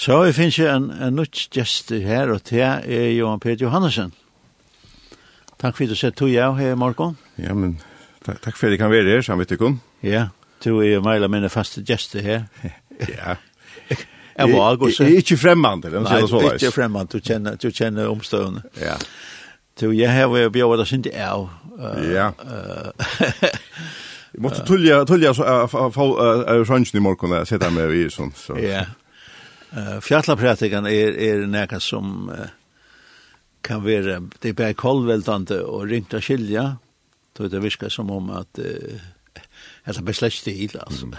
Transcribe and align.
Så 0.00 0.16
vi 0.24 0.32
finnes 0.32 0.56
jo 0.56 0.64
en, 0.70 0.88
en 0.96 1.16
nytt 1.18 1.42
gjest 1.52 1.90
her, 1.92 2.30
og 2.32 2.40
det 2.48 2.62
er 2.64 3.10
Johan 3.12 3.40
Peter 3.42 3.66
Johannesson. 3.66 4.14
Takk 5.60 5.76
for 5.76 5.84
at 5.84 5.90
du 5.92 5.98
sett 5.98 6.16
to 6.16 6.28
jeg 6.30 6.54
her, 6.56 6.74
Marko. 6.80 7.10
Ja, 7.36 7.52
men 7.52 7.74
takk, 8.24 8.38
takk 8.40 8.56
for 8.56 8.70
at 8.70 8.72
jeg 8.72 8.80
kan 8.80 8.92
være 8.92 9.10
her, 9.12 9.20
sammen 9.26 9.44
med 9.44 9.50
dere. 9.52 9.74
Ja, 10.02 10.22
du 10.64 10.78
er 10.80 10.94
jo 10.94 11.02
meg 11.04 11.18
eller 11.20 11.28
mine 11.28 11.50
faste 11.52 11.84
gjest 11.84 12.16
her. 12.16 12.46
ja. 13.04 13.36
Jeg 14.40 14.52
var 14.54 14.78
også. 14.80 15.04
Jeg 15.04 15.12
er 15.12 15.16
Ikke 15.20 15.36
fremmand, 15.36 15.84
eller 15.84 16.00
noe 16.00 16.22
sånt. 16.30 16.46
Nei, 16.46 16.54
ikke 16.56 16.72
fremmand, 16.72 17.10
du 17.12 17.20
kjenner, 17.20 17.58
du 17.60 17.68
kjenner 17.68 18.08
omstående. 18.08 18.62
Ja. 18.80 18.94
Du, 19.80 19.90
jeg 19.92 20.08
har 20.12 20.30
vært 20.32 20.54
bjøret, 20.56 20.80
det 20.80 20.86
synes 20.88 21.10
jeg 21.10 21.20
er. 21.20 21.44
Ja. 22.08 22.30
Jeg 24.30 24.44
måtte 24.44 24.64
tullja, 24.64 25.02
tullja, 25.04 25.34
få 25.36 26.08
sjansen 26.64 26.96
i 27.00 27.04
morgen, 27.04 27.36
jeg 27.36 27.52
sitter 27.52 27.72
med 27.74 27.92
i 28.00 28.06
sånn. 28.08 28.32
Ja. 28.64 28.86
Uh, 29.70 30.00
Fjallapratikan 30.02 30.86
er, 30.90 31.14
er 31.14 31.44
nekka 31.46 31.78
som 31.82 32.30
uh, 32.32 32.48
kan 33.62 33.84
være, 33.84 34.20
det 34.42 34.50
er 34.50 34.56
bare 34.58 34.74
kolveldande 34.78 35.60
og 35.62 35.86
ringt 35.90 36.14
av 36.14 36.24
skilja, 36.24 36.76
då 37.36 37.48
det 37.48 37.60
virkar 37.62 37.88
som 37.88 38.10
om 38.10 38.30
at 38.30 38.58
uh, 38.58 38.98
det 39.84 40.08
er 40.08 40.12
slett 40.12 40.34
stil, 40.34 40.74
altså. 40.80 41.06
Mm. 41.06 41.14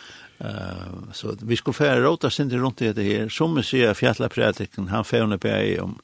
uh, 0.46 1.12
så 1.12 1.36
vi 1.40 1.56
skulle 1.56 1.78
fære 1.78 2.02
råta 2.02 2.30
sindi 2.30 2.58
rundt 2.58 2.82
i 2.82 2.92
det 2.92 3.04
her, 3.06 3.28
som 3.28 3.54
vi 3.56 3.62
sier 3.62 3.94
Fjallapratikan, 3.94 4.88
han 4.88 5.04
fævne 5.04 5.38
bæg 5.38 5.78
om 5.82 5.94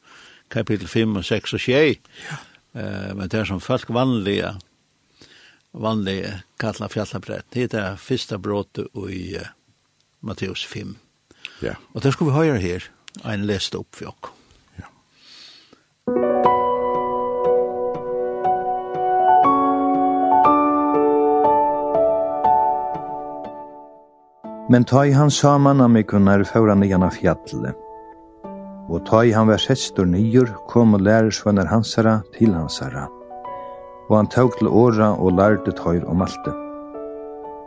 kapitel 0.50 0.88
5 0.88 1.16
og 1.16 1.24
6 1.24 1.54
og 1.54 1.60
6, 1.60 2.22
ja. 2.28 2.38
uh, 2.78 3.16
men 3.16 3.26
det 3.28 3.40
er 3.40 3.50
som 3.50 3.60
folk 3.60 3.90
vanliga, 3.90 4.54
vanlige 5.72 6.38
kalla 6.60 6.88
Fjallapratikan, 6.88 7.50
det 7.54 7.66
er 7.66 7.74
det 7.74 8.00
første 8.06 8.38
bråte 8.38 8.86
i 9.10 9.34
uh, 9.36 9.52
Matteus 10.20 10.66
5. 10.66 10.96
Ja. 11.62 11.74
Og 11.94 12.02
det 12.02 12.12
skulle 12.14 12.32
vi 12.32 12.38
høre 12.38 12.58
her, 12.62 12.90
en 13.24 13.46
leste 13.46 13.80
opp 13.80 13.96
for 13.98 14.12
oss. 14.12 14.34
Men 24.68 24.84
ta 24.84 25.06
i 25.06 25.12
han 25.16 25.30
saman 25.30 25.80
av 25.80 25.88
mikunar 25.90 26.44
fauran 26.44 26.82
igjen 26.84 27.02
av 27.02 27.16
fjallet. 27.16 27.72
Og 28.88 29.00
ta 29.08 29.22
i 29.24 29.32
han 29.32 29.48
var 29.48 29.60
setstor 29.60 30.04
nyer, 30.08 30.52
kom 30.68 30.92
og 30.96 31.04
lærer 31.08 31.32
svønner 31.32 31.68
hansara 31.72 32.18
til 32.36 32.52
hansara. 32.52 33.08
Og 34.08 34.16
han 34.16 34.28
tåg 34.32 34.56
til 34.60 34.68
åra 34.68 35.14
og 35.16 35.36
lærte 35.40 35.72
tøyr 35.76 36.04
om 36.08 36.24
alt 36.24 36.40
det. 36.44 36.67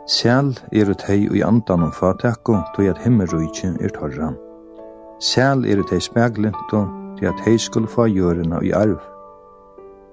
Sæl 0.06 0.58
eru 0.72 0.90
ut 0.90 1.02
hei 1.06 1.28
i 1.30 1.42
andan 1.46 1.82
om 1.82 1.92
fatakko, 1.92 2.56
tog 2.74 2.86
at 2.90 2.98
himmerujtje 2.98 3.68
er 3.80 3.88
torra. 3.94 4.32
Sæl 5.20 5.64
eru 5.64 5.84
hei 5.90 6.00
speglinto, 6.00 6.80
tog 7.18 7.28
at 7.30 7.40
hei 7.44 7.58
skulle 7.58 7.88
få 7.88 8.08
gjørena 8.10 8.58
i 8.66 8.72
arv. 8.74 8.98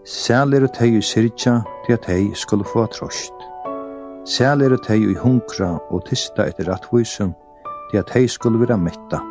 Sæl 0.06 0.54
eru 0.54 0.68
hei 0.80 0.98
og 0.98 1.04
sirtja, 1.04 1.62
tog 1.88 1.94
at 1.94 2.06
hei 2.06 2.30
skulle 2.34 2.66
få 2.74 2.86
trost. 2.86 3.34
Sæl 4.26 4.62
eru 4.62 4.78
tei 4.78 5.06
og 5.06 5.12
i 5.12 5.16
hunkra 5.24 5.80
og 5.90 6.06
tista 6.06 6.46
etter 6.46 6.70
rattvísum, 6.70 7.34
tog 7.92 8.00
at 8.00 8.14
hei 8.14 8.28
skulle 8.28 8.60
vera 8.60 8.78
metta. 8.78 9.24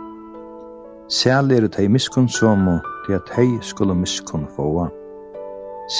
Sæl 1.08 1.52
eru 1.54 1.68
tei 1.68 1.86
miskun 1.88 2.28
somo, 2.28 2.80
tog 3.06 3.14
at 3.14 3.30
hei 3.36 3.60
skulle 3.62 3.94
miskun 3.94 4.48
fåa. 4.56 4.88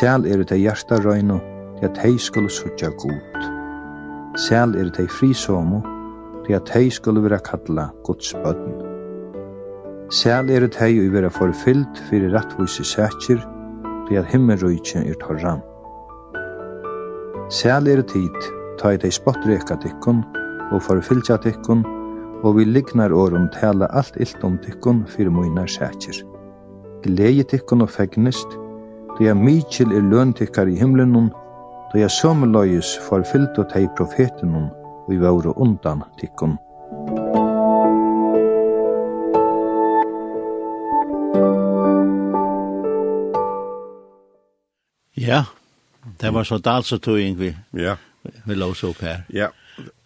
Sæl 0.01 0.27
eru 0.27 0.45
tei 0.45 0.59
hjartarøyno, 0.67 1.39
tog 1.79 1.91
at 1.91 2.03
hei 2.03 2.19
skulle 2.19 2.51
sutja 2.51 2.91
god. 2.91 3.58
Sæl 4.39 4.77
er 4.79 4.91
tei 4.95 5.09
frisomu, 5.11 5.81
til 6.47 6.55
at 6.55 6.69
tei 6.71 6.91
skulle 6.95 7.23
vera 7.25 7.41
kalla 7.43 7.89
Guds 8.07 8.35
bøtten. 8.45 8.77
Sæl 10.15 10.51
er 10.55 10.67
tei 10.71 10.93
ui 11.01 11.09
vera 11.11 11.29
forfyllt 11.29 11.99
fyrir 12.07 12.31
rattvise 12.37 12.85
sækir, 12.87 13.41
til 14.07 14.21
at 14.21 14.31
himmelrujtjen 14.31 15.09
er 15.11 15.19
torran. 15.25 15.65
Sæl 17.51 17.91
er 17.91 18.05
tid, 18.13 18.39
ta 18.79 18.95
i 18.95 19.01
tei 19.03 19.11
spottreka 19.11 19.75
tikkun, 19.83 20.23
og 20.71 20.87
forfylltja 20.87 21.41
tikkun, 21.43 21.83
og 22.45 22.57
vi 22.61 22.65
lignar 22.65 23.11
årum 23.11 23.51
tala 23.59 23.91
alt 23.91 24.17
illt 24.23 24.45
om 24.45 24.59
tikkun 24.63 25.03
fyrir 25.11 25.35
munar 25.35 25.67
sækir. 25.67 26.23
Gleie 27.03 27.43
tikkun 27.43 27.83
og 27.83 27.91
fegnist, 27.91 28.55
til 29.19 29.35
at 29.35 29.37
mykjel 29.37 29.99
er 29.99 30.11
løn 30.15 30.33
tikkar 30.33 30.71
i 30.71 30.79
himlenun, 30.79 31.33
då 31.93 31.99
jeg 31.99 32.11
sømeløyes 32.11 32.97
og 33.59 33.71
teg 33.73 33.89
profetenon, 33.97 34.71
og 35.07 35.15
i 35.15 35.21
våre 35.21 35.55
undan 35.57 36.03
tikkun. 36.21 36.59
Ja, 45.17 45.45
det 46.21 46.35
var 46.35 46.45
så 46.45 46.59
dalsetøying 46.59 47.39
vi, 47.39 47.57
ja. 47.73 47.97
vi 48.45 48.55
lås 48.55 48.85
opp 48.85 49.01
her. 49.03 49.25
Ja. 49.29 49.49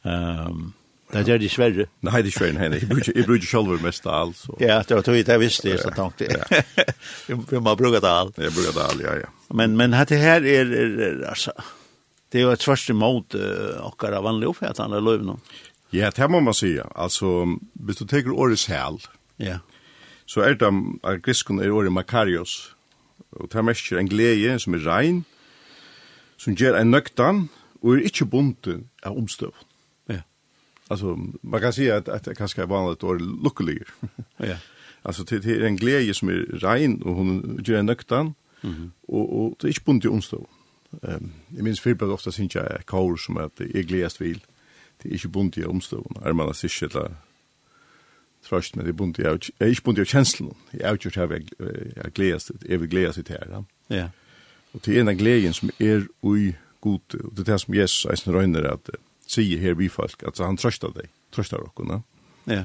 Um, 0.02 0.72
Det 1.12 1.28
er 1.28 1.38
det 1.38 1.50
sverre. 1.50 1.86
Nej, 2.00 2.22
det 2.22 2.28
är 2.28 2.30
svärre. 2.30 2.58
henne. 2.58 2.78
jag 2.78 2.88
brukar 2.88 3.12
jeg 3.16 3.26
brukar 3.26 3.46
selv 3.46 3.82
mest 3.82 4.06
all 4.06 4.34
så. 4.34 4.56
Ja, 4.60 4.82
det 4.88 4.94
var 4.94 5.02
tog 5.02 5.24
det 5.24 5.38
visste 5.38 5.68
jag 5.68 5.80
så 5.80 5.90
tänkte. 5.90 6.64
Vi 7.26 7.60
må 7.60 7.74
bruke 7.74 8.00
det 8.00 8.10
alt. 8.10 8.38
Jag 8.38 8.52
brukar 8.52 8.72
det 8.72 8.84
alt, 8.84 9.00
ja 9.00 9.16
ja. 9.16 9.28
Men 9.54 9.76
men 9.76 9.90
det 9.90 10.16
här 10.16 10.44
är 10.46 11.24
alltså 11.28 11.52
det 12.32 12.38
är 12.38 12.42
ju 12.42 12.52
ett 12.52 12.60
tvärs 12.60 12.90
emot 12.90 13.34
och 13.80 14.02
våra 14.02 14.20
vanliga 14.20 14.50
uppfattningar 14.50 15.00
löv 15.00 15.04
löven. 15.04 15.40
Ja, 15.90 16.10
det 16.10 16.28
må 16.28 16.40
man 16.40 16.54
säga. 16.54 16.86
Alltså, 16.94 17.46
hvis 17.72 17.96
du 17.96 18.06
tar 18.06 18.30
året 18.30 18.68
häl. 18.68 18.98
Ja. 19.36 19.58
Så 20.26 20.40
er 20.40 20.54
det 20.54 20.66
att 21.02 21.22
grisken 21.22 21.60
er 21.60 21.70
året 21.70 21.92
Makarios. 21.92 22.74
Och 23.30 23.48
det 23.52 23.62
här 23.62 23.98
en 23.98 24.08
glede 24.08 24.58
som 24.58 24.74
är 24.74 24.78
rein, 24.78 25.24
som 26.36 26.54
ger 26.54 26.74
en 26.74 26.90
nøktan, 26.90 27.48
og 27.82 27.96
er 27.96 28.06
ikke 28.06 28.24
bunten 28.24 28.88
av 29.02 29.16
omstøvn 29.18 29.54
alltså 30.92 31.18
man 31.40 31.60
kan 31.60 31.72
säga 31.72 31.96
att 31.96 32.08
att 32.08 32.24
det 32.24 32.34
kanske 32.34 32.62
är 32.62 32.66
vanligt 32.66 33.02
år 33.04 33.18
lucklig. 33.18 33.82
ja. 34.36 34.56
Alltså 35.02 35.24
det 35.24 35.44
är 35.44 35.60
en 35.60 35.76
glädje 35.76 36.14
som 36.14 36.28
är 36.28 36.46
rein 36.52 37.02
och 37.02 37.14
hon 37.14 37.60
gör 37.64 37.78
en 37.78 37.86
nöktan. 37.86 38.34
Mhm. 38.60 38.92
Och 39.06 39.44
och 39.44 39.56
det 39.60 39.66
är 39.66 39.68
inte 39.68 39.80
bundet 39.84 40.04
i 40.04 40.08
onsdag. 40.08 40.46
Ehm 41.02 41.32
jag 41.48 41.64
minns 41.64 41.80
för 41.80 42.02
ofta 42.02 42.32
syns 42.32 42.54
jag 42.54 42.86
kaur 42.86 43.16
som 43.16 43.36
att 43.36 43.56
det 43.56 43.78
är 43.78 43.82
glädjest 43.82 44.20
vil. 44.20 44.40
Det 45.02 45.08
är 45.08 45.12
inte 45.12 45.28
bundet 45.28 45.58
i 45.58 45.64
omstånd. 45.64 46.18
Är 46.24 46.32
man 46.32 46.54
sig 46.54 46.70
själva 46.70 47.10
tröst 48.48 48.74
med 48.74 48.84
det 48.84 48.92
bundet 48.92 49.18
i 49.18 49.22
jag 49.22 49.50
är 49.58 49.68
inte 49.68 49.82
bundet 49.84 50.08
i 50.08 50.10
känslan. 50.10 50.54
Jag 50.70 50.88
har 50.88 50.98
gjort 51.00 51.16
här 51.16 51.42
jag 51.96 52.12
glädjest 52.12 52.50
det 52.60 52.74
är 52.74 52.78
glädjest 52.78 53.26
det 53.26 53.32
här. 53.32 53.64
Ja. 53.86 54.10
Och 54.72 54.80
det 54.84 54.98
är 54.98 55.08
en 55.08 55.16
glädjen 55.16 55.54
som 55.54 55.70
är 55.78 56.06
oj 56.20 56.58
god 56.80 57.14
och 57.24 57.34
det 57.34 57.52
är 57.52 57.58
som 57.58 57.74
Jesus 57.74 58.10
är 58.10 58.16
snarare 58.16 58.72
att 58.72 58.88
sier 59.32 59.60
her 59.60 59.74
vi 59.78 59.88
folk, 59.88 60.22
altså 60.26 60.46
han 60.46 60.58
trøster 60.60 60.92
deg, 60.96 61.08
trøster 61.32 61.62
dere, 61.62 62.02
Ja. 62.46 62.64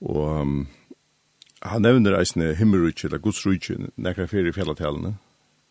Og 0.00 0.40
um, 0.40 0.68
han 1.62 1.82
nevner 1.82 2.18
eisne 2.18 2.54
himmelrykje, 2.54 3.08
eller 3.08 3.18
godsrykje, 3.18 3.76
nekra 3.96 4.26
fyrir 4.26 4.50
i 4.50 4.52
fjallatælene, 4.52 5.14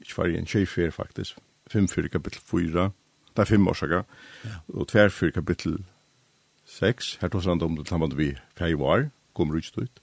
ikke 0.02 0.13
fyrir 0.13 0.38
en 0.40 0.46
tjejfer 0.46 0.91
faktisk, 0.91 1.38
fem 1.72 1.88
fyrir 1.88 2.09
kapittel 2.09 2.41
4, 2.41 2.90
det 3.36 3.44
er 3.44 3.50
fem 3.50 3.68
årsaka, 3.68 4.02
ja. 4.46 4.56
og 4.74 4.88
tver 4.88 5.09
fyrir 5.09 5.31
kapittel 5.36 5.78
6, 6.66 7.18
her 7.22 7.28
tås 7.28 7.46
han 7.46 7.62
om 7.62 7.78
det 7.78 7.88
samme 7.90 8.09
vi 8.16 8.34
fyrir 8.57 8.78
var, 8.81 9.09
kom 9.34 9.53
rykje 9.53 9.86
ut, 9.86 10.02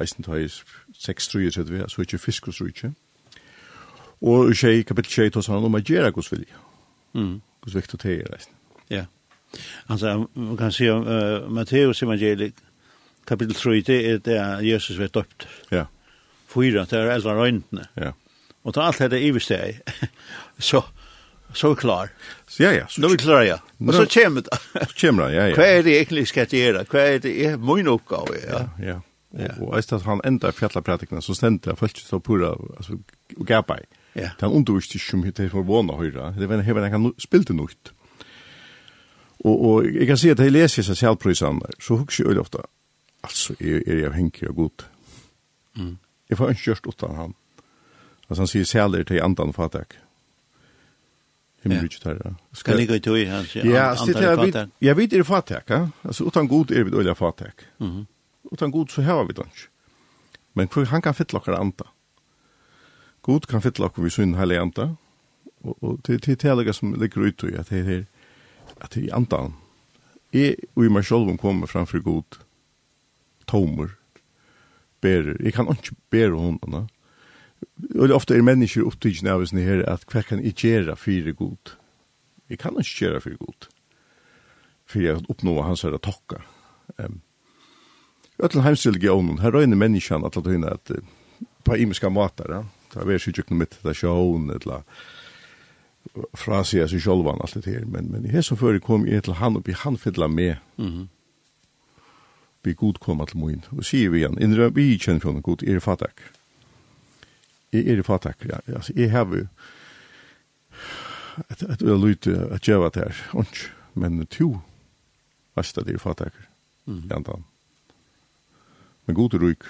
eisne 0.00 0.24
tøys 0.24 0.64
6 0.98 1.28
trykje, 1.28 1.52
så 1.52 1.62
vi, 1.62 1.82
så 1.88 2.04
ikke 2.04 2.18
fiskosrykje, 2.18 2.92
og 4.20 4.50
i 4.50 4.82
kapittel 4.82 5.12
6 5.12 5.34
tås 5.34 5.46
han 5.46 5.64
om 5.64 5.74
a 5.74 5.80
gjerra 5.80 6.10
godsvilje, 6.10 6.54
mm. 7.14 7.40
godsviktig 7.64 8.00
teir, 8.00 8.32
eisne. 8.34 8.57
Ja. 8.90 9.04
Altså, 9.88 10.26
man 10.34 10.56
kan 10.56 10.72
si 10.72 10.88
om 10.92 11.06
uh, 11.06 11.48
Matteus 11.52 12.02
evangeliet, 12.02 12.54
kapitel 13.28 13.54
3, 13.54 13.80
det 13.86 13.98
er 14.10 14.18
der 14.24 14.64
Jesus 14.64 14.98
vet 14.98 15.14
døpt. 15.14 15.48
Ja. 15.72 15.86
Fyra, 16.48 16.84
det 16.88 16.98
er 16.98 17.12
elva 17.12 17.36
røyndene. 17.36 17.88
Ja. 17.96 18.12
Og 18.64 18.74
ta 18.74 18.88
alt 18.88 19.00
dette 19.00 19.20
iversteg, 19.24 19.80
så, 20.70 20.82
så 21.56 21.74
klar. 21.74 22.12
Ja, 22.58 22.72
ja. 22.76 22.86
Så, 22.88 23.00
Nå 23.00 23.08
er 23.08 23.16
vi 23.16 23.20
klar, 23.24 23.42
ja. 23.46 23.58
Og 23.80 23.94
så 23.94 24.06
kommer 24.12 24.44
det. 24.44 24.62
Så 24.90 24.96
kommer 25.00 25.28
det, 25.28 25.36
ja, 25.36 25.50
ja. 25.50 25.58
Hva 25.58 25.68
er 25.68 25.84
det 25.86 25.98
egentlig 26.00 26.26
skal 26.28 26.48
gjøre? 26.52 26.84
Hva 26.88 27.04
er 27.14 27.22
det 27.24 27.36
er 27.46 27.60
min 27.60 27.88
oppgave, 27.88 28.40
ja. 28.44 28.64
Ja, 28.78 28.92
ja. 28.92 28.98
Ja. 29.36 29.52
Og 29.60 29.74
eist 29.76 29.92
at 29.92 30.06
han 30.08 30.22
enda 30.24 30.48
i 30.48 30.56
fjallapratikna, 30.56 31.20
så 31.20 31.34
stendte 31.36 31.68
jeg 31.68 31.78
faktisk 31.78 32.06
så 32.08 32.18
pura, 32.24 32.54
altså, 32.78 32.96
og 33.36 33.46
gapa 33.46 33.76
i. 33.82 33.84
Ja. 34.16 34.30
Det 34.40 34.46
er 34.46 34.54
undervist 34.56 34.94
ikke 34.96 35.18
om 35.18 35.26
det 35.26 35.44
er 35.44 35.50
for 35.52 35.66
vana 35.68 35.98
høyra. 35.98 36.32
Det 36.36 36.48
er 36.48 36.64
hever 36.64 36.86
enn 36.86 36.96
han 36.96 37.10
spilte 37.20 37.54
nokt. 37.56 37.92
Og, 39.44 39.64
og 39.64 39.84
jeg 39.94 40.06
kan 40.06 40.18
si 40.18 40.30
at 40.32 40.40
jeg 40.42 40.52
leser 40.52 40.82
seg 40.82 40.96
selvprisene, 40.98 41.70
så 41.80 42.00
husker 42.00 42.24
jeg 42.24 42.32
øyne 42.32 42.42
ofte, 42.42 42.64
altså, 43.22 43.54
er, 43.60 43.82
er 43.86 44.00
jeg 44.00 44.10
avhengig 44.10 44.48
av 44.48 44.54
god. 44.54 44.84
Mm. 45.78 45.96
Jeg 46.28 46.38
får 46.38 46.50
ikke 46.54 46.66
gjørst 46.70 46.86
uten 46.90 47.16
han. 47.16 47.34
Altså, 48.28 48.42
han 48.42 48.50
sier 48.50 48.64
særlig 48.68 49.06
til 49.06 49.22
andan 49.22 49.54
fatak. 49.54 49.94
Himmel 51.62 51.86
ikke 51.86 52.02
tar 52.02 52.18
det. 52.18 52.34
Skal 52.52 52.76
ligge 52.76 52.98
i 52.98 53.02
tog, 53.02 53.18
han 53.30 53.46
sier 53.46 53.66
ja, 53.66 53.88
andan 53.94 54.52
fatak. 54.52 54.74
Jeg 54.82 54.96
vet 54.96 55.12
er 55.12 55.26
fatak, 55.26 55.70
ja. 55.70 55.80
Altså, 56.04 56.26
uten 56.26 56.48
god 56.48 56.74
er 56.74 56.84
vi 56.84 56.96
øyne 56.96 57.14
fatak. 57.14 57.64
Mm 57.78 57.90
-hmm. 57.96 58.04
Utan 58.52 58.70
god 58.70 58.86
så 58.88 59.02
har 59.02 59.24
vi 59.24 59.32
det 59.32 59.46
ikke. 59.46 59.68
Men 60.54 60.68
for 60.68 60.84
han 60.84 61.02
kan 61.02 61.14
fylle 61.14 61.40
dere 61.46 61.58
anta. 61.60 61.84
God 63.22 63.40
kan 63.40 63.62
fylle 63.62 63.88
dere 63.88 64.04
vi 64.04 64.10
synd 64.10 64.36
hele 64.36 64.60
anta. 64.60 64.88
Og, 65.64 65.82
og 65.82 66.00
til, 66.04 66.14
det, 66.14 66.22
til, 66.22 66.36
til, 66.36 66.56
til, 66.56 66.74
til, 66.74 66.88
til, 66.88 67.26
til, 67.28 67.42
til, 67.42 67.64
til, 67.64 67.84
til, 67.84 68.06
at 68.84 68.96
i 68.96 69.08
andan, 69.14 69.54
jeg 70.34 70.56
og 70.76 70.84
i 70.84 70.92
meg 70.92 71.06
selv 71.08 71.30
kommer 71.40 71.70
framfor 71.70 72.02
god 72.04 72.38
tomer, 73.48 73.94
berer. 75.00 75.38
Jeg 75.40 75.54
kan 75.56 75.70
ikke 75.72 75.96
bere 76.10 76.36
hundene. 76.36 76.86
Og 77.98 78.12
ofte 78.14 78.36
er 78.36 78.44
mennesker 78.44 78.86
opptidsen 78.86 79.30
av 79.30 79.42
oss 79.42 79.54
her 79.56 79.82
at 79.88 80.04
hva 80.10 80.22
kan 80.26 80.42
jeg 80.44 80.58
gjøre 80.58 80.96
for 80.98 81.32
god? 81.38 81.74
Jeg 82.50 82.58
kan 82.58 82.76
ikke 82.78 83.06
gjøre 83.06 83.22
for 83.24 83.38
god. 83.40 83.68
For 84.88 85.04
jeg 85.04 85.24
oppnå 85.28 85.56
hans 85.62 85.82
her 85.82 85.96
tokka. 85.98 86.42
Um, 86.98 87.20
Ötlen 88.38 88.62
heimsreligionen, 88.62 89.40
her 89.42 89.50
røyne 89.50 89.74
menneskene 89.74 90.26
at 90.26 90.36
det 90.44 90.60
er 90.60 90.76
at 90.76 90.92
på 91.66 91.74
imiska 91.74 92.08
måter, 92.08 92.52
ja. 92.52 92.60
Det 92.88 93.02
er 93.02 93.08
vært 93.08 93.50
noe 93.50 93.58
mitt, 93.58 93.74
det 93.82 93.90
er 93.90 93.98
sjån, 93.98 94.46
det 94.48 94.62
er 94.70 94.84
fra 96.36 96.62
seg 96.64 96.88
seg 96.90 97.02
selv 97.04 97.28
han 97.28 97.40
alt 97.44 97.54
det 97.54 97.68
her, 97.68 97.86
men, 97.86 98.10
men 98.12 98.26
i 98.26 98.32
hese 98.32 98.56
før 98.56 98.78
kom 98.82 99.06
jeg 99.06 99.26
til 99.26 99.38
han 99.38 99.58
og 99.58 99.66
vi 99.66 99.76
han 99.76 99.96
fylla 99.96 100.28
med. 100.28 100.56
Mm 100.76 100.92
-hmm. 100.92 101.06
Vi 102.62 102.72
god 102.72 102.98
kom 103.00 103.26
til 103.26 103.38
min, 103.38 103.64
og 103.70 103.84
sier 103.84 104.10
vi 104.10 104.18
igjen, 104.18 104.38
innrøm, 104.42 104.76
vi 104.76 104.98
kjenner 104.98 105.20
for 105.20 105.32
noe 105.32 105.42
god, 105.42 105.62
er 105.62 105.74
det 105.74 105.82
fatak? 105.82 106.20
Er 107.72 107.96
det 107.96 108.06
fatak, 108.06 108.44
ja. 108.44 108.58
Altså, 108.66 108.92
jeg 108.96 109.10
har 109.10 109.24
jo 109.24 109.46
et, 111.50 111.62
et 111.62 111.82
øye 111.82 112.08
lyte 112.08 112.48
at 112.50 112.68
jeg 112.68 112.80
var 112.80 112.88
der, 112.88 113.14
ondt, 113.32 113.72
men 113.94 114.26
to 114.26 114.60
vasta 115.56 115.80
det 115.80 115.94
er 115.94 115.98
fatak, 115.98 116.32
mm 116.86 116.98
-hmm. 116.98 117.08
jantan. 117.10 117.44
Men 119.06 119.16
god 119.16 119.34
er 119.34 119.38
ryk, 119.38 119.64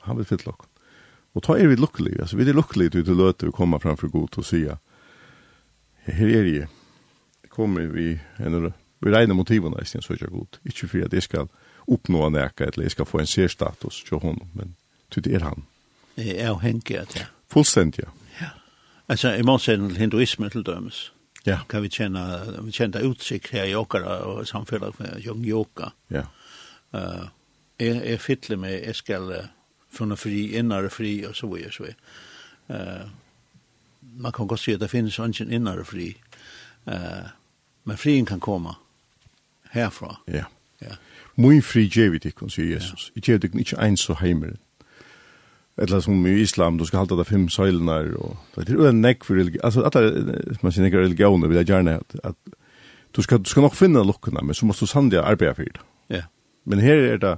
han 0.00 0.16
vil 0.16 0.24
fylla 0.24 0.52
Og 1.34 1.42
ta 1.42 1.52
er 1.52 1.68
vi 1.68 1.76
lukkelig, 1.76 2.20
altså 2.20 2.36
vi 2.36 2.48
er 2.48 2.56
lukkelig 2.56 2.90
til 2.92 3.10
å 3.10 3.26
løte 3.26 3.48
å 3.48 3.52
komme 3.52 3.80
framfor 3.80 4.08
god 4.08 4.38
og 4.38 4.44
sige, 4.44 4.78
her 6.06 6.38
er 6.38 6.50
jeg. 6.50 6.66
Kommer 7.50 7.86
vi, 7.86 8.18
en, 8.38 8.72
vi 9.00 9.12
regner 9.14 9.34
motivene 9.34 9.80
i 9.82 9.88
sin 9.88 10.02
søkja 10.02 10.26
god. 10.26 10.58
Ikke 10.64 10.88
for 10.88 11.04
at 11.06 11.12
jeg 11.12 11.22
skal 11.22 11.48
oppnå 11.88 12.26
en 12.26 12.36
eka, 12.36 12.64
eller 12.64 12.84
jeg 12.84 12.90
skal 12.90 13.06
få 13.06 13.18
en 13.22 13.26
særstatus 13.26 14.02
til 14.04 14.18
honom, 14.18 14.48
men 14.54 14.76
til 15.10 15.24
det 15.24 15.34
er 15.34 15.44
han. 15.48 15.64
Det 16.16 16.40
er 16.40 16.50
avhengig 16.50 16.98
av 16.98 17.16
ja. 17.16 17.26
Fullstendig, 17.52 18.02
ja. 18.04 18.10
ja. 18.40 18.50
Altså, 19.08 19.32
i 19.32 19.42
motsetning 19.42 19.90
til 19.90 20.00
hinduisme 20.00 20.50
til 20.50 20.64
dømes, 20.66 21.12
ja. 21.46 21.58
kan 21.68 21.82
vi 21.82 21.88
kjenne, 21.88 22.24
vi 22.66 22.74
kjenne 22.74 23.04
utsikt 23.06 23.52
her 23.54 23.68
i 23.70 23.74
åkere 23.78 24.18
og 24.26 24.46
samfunnet 24.48 24.98
med 25.00 25.20
Jung 25.24 25.44
Yoga. 25.46 25.92
Ja. 26.10 26.26
Uh, 26.92 27.28
jeg, 27.78 28.00
jeg 28.02 28.20
fytler 28.20 28.56
meg, 28.56 28.80
jeg 28.82 28.96
skal 28.98 29.30
uh, 29.30 29.44
funne 29.92 30.16
fri, 30.16 30.48
innere 30.58 30.90
fri, 30.90 31.20
og 31.28 31.36
så 31.36 31.46
videre, 31.52 31.72
så 31.72 31.86
videre. 31.86 32.00
Uh, 32.68 33.06
man 34.16 34.32
kan 34.32 34.46
godt 34.46 34.60
si 34.60 34.72
at 34.72 34.80
det 34.80 34.90
finnes 34.90 35.18
ikke 35.18 35.46
innere 35.50 35.84
fri, 35.84 36.16
uh, 36.86 37.28
men 37.84 37.96
frien 37.96 38.26
kan 38.26 38.40
komme 38.40 38.74
herfra. 39.70 40.20
Ja. 40.28 40.44
ja. 40.82 40.96
Mui 41.36 41.60
fri 41.60 41.86
gjevit 41.92 42.24
ikkon, 42.24 42.50
sier 42.50 42.76
Jesus. 42.76 43.10
Ja. 43.14 43.20
Djevit 43.20 43.44
ikkon 43.44 43.64
ikkje 43.64 43.80
eins 43.82 44.08
og 44.10 44.20
heimer. 44.22 44.56
Eller 45.78 46.00
som 46.00 46.26
i 46.26 46.38
islam, 46.40 46.78
du 46.78 46.86
skal 46.88 47.02
halda 47.02 47.18
det 47.18 47.26
fem 47.28 47.48
søylenar, 47.52 48.14
og 48.16 48.36
det 48.56 48.72
er 48.72 48.88
en 48.88 49.02
nekk 49.04 49.26
for 49.28 49.36
religion. 49.36 49.60
Altså, 49.64 49.84
at 49.84 50.62
man 50.62 50.72
sier 50.72 50.86
nekkar 50.86 51.04
religioner, 51.04 51.50
vil 51.52 51.60
jeg 51.60 51.68
gjerne 51.68 51.98
at, 52.00 52.16
at 52.24 52.56
du, 53.16 53.20
skal, 53.22 53.42
du 53.44 53.50
skal 53.50 53.66
nok 53.66 53.76
finne 53.76 54.04
lukkuna, 54.04 54.40
men 54.40 54.56
så 54.56 54.66
måst 54.66 54.80
du 54.80 54.88
sandja 54.88 55.26
arbeida 55.28 55.52
for 55.52 55.68
det. 55.68 55.84
Ja. 56.08 56.22
Men 56.64 56.80
her 56.80 57.04
er 57.12 57.20
det 57.20 57.34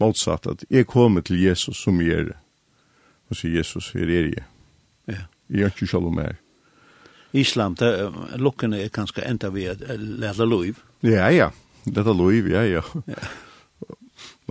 motsatt, 0.00 0.46
at 0.46 0.62
jeg 0.70 0.86
kommer 0.86 1.20
til 1.26 1.42
Jesus 1.42 1.82
som 1.82 1.98
jeg 2.00 2.30
er, 2.30 2.30
og 3.30 3.36
sier 3.36 3.58
Jesus, 3.58 3.90
her 3.94 4.06
er 4.06 4.30
jeg. 4.30 4.46
Ja. 5.10 5.26
Jeg 5.50 5.66
er 5.66 5.74
ikke 5.74 5.86
selv 5.86 6.06
om 6.10 6.18
jeg. 6.18 6.34
Islam, 7.32 7.74
det, 7.74 7.90
lukkene 8.38 8.80
er 8.82 8.88
kanskje 8.88 9.24
enda 9.26 9.50
vi 9.54 9.66
at 9.70 9.82
leta 9.98 10.44
loiv. 10.44 10.80
Ja, 11.02 11.28
ja. 11.30 11.50
Leta 11.86 12.12
loiv, 12.12 12.48
ja, 12.50 12.64
ja. 12.66 12.82
ja. 13.06 13.28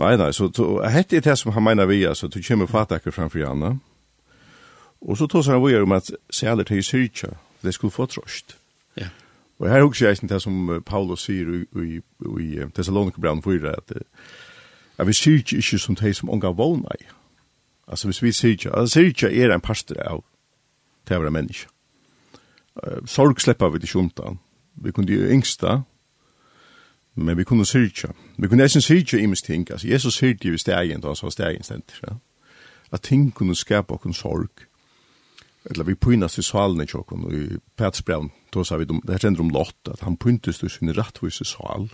nei, 0.00 0.16
nei, 0.16 0.30
så 0.32 0.48
to, 0.48 0.78
hette 0.88 1.16
er 1.16 1.24
det 1.24 1.36
som 1.38 1.52
han 1.52 1.64
mener 1.64 1.86
vi, 1.86 2.02
altså, 2.08 2.28
du 2.28 2.40
kommer 2.46 2.66
fatakker 2.66 3.10
framfor 3.10 3.38
Janne. 3.38 3.78
Og 5.00 5.16
så 5.16 5.26
tog 5.26 5.44
han 5.44 5.62
vi 5.64 5.76
om 5.76 5.92
at 5.92 6.10
sæler 6.30 6.64
til 6.64 6.82
Syrkja, 6.84 7.28
det 7.62 7.74
skulle 7.74 7.92
få 7.92 8.06
trost. 8.06 8.56
Ja. 8.96 9.08
Og 9.58 9.68
her 9.68 9.82
husker 9.82 10.08
jeg 10.08 10.28
det 10.28 10.42
som 10.42 10.82
Paulus 10.86 11.24
sier 11.24 11.48
i, 11.52 11.64
i, 11.84 12.00
i 12.40 12.64
Thessalonikebraun 12.74 13.42
4, 13.42 13.68
at, 13.76 13.92
at 14.98 15.06
vi 15.06 15.12
sier 15.12 15.56
ikke 15.56 15.78
som 15.78 15.96
de 15.96 16.14
som 16.14 16.30
unga 16.30 16.48
vågna 16.48 16.96
i. 17.00 17.04
Altså 17.88 18.08
hvis 18.08 18.22
vi 18.22 18.32
sier 18.32 18.50
ikke, 18.50 18.76
altså 18.76 18.92
sier 18.92 19.06
ikke 19.06 19.44
er 19.44 19.54
en 19.54 19.60
pastor 19.60 20.00
av 20.00 20.24
til 21.06 21.16
å 21.16 21.24
være 21.24 21.34
menneske. 21.34 21.68
Sorg 23.06 23.40
slipper 23.40 23.70
vi 23.70 23.80
til 23.82 23.88
sjuntan. 23.88 24.38
Vi 24.74 24.92
kunne 24.92 25.12
jo 25.12 25.28
yngsta, 25.28 25.80
men 27.14 27.36
vi 27.36 27.44
kunne 27.44 27.66
syrtja. 27.66 28.12
Vi 28.38 28.48
kunne 28.48 28.62
nesten 28.62 28.82
syrtja 28.82 29.18
i 29.18 29.26
mis 29.26 29.42
ting. 29.42 29.66
Altså, 29.70 29.88
Jesus 29.88 30.14
syrtja 30.14 30.52
i 30.54 30.58
stegen, 30.58 31.00
da 31.00 31.10
han 31.10 31.16
sa 31.16 31.30
stegen 31.30 31.62
stendt. 31.62 32.00
Ja? 32.06 32.14
At 32.92 33.02
ting 33.02 33.34
kunne 33.34 33.54
skapa 33.54 33.94
okkur 33.94 34.12
sorg. 34.12 34.66
Eller 35.70 35.84
vi 35.84 35.94
pynast 35.94 36.38
i 36.38 36.42
salen 36.42 36.80
i 36.80 36.86
tjokken, 36.86 37.24
og 37.24 37.34
i 37.34 37.58
Petsbrevn, 37.76 38.30
då 38.54 38.64
sa 38.64 38.76
vi, 38.76 38.84
det 38.84 39.10
her 39.10 39.18
kjenner 39.18 39.40
om 39.40 39.50
Lott, 39.50 39.88
at 39.90 40.00
han 40.00 40.16
pyntes 40.16 40.62
i 40.62 40.68
sin 40.68 40.96
rattvise 40.96 41.44
sal. 41.44 41.90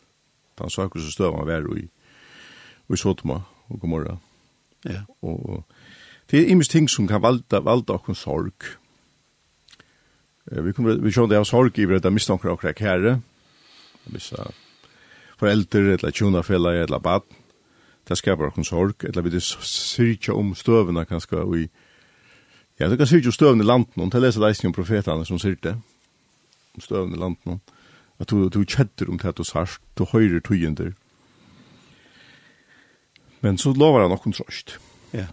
Da 0.59 0.65
han 0.65 0.71
sa 0.71 0.87
akkur 0.87 1.01
så 1.01 1.11
støv 1.11 1.35
han 1.35 1.47
var 1.47 1.67
i, 1.77 1.89
i 2.89 2.97
Sotoma 2.97 3.41
og 3.69 3.81
Gomorra. 3.81 4.17
Ja. 4.85 5.03
Og, 5.23 5.65
det 6.31 6.41
er 6.41 6.51
imens 6.51 6.69
ting 6.69 6.91
som 6.91 7.09
kan 7.09 7.23
valda, 7.23 7.59
valda 7.59 7.99
okkur 7.99 8.15
sorg 8.15 8.77
Vi 10.47 10.73
kommer 10.73 10.95
vi 11.03 11.11
sjón 11.13 11.29
det 11.29 11.39
av 11.39 11.45
sorg 11.45 11.73
i 11.75 11.87
det 11.87 12.11
mista 12.11 12.33
och 12.33 12.61
kräk 12.61 12.81
herre. 12.81 13.21
Missa 14.05 14.53
foreldre 15.39 15.95
eller 15.95 16.11
tjuna 16.11 16.43
fella 16.43 16.75
eller 16.75 16.99
bad. 16.99 17.23
Det 18.05 18.17
skapar 18.17 18.47
också 18.47 18.65
sorg 18.65 18.95
eller 19.03 19.23
vi 19.23 19.31
det 19.31 19.43
syrja 19.43 20.35
om 20.35 20.55
stövna 20.55 21.05
kanske 21.05 21.37
och 21.37 21.59
i 21.59 21.69
Ja, 22.79 22.89
det 22.89 22.97
kan 22.97 23.07
syrja 23.07 23.33
stövna 23.33 23.65
i 23.65 23.67
landen 23.67 24.03
och 24.03 24.11
det 24.11 24.21
lesa 24.21 24.41
läsning 24.41 24.69
om 24.69 24.75
profetarna 24.75 25.25
som 25.25 25.39
syrte. 25.39 25.79
Om 26.75 26.81
stövna 26.81 27.17
i 27.17 27.19
landen. 27.19 27.61
At 28.19 28.29
du, 28.29 28.49
du 28.49 28.65
kjettir 28.65 29.11
om 29.11 29.17
det 29.17 29.29
att 29.29 29.37
du 29.37 29.45
sarst, 29.45 29.81
du 29.95 30.05
høyrer 30.05 30.41
tøyender. 30.41 30.95
Men 33.41 33.59
så 33.59 33.73
lovar 33.73 34.01
han 34.01 34.11
noen 34.11 34.33
trost. 34.33 34.79
Ja. 35.13 35.27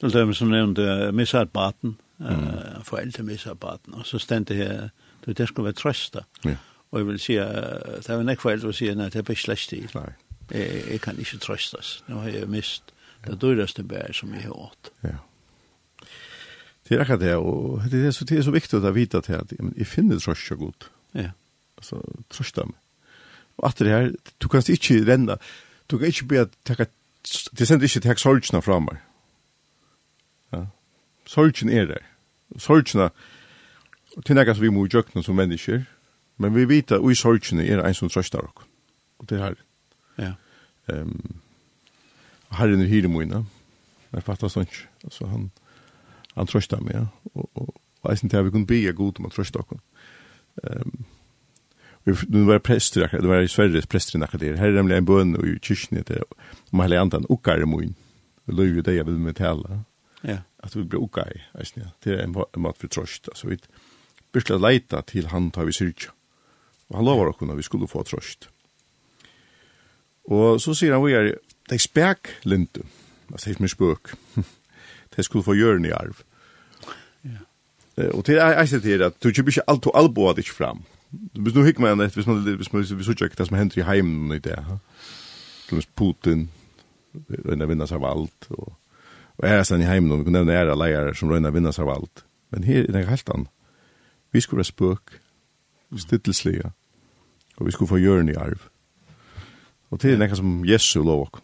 Det 0.00 0.14
er 0.14 0.26
det 0.26 0.36
som 0.36 0.50
nevnte 0.50 1.12
missat 1.12 1.52
baten, 1.52 1.96
uh, 2.20 2.82
foreldre 2.84 3.22
missa 3.22 3.54
baden, 3.54 3.94
og 3.94 4.06
så 4.06 4.18
stendte 4.18 4.56
jeg, 4.56 4.88
du, 5.24 5.32
det 5.32 5.48
skulle 5.48 5.70
være 5.70 5.80
trøsta. 5.80 6.24
Ja. 6.44 6.56
Og 6.90 7.00
jeg 7.00 7.06
vil 7.06 7.20
si, 7.20 7.38
uh, 7.38 7.96
det 8.00 8.08
jo 8.14 8.26
nek 8.26 8.42
foreldre 8.42 8.72
å 8.72 8.76
si, 8.76 8.90
nei, 8.94 9.10
det 9.12 9.22
er 9.22 9.28
bare 9.28 9.42
slett 9.42 9.72
i. 9.76 9.82
Nei. 9.94 10.10
Jeg, 10.50 10.82
jeg 10.90 11.00
kan 11.02 11.18
ikke 11.18 11.40
trøstas. 11.42 11.96
Nå 12.08 12.22
har 12.22 12.30
jeg 12.30 12.50
mist 12.50 12.92
det 13.26 13.40
dyraste 13.42 13.82
bær 13.82 14.14
som 14.14 14.34
jeg 14.34 14.46
har 14.46 14.54
åt. 14.54 14.92
Ja. 15.02 15.16
Det 16.86 16.94
er 16.94 17.02
akkurat 17.02 17.20
det, 17.20 17.34
og 17.34 17.82
det 17.90 18.04
er 18.06 18.12
så, 18.14 18.24
det 18.24 18.38
er 18.38 18.44
så 18.46 18.54
viktig 18.54 18.78
å 18.78 18.92
vite 18.94 19.20
til 19.26 19.40
at 19.40 19.54
jeg, 19.56 19.86
finner 19.90 20.20
trøst 20.22 20.46
så 20.46 20.58
godt. 20.60 20.90
Ja. 21.18 21.32
Altså, 21.80 21.98
trøst 22.30 22.56
dem. 22.56 22.76
Og 23.58 23.68
at 23.68 23.80
det 23.82 23.90
her, 23.90 24.12
du 24.42 24.48
kan 24.48 24.62
ikke 24.62 25.00
renne, 25.08 25.38
du 25.90 25.98
kan 25.98 26.12
ikke 26.12 26.28
be 26.30 26.44
at 26.44 26.86
det 27.58 27.66
sender 27.66 27.88
ikke 27.88 28.00
til 28.04 28.18
sorgene 28.22 28.62
fra 28.62 28.78
meg. 28.78 29.00
Ja, 30.54 30.66
sorgen 31.26 31.68
er 31.68 31.86
der. 31.90 32.04
Sorgen 32.58 33.00
er, 33.00 33.08
til 34.24 34.38
nekka 34.38 34.54
som 34.54 34.64
vi 34.64 34.72
må 34.72 34.86
gjøkna 34.86 35.22
som 35.22 35.36
mennesker, 35.36 35.84
men 36.38 36.54
vi 36.54 36.66
vet 36.68 36.92
at 36.92 37.04
ui 37.04 37.14
sorgen 37.14 37.60
er 37.60 37.82
en 37.82 37.94
som 37.94 38.10
trøstar 38.12 38.46
ok. 38.46 38.64
Og 39.18 39.28
det 39.30 39.38
er 39.38 39.44
her. 39.44 39.58
Ja. 40.18 40.32
Um, 40.92 41.40
herren 42.52 42.80
er 42.80 42.90
hyre 42.92 43.08
moina, 43.08 43.44
Jeg 44.14 44.22
fattar 44.22 44.48
sånn, 44.48 44.64
ikke. 44.64 44.86
altså 45.04 45.26
han, 45.26 45.50
han 46.36 46.46
trøstar 46.46 46.80
meg, 46.80 46.94
ja. 46.94 47.06
og, 47.34 47.50
og, 47.54 47.74
og 48.02 48.12
eisen 48.12 48.30
til 48.30 48.38
at 48.38 48.46
vi 48.46 48.52
kunne 48.54 48.68
be 48.68 48.92
god 48.96 49.18
om 49.20 49.26
å 49.28 49.32
trøsta 49.34 49.60
ok. 49.60 49.76
Um, 50.62 51.04
Nu 52.06 52.44
var 52.46 52.58
prester, 52.62 53.08
det 53.10 53.28
var 53.28 53.42
i 53.42 53.48
Sverige 53.50 53.82
prester 53.90 54.14
i 54.16 54.20
nakka 54.22 54.38
der. 54.38 54.56
Her 54.56 54.70
er 54.70 54.76
nemlig 54.78 54.96
en 54.96 55.06
bøn 55.06 55.32
i 55.42 55.56
kyrkene 55.58 56.04
til 56.06 56.22
om 56.72 56.80
hele 56.80 57.00
andan, 57.00 57.26
ukkar 57.28 57.58
i 57.58 57.66
moin. 57.66 57.96
Vi 58.46 58.54
løy 58.54 58.76
jo 58.76 58.84
det 58.86 58.94
jeg 58.94 59.06
vil 59.08 59.18
med 59.18 59.34
tala. 59.34 59.80
Ja. 60.26 60.38
Att 60.56 60.76
vi 60.76 60.84
brukar 60.84 61.36
i 61.36 61.58
Eisne. 61.58 61.90
Det 62.02 62.10
är 62.10 62.18
en 62.18 62.62
mat 62.62 62.78
för 62.78 62.88
tröst. 62.88 63.28
Så 63.34 63.48
vi 63.48 63.58
började 64.32 64.68
leita 64.68 65.02
till 65.02 65.26
han 65.26 65.50
tar 65.50 65.64
vi 65.64 65.72
syrkja. 65.72 66.10
Og 66.88 66.96
han 66.96 67.04
lovar 67.04 67.26
okkurna 67.26 67.54
vi 67.54 67.62
skulle 67.62 67.86
få 67.86 68.02
tröst. 68.02 68.48
Og 70.24 70.60
så 70.60 70.74
sier 70.74 70.96
han 70.96 71.04
vi 71.04 71.14
er, 71.14 71.36
det 71.70 71.78
er 71.78 71.82
spek 71.82 72.32
lindu. 72.42 72.82
Altså, 73.30 73.50
det 73.50 73.60
er 73.60 73.70
spøk. 73.70 74.14
det 75.16 75.24
skulle 75.24 75.44
få 75.44 75.54
gjørn 75.54 75.84
i 75.84 75.94
arv. 75.94 76.22
Ja. 77.24 78.10
Og 78.10 78.24
til 78.24 78.42
eisne 78.42 78.80
til 78.80 79.02
at 79.02 79.22
du 79.22 79.30
kjøper 79.30 79.54
ikke 79.54 79.70
alt 79.70 79.86
og 79.86 79.98
alboa 79.98 80.34
ditt 80.34 80.50
fram. 80.50 80.82
Hvis 81.10 81.54
nu 81.54 81.62
hikker 81.62 81.80
man 81.80 82.00
etter, 82.00 82.18
hvis 82.18 82.26
man, 82.26 82.42
hvis 82.42 82.72
man, 82.72 82.82
hvis 82.82 82.90
man, 82.90 83.30
hvis 83.36 83.50
man, 83.50 83.60
hender 83.60 83.78
i 83.78 83.86
heimen 83.86 84.32
i 84.34 84.38
det, 84.42 84.58
hvis 85.70 85.86
Putin, 85.86 86.50
hvis 87.12 87.44
man, 87.44 87.58
hvis 87.58 87.78
man, 87.78 87.78
hvis 87.78 87.90
man, 87.90 88.26
hvis 88.26 88.50
man, 88.50 88.76
og 89.38 89.48
er 89.48 89.62
sen 89.62 89.82
i 89.82 89.88
heimen, 89.88 90.12
og 90.12 90.18
vi 90.18 90.24
kunne 90.24 90.44
nevne 90.44 90.56
ære 90.56 90.76
leier 90.78 91.12
som 91.14 91.30
røyna 91.30 91.72
seg 91.72 91.84
av 91.84 91.94
alt. 91.96 92.24
Men 92.50 92.64
her 92.64 92.86
er 92.86 92.92
det 92.92 93.08
helt 93.08 93.30
annet. 93.34 93.50
Vi 94.32 94.40
skulle 94.40 94.58
være 94.58 94.72
spøk, 94.72 95.18
stittelslige, 95.96 96.72
og 97.56 97.66
vi 97.66 97.72
skulle 97.72 97.88
få 97.88 98.00
gjøren 98.00 98.28
i 98.28 98.38
arv. 98.38 98.68
Og 99.90 100.00
til 100.00 100.18
nekka 100.18 100.36
som 100.36 100.64
Jesu 100.64 101.02
lov 101.02 101.26
ok. 101.26 101.42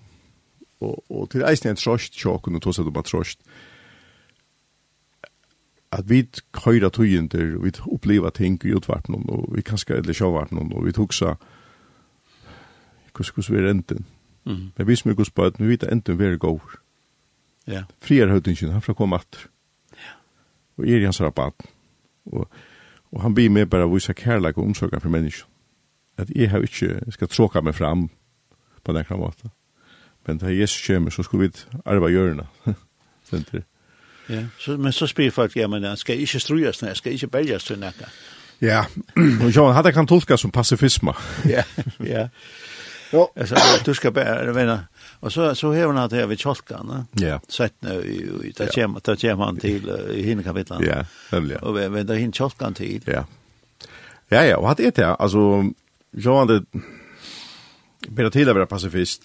Og, 0.82 1.04
og 1.10 1.30
til 1.30 1.44
eisen 1.46 1.70
en 1.70 1.78
trost 1.78 2.16
tjåkun, 2.18 2.56
og 2.58 2.62
tås 2.62 2.78
at 2.78 2.86
du 2.86 2.90
bare 2.90 3.06
trost, 3.06 3.40
at 5.92 6.08
vi 6.08 6.24
høyra 6.64 6.88
tøyender, 6.88 7.58
vi 7.62 7.70
oppleva 7.86 8.30
ting 8.30 8.64
i 8.64 8.74
utvarpnum, 8.74 9.28
og 9.28 9.56
vi 9.56 9.62
kanskje 9.62 10.00
eller 10.00 10.16
sjåvarpnum, 10.16 10.72
og 10.72 10.86
vi 10.86 10.92
tuksa 10.92 11.36
hvordan 13.12 13.44
vi 13.48 13.60
er 13.60 13.70
enden. 13.70 14.06
Mm. 14.44 14.72
Men 14.76 14.86
vi 14.86 14.96
som 14.96 15.10
er 15.10 15.14
gos 15.14 15.30
bøyden, 15.30 15.66
vi 15.66 15.70
vet 15.70 15.84
enden 15.92 16.18
vi 16.18 16.24
er 16.24 16.36
gåur. 16.36 16.81
Ja. 17.66 17.84
Frier 18.02 18.30
høytingen, 18.32 18.72
han 18.72 18.82
får 18.82 18.96
komme 18.98 19.18
atter. 19.20 19.46
Ja. 19.94 20.16
Og 20.78 20.88
er 20.88 21.00
i 21.00 21.06
hans 21.06 21.20
rabat. 21.22 21.66
Og, 22.32 22.48
og 23.12 23.22
han 23.22 23.34
blir 23.34 23.50
med 23.50 23.70
bare 23.70 23.86
å 23.86 23.92
vise 23.94 24.14
kærlighet 24.14 24.58
og 24.58 24.70
omsorg 24.70 24.98
for 25.00 25.12
mennesken. 25.12 25.48
At 26.20 26.30
jeg 26.30 26.50
har 26.50 26.64
ikke, 26.64 27.00
skal 27.14 27.28
tråka 27.28 27.62
meg 27.64 27.74
fram 27.74 28.08
på 28.84 28.92
den 28.92 29.06
måten. 29.16 29.50
Men 30.26 30.38
da 30.38 30.52
Jesus 30.52 30.86
kommer, 30.86 31.10
så 31.10 31.22
skal 31.22 31.40
vi 31.40 31.50
arva 31.84 32.10
hjørna. 32.10 32.46
ja, 34.28 34.44
så, 34.58 34.76
men 34.76 34.92
så 34.92 35.06
spyr 35.06 35.30
folk, 35.30 35.56
ja, 35.56 35.66
men 35.66 35.84
han 35.84 35.96
skal 35.96 36.20
ikke 36.20 36.40
strujas, 36.40 36.80
han 36.80 36.94
skal 36.94 37.12
ikke 37.12 37.26
beljas 37.26 37.64
til 37.64 37.78
nekka. 37.78 38.10
Ja, 38.62 38.84
og 39.42 39.56
John, 39.56 39.74
hadde 39.74 39.92
kan 39.92 40.06
tolka 40.06 40.36
som 40.36 40.50
pacifisma. 40.50 41.12
ja, 41.54 41.64
ja. 42.06 42.28
Jo. 43.12 43.32
Alltså 43.36 43.54
du 43.84 43.94
ska 43.94 44.10
bara 44.10 44.52
vänta. 44.52 44.80
Och 45.20 45.32
så 45.32 45.54
så 45.54 45.74
har 45.74 45.84
hon 45.84 45.98
att 45.98 46.12
här 46.12 46.26
vid 46.26 46.38
kjolkan, 46.38 47.04
Ja. 47.12 47.40
Sett 47.48 47.74
nu 47.78 48.02
i 48.44 48.52
där 48.56 48.66
kommer 48.66 49.00
där 49.04 49.16
kommer 49.16 49.44
han 49.44 49.56
till 49.56 49.88
i 50.10 50.22
hinna 50.22 50.42
kapitlet. 50.42 50.80
Ja, 50.82 51.04
nämligen. 51.32 51.62
Och 51.62 51.76
vem 51.76 52.06
där 52.06 52.14
hin 52.14 52.32
kjolkan 52.32 52.74
till. 52.74 53.02
Ja. 53.06 53.24
Ja 54.28 54.44
ja, 54.44 54.56
och 54.56 54.68
hade 54.68 54.90
det 54.90 55.04
här 55.04 55.16
alltså 55.22 55.64
jag 56.10 56.38
hade 56.38 56.64
bara 58.08 58.30
till 58.30 58.48
att 58.48 58.54
vara 58.54 58.66
pacifist. 58.66 59.22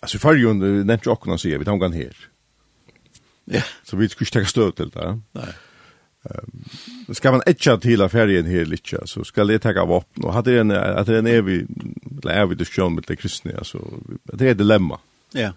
Alltså 0.00 0.18
för 0.18 0.34
ju 0.34 0.54
nämnt 0.54 1.06
jag 1.06 1.12
också 1.12 1.30
när 1.30 1.58
vi 1.58 1.64
tar 1.64 1.72
hon 1.72 1.92
här. 1.92 2.16
Ja. 3.44 3.62
Så 3.82 3.96
vi 3.96 4.08
skulle 4.08 4.28
inte 4.28 4.40
ta 4.40 4.46
stöd 4.46 4.76
till 4.76 4.90
det. 4.90 5.20
Nej 5.32 5.54
ska 7.12 7.32
man 7.32 7.42
etcha 7.46 7.78
till 7.78 8.08
ferien 8.08 8.46
här 8.46 8.64
lite 8.64 9.06
så 9.06 9.24
ska 9.24 9.44
det 9.44 9.58
ta 9.58 9.84
vapen 9.84 10.24
och 10.24 10.34
hade 10.34 10.60
en 10.60 10.70
att 10.70 11.06
den 11.06 11.26
är 11.26 11.42
vi 11.42 11.66
är 12.24 12.46
vi 12.46 12.54
diskusjon 12.54 12.94
med 12.94 13.04
det 13.06 13.16
kristna 13.16 13.52
alltså 13.58 13.78
det 14.22 14.46
er 14.46 14.50
ett 14.50 14.58
dilemma. 14.58 14.98
Ja. 15.32 15.52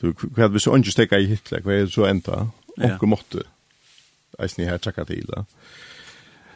Du 0.00 0.14
hade 0.36 0.52
vi 0.52 0.60
så 0.60 0.76
inte 0.76 0.90
stäcka 0.90 1.18
i 1.18 1.26
Hitler 1.26 1.60
hva 1.60 1.72
er 1.72 1.84
det 1.84 1.92
så 1.92 2.06
ända 2.06 2.50
och 3.00 3.08
måtte. 3.08 3.42
Är 4.38 4.50
ni 4.58 4.64
här 4.64 4.78
tacka 4.78 5.04
till 5.04 5.26
det. 5.26 5.44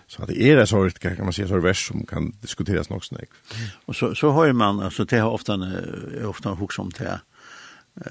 Så 0.07 0.25
det 0.27 0.37
er 0.41 0.57
det 0.57 0.67
så 0.67 0.85
att 0.87 0.99
kan 0.99 1.25
man 1.25 1.33
säga 1.33 1.49
så 1.49 1.61
vers 1.61 1.89
som 1.89 2.07
kan 2.07 2.33
diskuteras 2.41 2.91
något 2.91 3.05
snägg. 3.05 3.29
Och 3.85 3.97
så 3.97 4.15
så 4.15 4.31
har 4.31 4.53
man 4.53 4.81
alltså 4.81 5.05
det 5.05 5.19
har 5.19 5.31
ofta 5.31 5.59
ofta 6.25 6.51
hooks 6.51 6.79
om 6.79 6.91
det. 6.99 7.21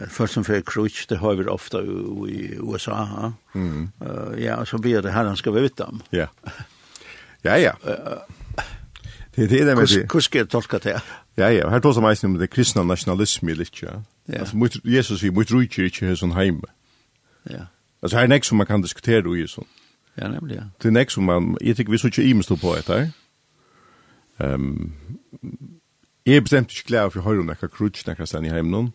Folk 0.09 0.29
som 0.31 0.43
för 0.43 0.61
krutsk, 0.61 1.09
det 1.09 1.17
har 1.17 1.35
vi 1.35 1.45
ofta 1.45 1.81
i 2.29 2.57
USA. 2.71 3.33
Mm. 3.55 3.89
Ja, 4.37 4.65
så 4.65 4.77
blir 4.77 5.01
det 5.01 5.11
här 5.11 5.25
han 5.25 5.37
ska 5.37 5.51
veta 5.51 5.85
om. 5.85 6.01
Ja, 6.09 6.27
ja. 7.41 7.57
ja. 7.57 7.75
Det 9.35 9.43
är 9.43 9.65
det 9.65 9.75
med 9.75 9.87
det. 9.87 10.13
Hur 10.13 10.19
ska 10.19 10.37
jag 10.37 10.49
tolka 10.49 10.79
det? 10.79 11.01
Ja, 11.35 11.51
ja. 11.51 11.69
Här 11.69 11.79
tar 11.79 11.93
som 11.93 12.05
eisen 12.05 12.31
om 12.31 12.37
det 12.37 12.47
kristna 12.47 12.83
nationalism 12.83 13.49
i 13.49 13.55
lite. 13.55 14.03
Ja. 14.25 14.39
Alltså, 14.39 14.79
Jesus 14.83 15.23
vi 15.23 15.31
mot 15.31 15.51
rujk 15.51 15.79
er 15.79 15.83
ikke 15.83 16.09
hos 16.09 16.21
heim. 16.21 16.61
Ja. 17.43 17.67
Alltså, 18.01 18.17
här 18.17 18.27
nästa 18.27 18.35
nek 18.35 18.43
som 18.43 18.57
man 18.57 18.67
kan 18.67 18.81
diskutera 18.81 19.37
i 19.37 19.47
sånt. 19.47 19.67
Ja, 20.15 20.27
nämligen. 20.27 20.63
ja. 20.63 20.69
Det 20.81 20.87
er 20.87 20.91
nek 20.91 21.11
som 21.11 21.23
man, 21.23 21.57
jeg 21.61 21.75
tykker 21.75 21.91
vi 21.91 21.97
så 21.97 22.07
ikke 22.07 22.23
imestå 22.23 22.55
på 22.55 22.75
etter. 22.75 23.11
Um, 24.39 24.93
jeg 26.25 26.35
er 26.35 26.41
bestemt 26.41 26.71
ikke 26.71 26.87
glad 26.87 27.11
for 27.11 27.19
å 27.19 27.23
høre 27.23 27.39
om 27.39 27.45
nekka 27.45 27.67
krutsk 27.67 28.07
nekka 28.07 28.25
stand 28.25 28.45
i 28.45 28.49
heim 28.49 28.93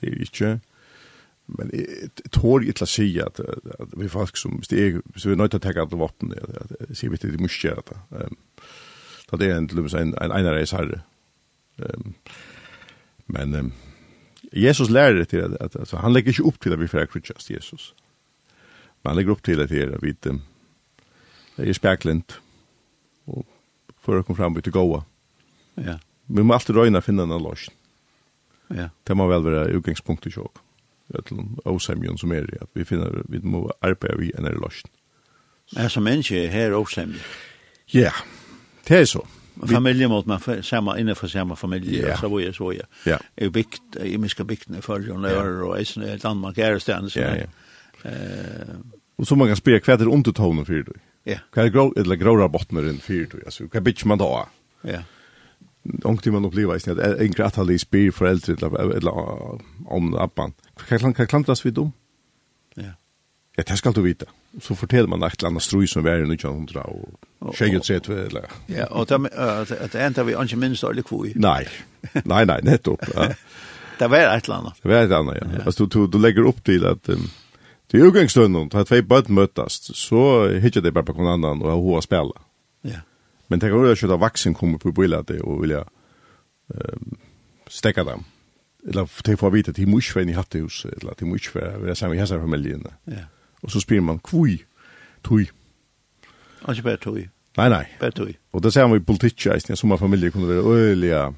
det 0.00 0.08
er 0.08 0.22
ikke, 0.24 0.52
men 1.52 1.70
jeg 1.74 2.10
tår 2.32 2.62
ikke 2.62 2.78
til 2.80 2.86
å 2.86 2.90
si 2.90 3.06
at, 3.20 3.40
at 3.42 3.94
vi 3.98 4.08
folk 4.08 4.38
som, 4.38 4.56
hvis, 4.60 4.70
det 4.70 4.80
er, 4.80 5.00
hvis 5.12 5.26
vi 5.26 5.34
er 5.34 5.40
nødt 5.40 5.52
til 5.54 5.60
å 5.60 5.64
tenke 5.64 5.82
alle 5.82 6.00
våpen, 6.00 6.32
sier 6.94 7.12
vi 7.12 7.20
til 7.20 7.34
de 7.34 7.42
måske 7.42 7.68
gjøre 7.68 7.84
det. 7.90 8.28
Da 9.30 9.40
det 9.40 9.48
er 9.50 9.58
en, 9.58 9.68
en, 9.68 10.14
en 10.20 10.36
ene 10.36 10.54
reis 10.54 10.74
herre. 10.76 11.02
Um, 11.82 12.14
men 13.32 13.54
um, 13.56 13.72
Jesus 14.52 14.90
lærer 14.92 15.22
det 15.22 15.28
til 15.32 15.44
at, 15.44 15.56
at 15.60 15.76
altså, 15.76 15.96
han 16.04 16.12
legger 16.12 16.34
ikke 16.34 16.48
opp 16.48 16.60
til 16.60 16.76
at 16.76 16.80
vi 16.80 16.90
får 16.90 17.08
krutjast 17.10 17.50
Jesus. 17.50 17.94
Men 19.02 19.12
han 19.12 19.20
legger 19.20 19.36
opp 19.36 19.44
til 19.44 19.60
at, 19.64 19.72
at 19.72 20.02
vi 20.02 20.14
um, 20.30 20.42
er 21.58 21.72
speklind 21.72 22.38
og 23.26 23.46
for 24.02 24.18
å 24.18 24.24
komme 24.26 24.38
fram 24.38 24.56
til 24.58 24.74
gåa. 24.74 25.04
Ja. 25.78 25.96
Vi 26.26 26.42
må 26.42 26.54
alltid 26.54 26.76
røyna 26.76 27.00
finna 27.00 27.24
en 27.24 27.36
løsning. 27.38 27.76
Ja. 28.74 28.88
Det 29.06 29.16
må 29.16 29.26
vel 29.28 29.44
være 29.44 29.76
utgangspunktet 29.76 30.32
i 30.32 30.36
sjokk. 30.36 30.62
Til 31.28 31.42
åsemjen 31.68 32.16
som 32.18 32.32
er 32.32 32.46
i 32.48 32.58
at 32.62 32.70
vi 32.74 32.84
finner, 32.88 33.22
vi 33.28 33.42
må 33.44 33.66
arbeide 33.84 34.18
vi 34.20 34.30
enn 34.38 34.48
er 34.48 34.56
løsjen. 34.56 34.90
Men 35.76 35.90
som 35.90 36.04
menneske 36.06 36.46
her 36.48 36.72
åsemjen? 36.76 37.20
Ja, 37.92 38.12
det 38.88 39.00
er 39.02 39.04
så. 39.04 39.26
Familjen 39.68 40.10
mot 40.10 40.26
man 40.26 40.40
samma 40.62 40.98
innanför 40.98 41.28
samma 41.28 41.56
familj 41.56 41.96
yeah. 41.96 42.20
så 42.20 42.28
var 42.28 42.40
jag 42.40 42.54
så 42.54 42.72
ja. 42.72 42.84
Ja. 43.04 43.18
Är 43.36 43.48
byggt 43.48 43.96
i 44.02 44.18
miska 44.18 44.44
bygden 44.44 44.82
för 44.82 45.00
ju 45.00 45.18
när 45.18 45.62
och 45.62 45.80
i 45.80 46.18
Danmark 46.22 46.58
är 46.58 46.72
det 46.72 46.80
stans. 46.80 47.16
Ja 47.16 47.36
ja. 47.36 47.46
Eh 48.10 48.76
så 49.24 49.36
man 49.36 49.48
kan 49.48 49.56
spela 49.56 49.78
hva 49.78 49.94
er 49.94 50.32
tonen 50.32 50.64
för 50.64 50.82
dig. 50.82 51.00
Ja. 51.24 51.38
Det 51.54 51.70
grå 51.70 51.92
eller 51.96 52.16
gråra 52.16 52.48
bottnar 52.48 52.88
in 52.88 52.98
för 52.98 53.14
dig. 53.14 53.42
hva 53.44 53.68
kan 53.68 53.84
bitch 53.84 54.04
man 54.04 54.18
då. 54.18 54.48
Ja. 54.82 55.02
Ongt 56.04 56.26
man 56.30 56.44
uppleva 56.46 56.76
isni 56.78 56.94
at 56.94 57.20
en 57.20 57.34
grat 57.34 57.56
halli 57.58 57.78
spyr 57.78 58.12
foreldre 58.14 58.54
eller 58.94 59.16
om 59.90 60.14
appan. 60.14 60.54
Kan 60.88 61.14
kan 61.14 61.26
klantast 61.26 61.64
vi 61.64 61.70
dum. 61.70 61.92
Ja. 62.76 62.94
Ja, 63.58 63.62
det 63.68 63.78
skal 63.78 63.92
du 63.92 64.00
vite. 64.02 64.26
Så 64.60 64.74
forteller 64.74 65.08
man 65.08 65.22
et 65.22 65.34
eller 65.38 65.50
annet 65.50 65.62
strøy 65.62 65.86
som 65.86 66.06
er 66.06 66.22
i 66.22 66.28
1900 66.28 66.84
og 66.86 67.54
skjegget 67.56 67.86
sett 67.86 68.08
ved, 68.08 68.26
eller... 68.26 68.48
Ja, 68.68 68.86
og 68.90 69.08
det 69.08 70.00
endte 70.00 70.24
vi 70.24 70.36
ikke 70.36 70.56
minst 70.60 70.84
alle 70.84 71.02
kvoi. 71.02 71.32
Nei, 71.36 71.64
nei, 72.24 72.44
nei, 72.48 72.60
nettopp. 72.64 73.04
Ja. 73.14 73.32
det 73.98 74.10
var 74.10 74.32
et 74.36 74.48
eller 74.48 74.58
annet. 74.60 74.82
Det 74.82 74.90
var 74.90 74.98
et 74.98 75.08
eller 75.08 75.18
annet, 75.18 75.40
ja. 75.40 75.48
ja. 75.58 75.64
Altså, 75.66 75.84
du, 75.84 76.06
du 76.06 76.12
du 76.12 76.18
legger 76.18 76.48
opp 76.48 76.64
til 76.64 76.86
at 76.88 77.08
um, 77.12 77.28
til 77.92 78.06
utgangsstunden, 78.08 78.70
til 78.70 78.78
at 78.78 78.90
vi 78.90 79.02
bare 79.02 79.28
møttes, 79.28 79.80
så 79.94 80.48
hittet 80.62 80.84
det 80.84 80.94
bare 80.94 81.04
på 81.04 81.16
noen 81.18 81.44
hverandre 81.44 81.74
og 81.76 81.84
hva 81.84 82.04
spela. 82.04 82.44
Ja. 82.88 83.04
Men 83.52 83.60
det 83.60 83.68
kan 83.68 83.84
jo 83.84 83.92
ikke 83.92 84.08
at 84.14 84.20
vaksen 84.20 84.54
kommer 84.56 84.80
på 84.80 84.94
bilen 84.96 85.28
det 85.28 85.42
og 85.44 85.60
vilja 85.66 85.84
ehm 86.72 87.18
stäcka 87.72 88.04
dem. 88.04 88.24
Eller 88.88 89.06
til 89.06 89.12
få 89.12 89.20
vite 89.22 89.30
det 89.30 89.38
får 89.38 89.50
vita 89.50 89.72
till 89.72 89.88
musch 89.88 90.16
i 90.16 90.32
hattehus, 90.32 90.84
eller 90.84 91.10
at 91.10 91.20
de 91.20 91.24
till 91.24 91.26
musch 91.26 91.54
være 91.54 91.94
sammen 91.94 92.16
i 92.16 92.20
hela 92.20 92.40
familien. 92.40 92.86
Ja. 93.06 93.24
Og 93.62 93.70
så 93.70 93.80
spyr 93.80 94.00
man 94.00 94.18
kvui 94.18 94.64
tui. 95.24 95.46
Alltså 96.64 96.82
bara 96.82 96.96
tog. 96.96 97.18
Nei, 97.56 97.68
nei. 97.68 97.84
Bara 98.00 98.10
tog. 98.10 98.34
Og 98.52 98.62
det 98.62 98.72
ser 98.72 98.86
man 98.86 98.96
i 98.96 99.04
politiken 99.04 99.52
i 99.56 99.76
som 99.76 99.98
familie 99.98 99.98
familjer 99.98 100.30
kunde 100.30 100.48
vara 100.48 100.76
öliga 100.76 101.32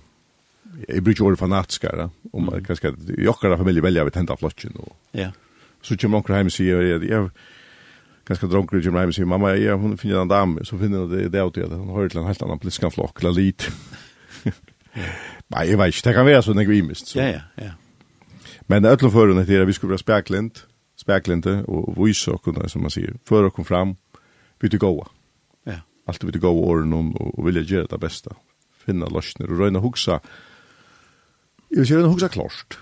i 0.89 1.01
bridge 1.01 1.25
order 1.25 1.37
fanatiska 1.37 2.11
om 2.33 2.45
man 2.45 2.65
kanskje, 2.65 2.95
i 3.19 3.27
kan 3.41 3.59
familie 3.59 3.83
velger 3.83 4.05
vi 4.05 4.11
tenta 4.11 4.37
flotchen 4.37 4.77
och. 4.77 4.97
Ja. 5.13 5.33
Så 5.83 5.97
kommer 5.97 6.19
onkel 6.19 6.35
hem 6.35 6.47
och 6.47 6.53
säger 6.53 6.81
jeg, 6.81 7.31
ganska 8.27 8.47
drunker 8.47 8.77
Jim 8.77 8.97
Rhymes 8.97 9.17
säger 9.17 9.27
mamma 9.27 9.57
ja 9.57 9.75
hon 9.75 9.99
finner 9.99 10.21
en 10.21 10.29
dam 10.29 10.65
så 10.65 10.79
finner 10.79 11.07
det 11.07 11.29
det 11.29 11.43
åt 11.43 11.55
det 11.55 11.67
hon 11.67 11.89
hör 11.89 12.09
till 12.09 12.19
en 12.19 12.27
helt 12.27 12.43
annan 12.43 12.59
politisk 12.59 12.93
flock 12.93 13.23
la 13.23 13.31
lit. 13.31 13.71
Nej, 15.47 15.71
jag 15.71 15.79
vet 15.79 15.87
inte, 15.87 16.09
det 16.09 16.15
kan 16.15 16.27
vara 16.27 16.43
så 16.43 16.55
när 16.55 16.65
vi 16.65 16.83
mist. 16.83 17.07
Så. 17.07 17.19
Ja, 17.19 17.29
ja, 17.29 17.41
ja. 17.55 17.71
Men 18.61 18.85
öllum 18.85 19.11
förrun 19.11 19.47
det 19.47 19.55
är 19.55 19.65
vi 19.65 19.73
skulle 19.73 19.91
vara 19.91 19.99
spärklint, 19.99 20.67
spärklinte 20.97 21.63
och 21.63 22.07
visa 22.07 22.31
och 22.31 22.45
kunna 22.45 22.69
som 22.69 22.83
man 22.83 22.91
säger 22.91 23.15
för 23.25 23.45
att 23.45 23.53
komma 23.53 23.65
fram 23.65 23.97
vi 24.61 24.71
till 24.71 24.79
goa. 24.79 25.07
Ja. 25.65 25.75
Allt 26.07 26.25
vi 26.25 26.33
till 26.33 26.41
goa 26.41 26.51
åren 26.51 26.93
och, 26.93 27.39
och 27.39 27.49
vilja 27.49 27.63
göra 27.63 27.87
det 27.87 27.99
bästa. 27.99 28.35
Finna 28.87 29.07
lösningar 29.07 29.53
och 29.53 29.59
röna 29.59 29.81
huxa. 29.81 30.21
Jag 31.69 31.79
vill 31.79 31.97
röna 31.97 32.09
huxa 32.09 32.29
klart. 32.29 32.79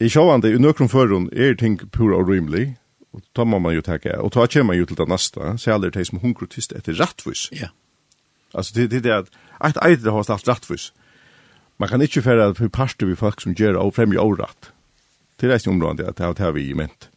I 0.00 0.08
sjåvande, 0.10 0.50
i 0.50 0.58
nøkron 0.58 0.90
førun 0.90 1.28
er 1.32 1.54
ting 1.54 1.78
pura 1.78 2.18
og 2.18 2.28
rimelig, 2.28 2.74
Og 3.14 3.22
då 3.36 3.44
må 3.44 3.58
man 3.58 3.74
jo 3.74 3.80
tenke, 3.80 4.18
og 4.18 4.32
då 4.34 4.46
kommer 4.46 4.72
man 4.72 4.76
jo 4.76 4.84
til 4.84 4.96
det 4.96 5.08
neste, 5.08 5.58
Så 5.58 5.70
er 5.70 5.90
det 5.90 6.06
som 6.06 6.18
hungrar 6.18 6.46
tyst 6.46 6.72
etter 6.72 6.92
rattvis. 6.92 7.48
Ja. 7.52 7.68
Altså, 8.54 8.72
det 8.74 8.90
det 8.90 9.04
där 9.04 9.24
at, 9.60 9.76
et 9.86 10.02
det 10.02 10.12
har 10.12 10.22
stalt 10.22 10.48
rattvis. 10.48 10.92
Man 11.78 11.88
kan 11.88 12.02
inte 12.02 12.22
föra 12.22 12.54
för 12.54 12.68
parter 12.68 13.06
vi 13.06 13.16
folk 13.16 13.40
som 13.40 13.52
gjør 13.52 13.76
och 13.76 13.94
främja 13.94 14.20
orätt. 14.20 14.72
Det 15.40 15.50
er 15.50 15.54
ikke 15.54 15.70
området 15.70 16.08
at 16.08 16.16
det 16.16 16.38
har 16.38 16.52
vi 16.52 16.68
i 16.68 16.74
ment. 16.74 17.10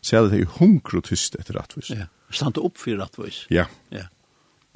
Så 0.00 0.16
alla 0.16 0.28
det 0.28 0.48
hungrar 0.48 1.00
tyst 1.00 1.34
etter 1.34 1.54
rattvis. 1.54 1.90
Ja. 1.90 2.06
Stanna 2.30 2.60
upp 2.62 2.78
för 2.78 2.96
rättvis. 2.96 3.46
Ja. 3.50 3.64
Ja. 3.90 4.02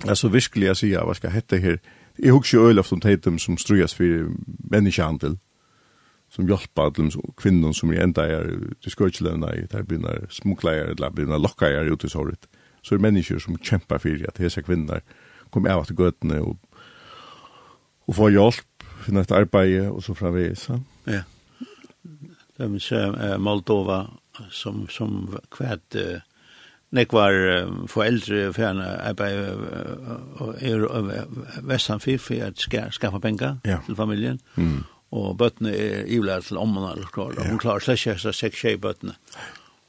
Alltså 0.09 0.29
verkligen 0.29 0.75
sier, 0.75 0.97
säger 0.97 1.05
hva 1.05 1.15
skal 1.15 1.31
hette 1.31 1.59
her? 1.59 1.79
Jeg 2.19 2.33
husker 2.33 2.59
jo 2.59 2.69
öl 2.69 2.79
om 2.79 3.00
de 3.00 3.39
som 3.39 3.59
strujas 3.59 3.95
for 3.95 4.31
människohandel 4.71 5.39
som 6.30 6.46
hjelper 6.46 6.92
til 6.94 7.10
kvinner 7.38 7.75
som 7.75 7.90
er 7.92 8.04
enda 8.04 8.25
er 8.28 8.46
til 8.82 8.94
skøtjelevna 8.94 9.54
i, 9.58 9.66
der 9.70 9.82
begynner 9.82 10.28
smukleier, 10.30 10.94
eller 10.94 11.10
begynner 11.10 11.42
lokkeier 11.42 11.90
ut 11.90 12.04
i 12.04 12.10
såret. 12.10 12.46
Så 12.82 12.94
er 12.94 13.02
mennesker 13.02 13.38
som 13.42 13.58
kjemper 13.58 13.99
for 13.99 14.28
at 14.28 14.38
disse 14.38 14.62
kvinner 14.62 15.02
kommer 15.50 15.75
av 15.75 15.87
til 15.87 15.99
gøtene 15.99 16.40
og, 16.40 16.56
og 18.06 18.14
får 18.14 18.30
hjelp, 18.37 18.87
finner 19.04 19.26
et 19.26 19.34
arbeid 19.34 19.88
og 19.88 20.02
så 20.06 20.14
framvegis. 20.14 20.68
Ja. 21.10 21.25
Det 22.58 22.68
vil 22.70 22.82
si 22.84 23.00
Moldova 23.40 24.04
som, 24.52 24.84
som 24.88 25.34
kvært 25.50 25.96
uh, 25.96 26.20
nekvar 26.94 27.34
uh, 27.34 27.75
foreldre 27.90 28.52
fjerne 28.54 28.87
arbeid 29.10 29.42
og 30.38 30.54
er 30.62 30.87
vestan 31.66 32.00
fyrir 32.00 32.22
for 32.22 32.46
at 32.46 32.94
skaffa 32.94 33.18
pengar 33.18 33.58
til 33.64 33.99
familien. 33.99 34.38
Mm 34.54 34.84
og 35.11 35.37
bøttene 35.38 35.73
er 35.75 36.05
ivlært 36.07 36.47
til 36.47 36.59
ommen 36.61 36.85
eller 36.87 37.11
klar. 37.12 37.35
og 37.35 37.49
Hun 37.49 37.59
klarer 37.59 37.83
slett 37.83 37.99
ikke 37.99 38.14
etter 38.14 38.37
seks 38.37 38.61
tjei 38.61 38.76
bøttene. 38.79 39.17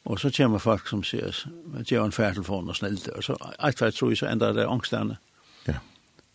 Og 0.10 0.20
så 0.20 0.32
kommer 0.34 0.58
folk 0.58 0.88
som 0.90 1.04
sier, 1.06 1.36
at 1.78 1.92
jeg 1.92 2.00
har 2.00 2.08
en 2.10 2.16
færtelefon 2.16 2.70
og 2.70 2.75
snilt, 2.75 3.08
og 3.13 3.24
så 3.24 3.36
alt 3.60 3.78
hva 3.78 3.92
jeg 3.92 3.98
tror 4.00 4.10
jeg 4.10 4.18
så 4.18 4.32
enda 4.32 4.50
det 4.58 4.66
angstene. 4.66 5.20
Ja. 5.68 5.78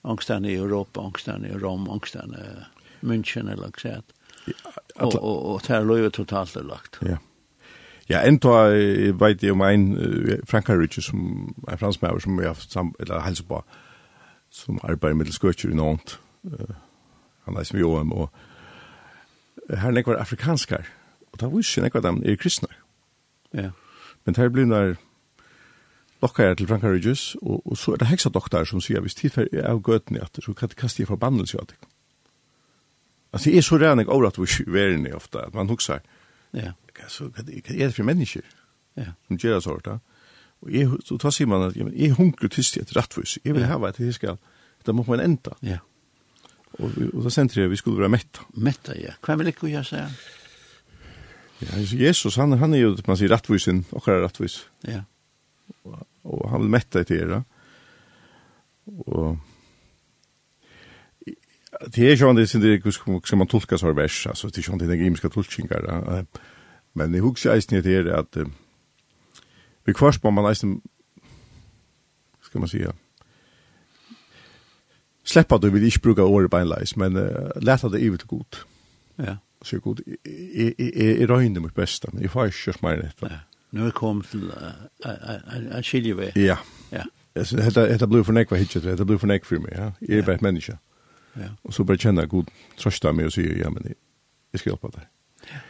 Angstene 0.06 0.52
i 0.52 0.54
Europa, 0.54 1.02
angstene 1.02 1.50
i 1.50 1.58
Rom, 1.58 1.88
angstene 1.90 2.44
i 2.44 3.06
München 3.06 3.50
eller 3.50 3.72
hva 3.74 3.82
sett. 3.82 4.14
Og, 4.96 5.16
og, 5.18 5.46
og 5.50 5.64
det 5.66 5.74
er 5.74 5.88
løyve 5.88 6.12
totalt 6.14 6.54
er 6.56 6.68
lagt. 6.68 7.00
Ja. 7.02 7.18
Ja, 8.06 8.20
enda 8.22 8.68
vet 9.18 9.42
jeg 9.42 9.50
om 9.50 9.64
en 9.66 9.86
Frankarich 10.46 11.00
som 11.02 11.54
er 11.66 11.76
fransmæver 11.76 12.22
som 12.22 12.38
jeg 12.38 12.46
har 12.46 12.54
haft 12.54 12.72
sam, 12.72 12.94
eller 13.00 13.24
helse 13.24 13.42
på, 13.42 13.64
som 14.50 14.78
arbeider 14.82 15.18
med 15.18 15.32
skøtjer 15.34 15.72
i 15.72 15.74
Nantes. 15.74 16.20
Uh, 16.46 16.76
han 17.44 17.56
er 17.56 17.66
som 17.66 17.78
i 17.78 17.82
OM, 17.82 18.12
og 18.12 18.30
her 19.70 19.90
nekvar 19.90 20.20
afrikanskar, 20.20 20.86
og 21.32 21.40
da 21.40 21.48
var 21.50 21.58
ikke 21.58 21.82
nekvar 21.82 22.04
dem 22.04 22.22
er 22.24 22.36
kristne. 22.36 22.68
Ja. 23.54 23.70
Men 24.24 24.36
her 24.36 24.48
blir 24.48 24.66
nær 24.66 24.94
lokkar 26.22 26.54
til 26.54 26.66
Franka 26.66 26.90
Ridges, 26.90 27.36
og, 27.42 27.62
og 27.66 27.76
så 27.76 27.92
er 27.92 27.96
det 28.02 28.08
heksa 28.10 28.28
doktor 28.28 28.64
som 28.64 28.80
sier, 28.80 29.00
hvis 29.00 29.14
tilfell 29.14 29.48
er 29.52 29.68
av 29.70 29.82
gøtene 29.82 30.22
at 30.26 30.38
så 30.42 30.54
kan 30.54 30.72
det 30.72 30.78
kaste 30.80 31.02
jeg 31.02 31.10
forbannelse 31.10 31.58
av 31.60 31.70
det. 31.70 31.78
Altså, 33.32 33.50
det 33.50 33.58
er 33.58 33.66
så 33.66 33.78
rannig 33.78 34.08
overratt 34.08 34.38
hvor 34.40 34.72
verden 34.72 35.06
er 35.06 35.16
ofte, 35.16 35.42
at 35.42 35.54
man 35.54 35.68
huksar, 35.68 36.00
ja. 36.54 36.72
så, 37.08 37.28
hva 37.28 37.42
er 37.44 37.88
det 37.88 37.94
for 37.94 38.06
mennesker? 38.06 38.46
Ja. 38.96 39.12
Som 39.28 39.36
gjør 39.36 39.58
det 39.58 39.62
sånt, 39.62 39.88
Og 40.60 40.72
jeg, 40.72 40.88
så 41.04 41.18
tar 41.18 41.30
sier 41.30 41.46
man 41.46 41.66
at, 41.66 41.76
jeg, 41.76 41.90
jeg 41.92 42.14
hunker 42.16 42.48
tyst 42.48 42.76
i 42.76 42.80
et 42.80 42.96
rettvis, 42.96 43.38
jeg 43.44 43.54
vil 43.54 43.60
ja. 43.62 43.68
hava 43.74 43.88
at 43.88 44.00
jeg 44.00 44.14
skal, 44.14 44.38
det 44.86 44.94
må 44.94 45.04
man 45.08 45.20
enda. 45.20 45.52
Ja. 45.62 45.78
Og, 46.78 46.92
og 47.14 47.24
da 47.24 47.32
sendte 47.32 47.60
jeg 47.60 47.70
vi 47.72 47.78
skulle 47.80 48.00
være 48.00 48.12
metta. 48.12 48.44
Metta, 48.60 48.96
ja. 49.00 49.16
Hva 49.24 49.36
vil 49.40 49.52
ikke 49.52 49.70
jeg 49.72 49.88
si? 49.88 50.02
Ja, 51.64 51.82
Jesus, 51.96 52.36
han, 52.36 52.52
han 52.60 52.74
er 52.76 52.82
jo, 52.82 52.96
man 53.08 53.16
sier, 53.16 53.32
rattvisen, 53.32 53.86
akkurat 53.96 54.26
rettvis. 54.26 54.60
Ja. 54.84 55.02
Og, 55.88 56.02
og 56.24 56.50
han 56.52 56.64
vil 56.64 56.74
metta 56.74 57.02
til 57.02 57.22
dere. 57.24 57.42
Og 58.86 59.38
det 61.94 62.10
er 62.12 62.16
jo 62.16 62.32
det 62.36 62.54
er 62.54 62.78
det 62.84 62.94
skal 62.94 63.38
man 63.38 63.48
tolka 63.48 63.76
så 63.76 63.92
vers, 63.92 64.26
altså 64.26 64.48
det 64.48 64.68
er 64.68 64.72
jo 64.72 64.78
det 64.78 64.98
gimiska 64.98 65.28
tolkingar. 65.28 66.24
Men 66.94 67.14
jeg 67.14 67.22
husker 67.22 67.52
eisen 67.52 67.76
det 67.76 67.84
dere 67.84 68.18
at 68.18 68.38
vi 69.86 69.92
kvarspar 69.92 70.30
man 70.30 70.48
eisen 70.50 70.80
skal 72.42 72.60
man 72.60 72.68
säga 72.68 72.92
Slepp 75.26 75.52
at 75.52 75.64
du 75.64 75.70
vil 75.74 75.84
ikke 75.88 76.04
bruke 76.08 76.22
året 76.22 76.50
beinleis, 76.52 76.94
men 76.96 77.18
uh, 77.18 77.50
leta 77.58 77.90
det 77.90 78.00
ivet 78.06 78.26
godt. 78.30 78.62
Ja. 79.18 79.36
Så 79.64 79.80
god, 79.82 80.02
jeg 80.26 81.28
røyner 81.30 81.60
mitt 81.64 81.74
beste, 81.74 82.08
men 82.12 82.22
jeg 82.22 82.30
får 82.30 82.52
ikke 82.52 82.58
kjørt 82.60 82.82
meg 82.84 83.00
rett. 83.00 83.22
Ja. 83.26 83.38
Nu 83.74 83.80
er 83.82 83.88
jeg 83.90 83.94
kommet 83.98 84.26
til 84.30 84.50
en 85.04 85.82
skiljevei. 85.82 86.30
Ja. 86.38 86.56
Ja. 86.92 87.02
Dette 87.34 88.06
blir 88.08 88.22
for 88.24 88.36
nekva 88.36 88.56
hittet, 88.60 88.84
dette 88.86 89.04
blir 89.04 89.18
for 89.18 89.28
nekva 89.28 89.48
for 89.48 89.64
meg, 89.64 89.72
ja. 89.74 89.88
Jeg 90.00 90.20
er 90.20 90.28
bare 90.28 90.38
et 90.38 90.44
menneske. 90.46 90.76
Ja. 91.36 91.48
Og 91.64 91.74
så 91.74 91.84
bare 91.84 92.00
kjenner 92.00 92.24
jeg 92.24 92.32
god 92.32 92.52
trøst 92.78 93.08
meg 93.10 93.26
og 93.28 93.34
sier, 93.34 93.56
ja, 93.58 93.72
men 93.72 93.90
jeg 93.90 94.62
skal 94.62 94.72
hjelpe 94.72 94.92
deg. 94.94 95.08
Ja. 95.50 95.64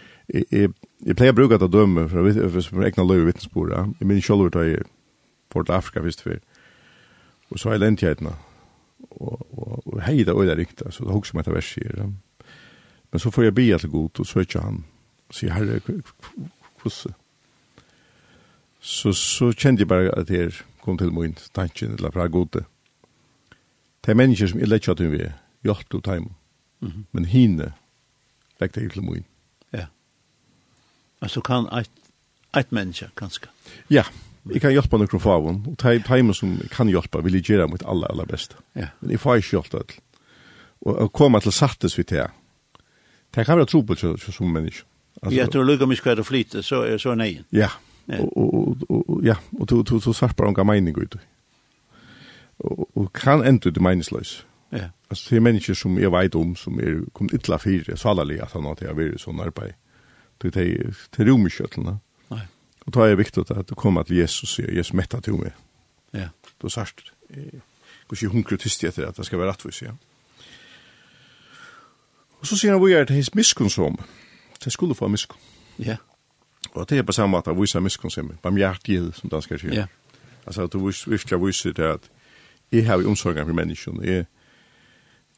Jeg 1.07 1.17
pleier 1.17 1.33
å 1.33 1.39
bruke 1.39 1.59
dette 1.63 1.87
for, 2.13 2.61
fra 2.69 2.87
egna 2.91 3.07
løy 3.07 3.21
og 3.23 3.31
vittnesbord, 3.31 3.73
ja. 3.73 3.87
Jeg 4.01 4.11
minner 4.11 4.27
selv 4.29 4.51
da 4.55 4.67
jeg 4.67 4.85
får 5.55 5.67
til 5.67 5.79
Afrika, 5.79 6.05
visst 6.05 6.27
vi. 6.27 6.37
Og 7.51 7.59
så 7.59 7.71
har 7.71 7.79
jeg 7.79 7.87
lent 7.87 8.05
og, 9.11 9.47
og, 9.59 9.83
og 9.87 10.03
hei 10.03 10.25
det 10.25 10.35
øyne 10.35 10.57
riktig, 10.57 10.93
så 10.93 11.05
det 11.05 11.13
hokser 11.13 11.37
meg 11.37 11.45
til 11.45 11.55
vers 11.55 11.71
sier. 11.75 12.03
Men 13.13 13.23
så 13.23 13.31
får 13.31 13.43
jeg 13.43 13.55
bia 13.55 13.79
til 13.79 13.91
god, 13.91 14.21
og 14.21 14.27
så 14.27 14.39
er 14.39 14.49
ikke 14.49 14.65
han, 14.65 14.85
og 15.29 15.35
sier, 15.35 15.53
herre, 15.53 15.81
hvordan? 16.83 17.15
Så, 18.81 19.13
så 19.13 19.51
kjente 19.53 19.83
jeg 19.83 19.89
bare 19.89 20.13
at 20.19 20.31
jeg 20.31 20.53
kom 20.83 20.99
til 20.99 21.13
min 21.13 21.35
tanken, 21.55 21.97
eller 21.99 22.11
fra 22.15 22.27
gode. 22.27 22.63
Det 24.05 24.13
er 24.13 24.15
mennesker 24.15 24.47
som 24.47 24.61
jeg 24.61 24.69
lett 24.71 24.85
kjatt 24.87 25.03
hun 25.03 25.11
ved, 25.11 25.33
hjelp 25.67 25.91
til 25.91 26.03
time, 26.03 26.29
mm 26.81 26.89
-hmm. 26.89 27.05
men 27.13 27.25
hine 27.25 27.73
lekte 28.61 28.81
jeg 28.81 28.93
til 28.93 29.03
min. 29.03 29.25
Ja. 29.73 29.87
Altså 31.21 31.41
kan 31.41 31.67
et, 31.81 31.91
et 32.57 32.73
menneske, 32.73 33.09
kanskje? 33.17 33.49
Ja, 33.91 33.95
ja. 33.95 34.26
Jeg 34.53 34.63
kan 34.63 34.75
hjelpe 34.75 34.99
noen 35.01 35.23
fra 35.23 35.39
henne, 35.41 35.73
og 35.73 35.79
det 35.83 35.93
er 35.97 36.21
hjemme 36.21 36.35
som 36.37 36.57
kan 36.71 36.91
hjelpe, 36.91 37.23
vil 37.25 37.39
jeg 37.39 37.49
gjøre 37.51 37.71
mitt 37.73 37.85
aller, 37.87 38.11
aller 38.13 38.29
beste. 38.31 38.59
Ja. 38.79 38.93
Men 39.01 39.17
jeg 39.17 39.23
får 39.23 39.41
ikke 39.41 39.57
hjelpe 39.57 39.81
til. 39.91 40.03
Og 40.87 41.01
å 41.03 41.09
komme 41.11 41.41
til 41.43 41.55
sattes 41.57 41.97
vi 41.99 42.05
til, 42.07 42.29
det 43.35 43.45
kan 43.47 43.59
være 43.59 43.69
tro 43.73 43.83
på 43.83 43.97
det 43.99 44.15
som 44.23 44.53
menneske. 44.53 44.87
Ja, 45.33 45.47
du 45.51 45.63
lukker 45.65 45.89
mye 45.89 46.03
hver 46.05 46.21
og 46.21 46.29
flyte, 46.29 46.63
så, 46.63 46.85
er 46.85 47.01
så 47.01 47.17
er 47.17 47.43
Ja, 47.51 47.71
Ja, 48.07 48.21
og, 48.23 48.37
og, 48.37 48.83
og, 48.89 49.25
ja, 49.27 49.35
og 49.59 49.67
du, 49.67 49.81
du, 49.83 49.97
du 49.99 50.13
svarper 50.13 50.45
bare 50.45 50.53
omgå 50.53 50.65
mening 50.65 50.95
ut. 50.99 51.17
Og, 52.59 52.85
og 52.95 53.09
kan 53.13 53.43
enda 53.43 53.69
ut 53.69 53.81
meningsløs. 53.83 54.45
Ja. 54.71 54.93
Altså, 55.11 55.31
det 55.31 55.37
er 55.37 55.47
mennesker 55.49 55.75
som 55.75 55.99
jeg 55.99 56.13
vet 56.13 56.39
om, 56.39 56.55
som 56.57 56.79
er 56.79 57.01
kommet 57.15 57.35
ytla 57.35 57.59
fire, 57.59 57.97
salerlig 57.99 58.39
at 58.43 58.55
han 58.55 58.69
har 58.69 58.95
vært 58.95 59.19
sånn 59.23 59.43
arbeid. 59.43 59.75
Det 60.43 60.53
er, 60.55 60.95
det 61.17 61.25
er 61.25 61.31
romerskjøttene. 61.33 61.97
Ja 61.97 62.06
Och 62.87 62.93
då 62.93 63.03
är 63.03 63.09
det 63.09 63.17
viktigt 63.17 63.51
att 63.51 63.69
du 63.69 63.75
kommer 63.75 64.03
til 64.03 64.17
Jesus 64.17 64.59
och 64.59 64.65
Jesus 64.65 64.93
mättar 64.93 65.21
til 65.21 65.35
meg. 65.35 65.53
Ja. 66.13 66.29
Då 66.63 66.69
sagt 66.69 67.13
går 68.09 68.19
ju 68.23 68.29
hungrig 68.29 68.61
tyst 68.61 68.85
etter 68.85 69.07
att 69.07 69.17
det 69.17 69.25
ska 69.25 69.37
vara 69.37 69.51
rettvis, 69.51 69.83
ja. 69.83 69.91
Och 72.41 72.47
så 72.47 72.57
ser 72.57 72.71
han 72.71 72.79
hvor 72.79 72.89
er 72.89 73.05
det 73.05 73.15
hans 73.15 73.35
miskunn 73.35 73.71
som. 73.71 73.99
Det 74.65 74.73
skulle 74.73 74.95
få 74.95 75.09
miskunn. 75.09 75.39
Ja. 75.79 75.97
Och 76.73 76.87
det 76.87 76.99
är 76.99 77.03
på 77.03 77.13
samma 77.13 77.39
sätt 77.39 77.49
att 77.49 77.63
visa 77.63 77.81
miskunn 77.81 78.11
som 78.11 78.39
barmhärtighet 78.43 79.17
som 79.17 79.29
danskar 79.29 79.59
sier. 79.59 79.75
Ja. 79.75 79.87
Alltså 80.47 80.67
du 80.67 80.79
du 80.79 81.11
virkelig 81.11 81.47
viser 81.47 81.73
det 81.73 81.85
at 81.95 82.11
jeg 82.73 82.87
har 82.87 83.07
omsorgen 83.07 83.47
for 83.47 83.55
menneskene, 83.55 84.07
jeg, 84.07 84.27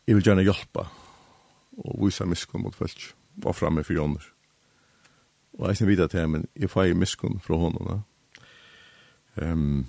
jeg 0.06 0.16
vil 0.16 0.24
gjerne 0.24 0.42
hjelpe 0.42 0.86
og 1.78 2.06
vise 2.06 2.24
miskunn 2.24 2.62
mot 2.62 2.74
folk 2.74 3.14
og 3.44 3.56
fremme 3.56 3.84
for 3.84 3.94
ånder. 3.94 4.37
Og 5.58 5.68
jeg 5.68 5.76
synes 5.76 5.88
videre 5.88 6.08
til 6.08 6.20
ham, 6.20 6.30
men 6.30 6.46
jeg 6.56 6.70
får 6.70 6.94
miskunn 6.94 7.40
fra 7.42 7.56
honom. 7.56 8.02
Um, 9.42 9.86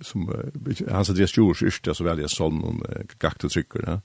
som, 0.00 0.28
uh, 0.28 0.50
det 0.66 0.80
er 0.88 1.26
stjors 1.26 1.62
yrste, 1.62 1.94
så 1.94 2.04
velger 2.04 2.26
jeg 2.26 2.34
sånn 2.34 2.60
noen 2.60 2.82
uh, 2.88 3.04
gakt 3.18 3.44
og 3.44 3.54
trykker. 3.54 3.86
Ja. 3.88 3.98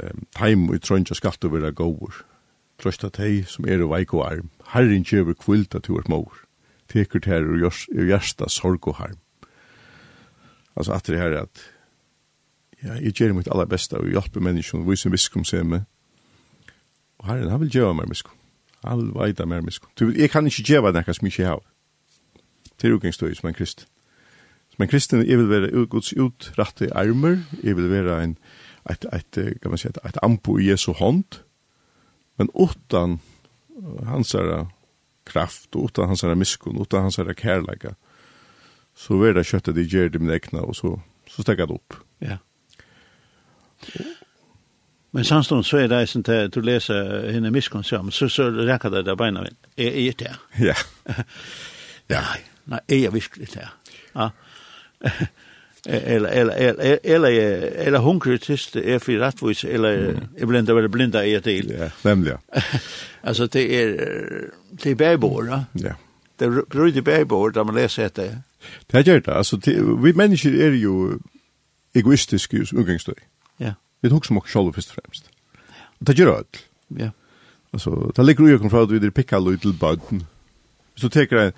Um, 0.00 0.24
Teim 0.36 0.68
og 0.70 0.80
trønja 0.80 1.16
skatt 1.16 1.44
over 1.44 1.60
det 1.60 1.74
gåur. 1.76 2.22
Trøsta 2.80 3.12
teg 3.12 3.44
som 3.48 3.68
er 3.68 3.84
og 3.84 3.92
veik 3.92 4.14
og 4.16 4.24
arm. 4.26 4.48
Herren 4.72 5.04
kjøver 5.04 5.36
kvilta 5.38 5.80
til 5.80 5.98
vårt 5.98 6.08
mor. 6.08 6.40
Teker 6.92 7.22
her 7.28 7.44
og 7.44 7.68
gjersta 7.92 8.48
sorg 8.48 8.88
og 8.88 8.98
harm. 8.98 9.20
Altså 10.76 10.96
at 10.96 11.06
det 11.06 11.20
her 11.20 11.36
er 11.36 11.42
at 11.44 11.64
ja, 12.82 12.96
jeg 12.96 13.12
gjør 13.12 13.36
mitt 13.36 13.48
aller 13.52 13.68
beste 13.70 13.98
og 14.00 14.08
hjelper 14.10 14.42
menneskene 14.42 14.82
og 14.82 14.90
viser 14.90 15.12
miskum 15.12 15.44
seg 15.46 15.66
med. 15.68 15.84
Og 17.20 17.28
herren, 17.28 17.52
han 17.52 17.60
vil 17.62 17.76
gjøre 17.76 17.94
meg 17.94 18.08
miskum. 18.10 18.34
All 18.82 19.04
veida 19.14 19.46
mer 19.46 19.62
misk. 19.62 19.84
Du, 19.98 20.10
jeg 20.10 20.30
kan 20.30 20.46
ikke 20.46 20.64
gjeva 20.66 20.92
nekka 20.94 21.14
som 21.14 21.28
ikke 21.28 21.46
har. 21.46 21.62
Det 22.80 22.88
er 22.88 22.96
utgangsstøy 22.96 23.34
som 23.38 23.48
en 23.48 23.56
krist. 23.56 23.86
Som 24.74 24.82
en 24.82 24.90
kristen, 24.90 25.22
jeg 25.26 25.38
vil 25.38 25.50
være 25.50 25.86
Guds 25.86 26.12
utrette 26.16 26.88
armer, 26.96 27.42
jeg 27.62 27.76
vil 27.76 27.90
være 27.90 28.22
en, 28.24 28.36
et, 28.90 29.06
et, 29.12 29.58
kan 29.62 29.70
man 29.70 29.78
si, 29.78 29.88
et, 29.88 29.98
et 30.08 30.18
ampo 30.22 30.56
i 30.58 30.70
Jesu 30.70 30.92
hånd, 30.96 31.42
men 32.40 32.48
utan 32.54 33.20
hans 34.08 34.32
herre 34.32 34.64
kraft, 35.28 35.68
og 35.76 35.90
utan 35.90 36.08
hans 36.10 36.24
herre 36.24 36.38
miskun, 36.38 36.80
utan 36.80 37.06
hans 37.06 37.20
herre 37.20 37.34
kærleika, 37.34 37.94
så 38.94 39.20
vil 39.20 39.36
det 39.36 39.46
kjøttet 39.46 39.78
i 39.78 39.86
gjerdi 39.86 40.18
min 40.18 40.32
egna, 40.32 40.64
og 40.64 40.76
så, 40.76 40.96
så 41.28 41.44
stekka 41.44 41.68
det 41.68 41.78
opp. 41.78 42.00
Ja. 42.20 42.40
Yeah. 43.96 44.21
Men 45.12 45.24
samstånd 45.24 45.64
så 45.64 45.76
er 45.82 45.90
det 45.92 45.98
eisen 46.00 46.24
til 46.24 46.48
du 46.50 46.60
leser 46.64 47.30
henne 47.32 47.50
miskonnsam, 47.52 48.10
så, 48.10 48.28
så 48.32 48.48
rekker 48.48 48.90
det 48.90 49.04
der 49.06 49.14
beina 49.14 49.42
min. 49.44 49.56
Er 49.76 49.90
Jeg 49.90 50.06
er 50.06 50.12
det. 50.18 50.36
Ja. 50.60 50.74
ja. 52.14 52.22
Nei, 52.66 52.78
jeg 52.88 53.04
er 53.04 53.10
virkelig 53.10 53.48
det. 53.54 53.68
Ja. 54.16 54.28
Eller, 55.86 56.28
eller, 56.28 56.54
eller, 56.54 56.98
eller, 57.04 57.28
eller 57.74 57.98
hungrig 57.98 58.40
tyst 58.40 58.76
er 58.76 58.98
for 58.98 59.18
rettvis, 59.18 59.64
eller 59.64 59.90
jeg 60.38 60.48
blinda, 60.48 60.72
eller 60.72 60.88
blinda 60.88 61.24
er 61.26 61.40
til. 61.40 61.72
Ja, 61.74 61.88
nemlig, 62.04 62.30
ja. 62.30 62.60
altså, 63.28 63.46
det 63.46 63.82
er, 63.82 63.96
det 64.84 64.90
er 64.90 64.94
bæbord, 64.94 65.44
ja. 65.46 65.58
Ja. 65.82 65.92
Det 66.38 66.46
er 66.46 66.62
bryd 66.70 66.96
i 66.96 67.00
bæbord, 67.00 67.52
da 67.52 67.62
man 67.62 67.74
leser 67.74 68.06
etter. 68.06 68.30
Det 68.92 68.98
er 68.98 69.02
gjør 69.02 69.18
det, 69.18 69.32
altså, 69.36 69.58
vi 70.02 70.12
mennesker 70.12 70.66
er 70.66 70.70
jo 70.70 71.18
egoistiske 71.94 72.56
i 72.56 72.60
utgangsstøy. 72.60 73.18
Ja. 73.60 73.72
Vi 74.02 74.08
tog 74.08 74.26
som 74.26 74.36
också 74.36 74.58
själva 74.58 74.72
först 74.72 74.88
och 74.88 74.94
främst. 74.94 75.30
Och 75.98 76.04
det 76.04 76.18
gör 76.18 76.44
det. 76.50 76.58
Ja. 77.02 77.10
Alltså, 77.70 78.12
det 78.14 78.22
ligger 78.22 78.48
ju 78.48 78.58
kom 78.58 78.70
från 78.70 78.82
att 78.82 78.90
vi 78.90 78.98
där 78.98 79.10
picka 79.10 79.38
lite 79.38 79.68
böden. 79.68 80.26
Så 80.94 81.08
tar 81.10 81.26
jag 81.30 81.52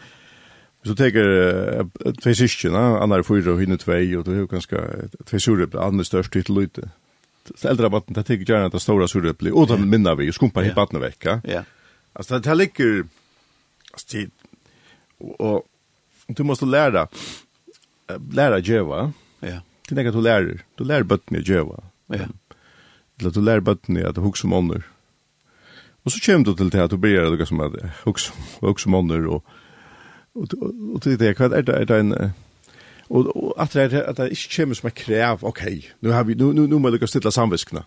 så 0.85 0.95
tar 0.95 1.05
jag 1.05 1.87
två 2.23 2.35
syskon, 2.35 2.75
andra 2.75 3.23
fyra 3.23 3.53
och 3.53 3.63
hinner 3.63 3.77
två 3.77 4.19
och 4.19 4.25
då 4.25 4.31
är 4.31 4.47
ganska 4.47 4.79
två 5.25 5.39
surre 5.39 5.81
andra 5.81 6.05
störst 6.05 6.33
till 6.33 6.55
lite. 6.55 6.91
Så 7.55 7.69
äldre 7.69 7.89
vatten 7.89 8.15
det 8.15 8.23
tar 8.23 8.35
gärna 8.35 8.69
det 8.69 8.81
stora 8.81 9.09
surre 9.09 9.51
och 9.51 9.67
då 9.67 9.77
minna 9.77 10.15
vi 10.15 10.31
och 10.31 10.35
skumpa 10.35 10.61
hit 10.61 10.77
vattnet 10.77 11.03
vecka. 11.03 11.41
Ja. 11.45 11.65
Alltså 12.13 12.39
det 12.39 12.55
ligger 12.55 13.05
alltså 13.93 14.19
och 15.39 15.67
du 16.27 16.43
måste 16.43 16.65
lära 16.65 17.09
lära 18.31 18.59
jeva. 18.59 19.13
Ja. 19.41 19.61
Det 19.89 20.01
är 20.01 20.07
att 20.07 20.15
du 20.15 20.21
lär 20.21 20.65
du 20.75 20.85
lär 20.85 21.03
bötten 21.03 21.43
jeva. 21.47 21.83
Ja. 22.13 22.29
Eller 23.21 23.31
du 23.31 23.41
lærer 23.41 23.65
bøttene 23.65 24.09
at 24.09 24.17
du 24.17 24.21
hukser 24.25 24.49
om 24.49 24.53
ånder. 24.53 24.87
Og 26.05 26.13
så 26.13 26.21
kommer 26.27 26.45
du 26.45 26.55
til 26.55 26.73
det 26.73 26.83
at 26.83 26.91
du 26.91 26.99
blir 27.01 27.25
noe 27.25 27.47
som 27.47 27.63
at 27.65 27.77
hukser 28.05 28.89
om 28.91 28.99
ånder, 28.99 29.29
og, 29.29 29.45
og, 30.35 30.49
og, 30.61 30.73
og 30.95 31.03
til 31.03 31.19
det, 31.21 31.37
hva 31.39 31.49
er 31.49 31.63
det, 31.63 31.75
er 31.75 31.89
det 31.89 32.01
en... 32.01 32.17
Og, 33.09 33.29
og 33.37 33.55
at 33.61 33.73
det, 33.73 34.01
at 34.01 34.17
det 34.17 34.31
ikke 34.33 34.57
kommer 34.57 34.75
som 34.75 34.89
et 34.89 34.97
krev, 34.97 35.45
ok, 35.45 35.65
nå, 36.01 36.13
har 36.13 36.25
vi, 36.25 36.35
nå, 36.41 36.53
nå, 36.57 36.65
nå 36.67 36.79
må 36.81 36.89
jeg 36.89 36.97
lukke 36.97 37.09
stille 37.09 37.33
samviskene. 37.33 37.85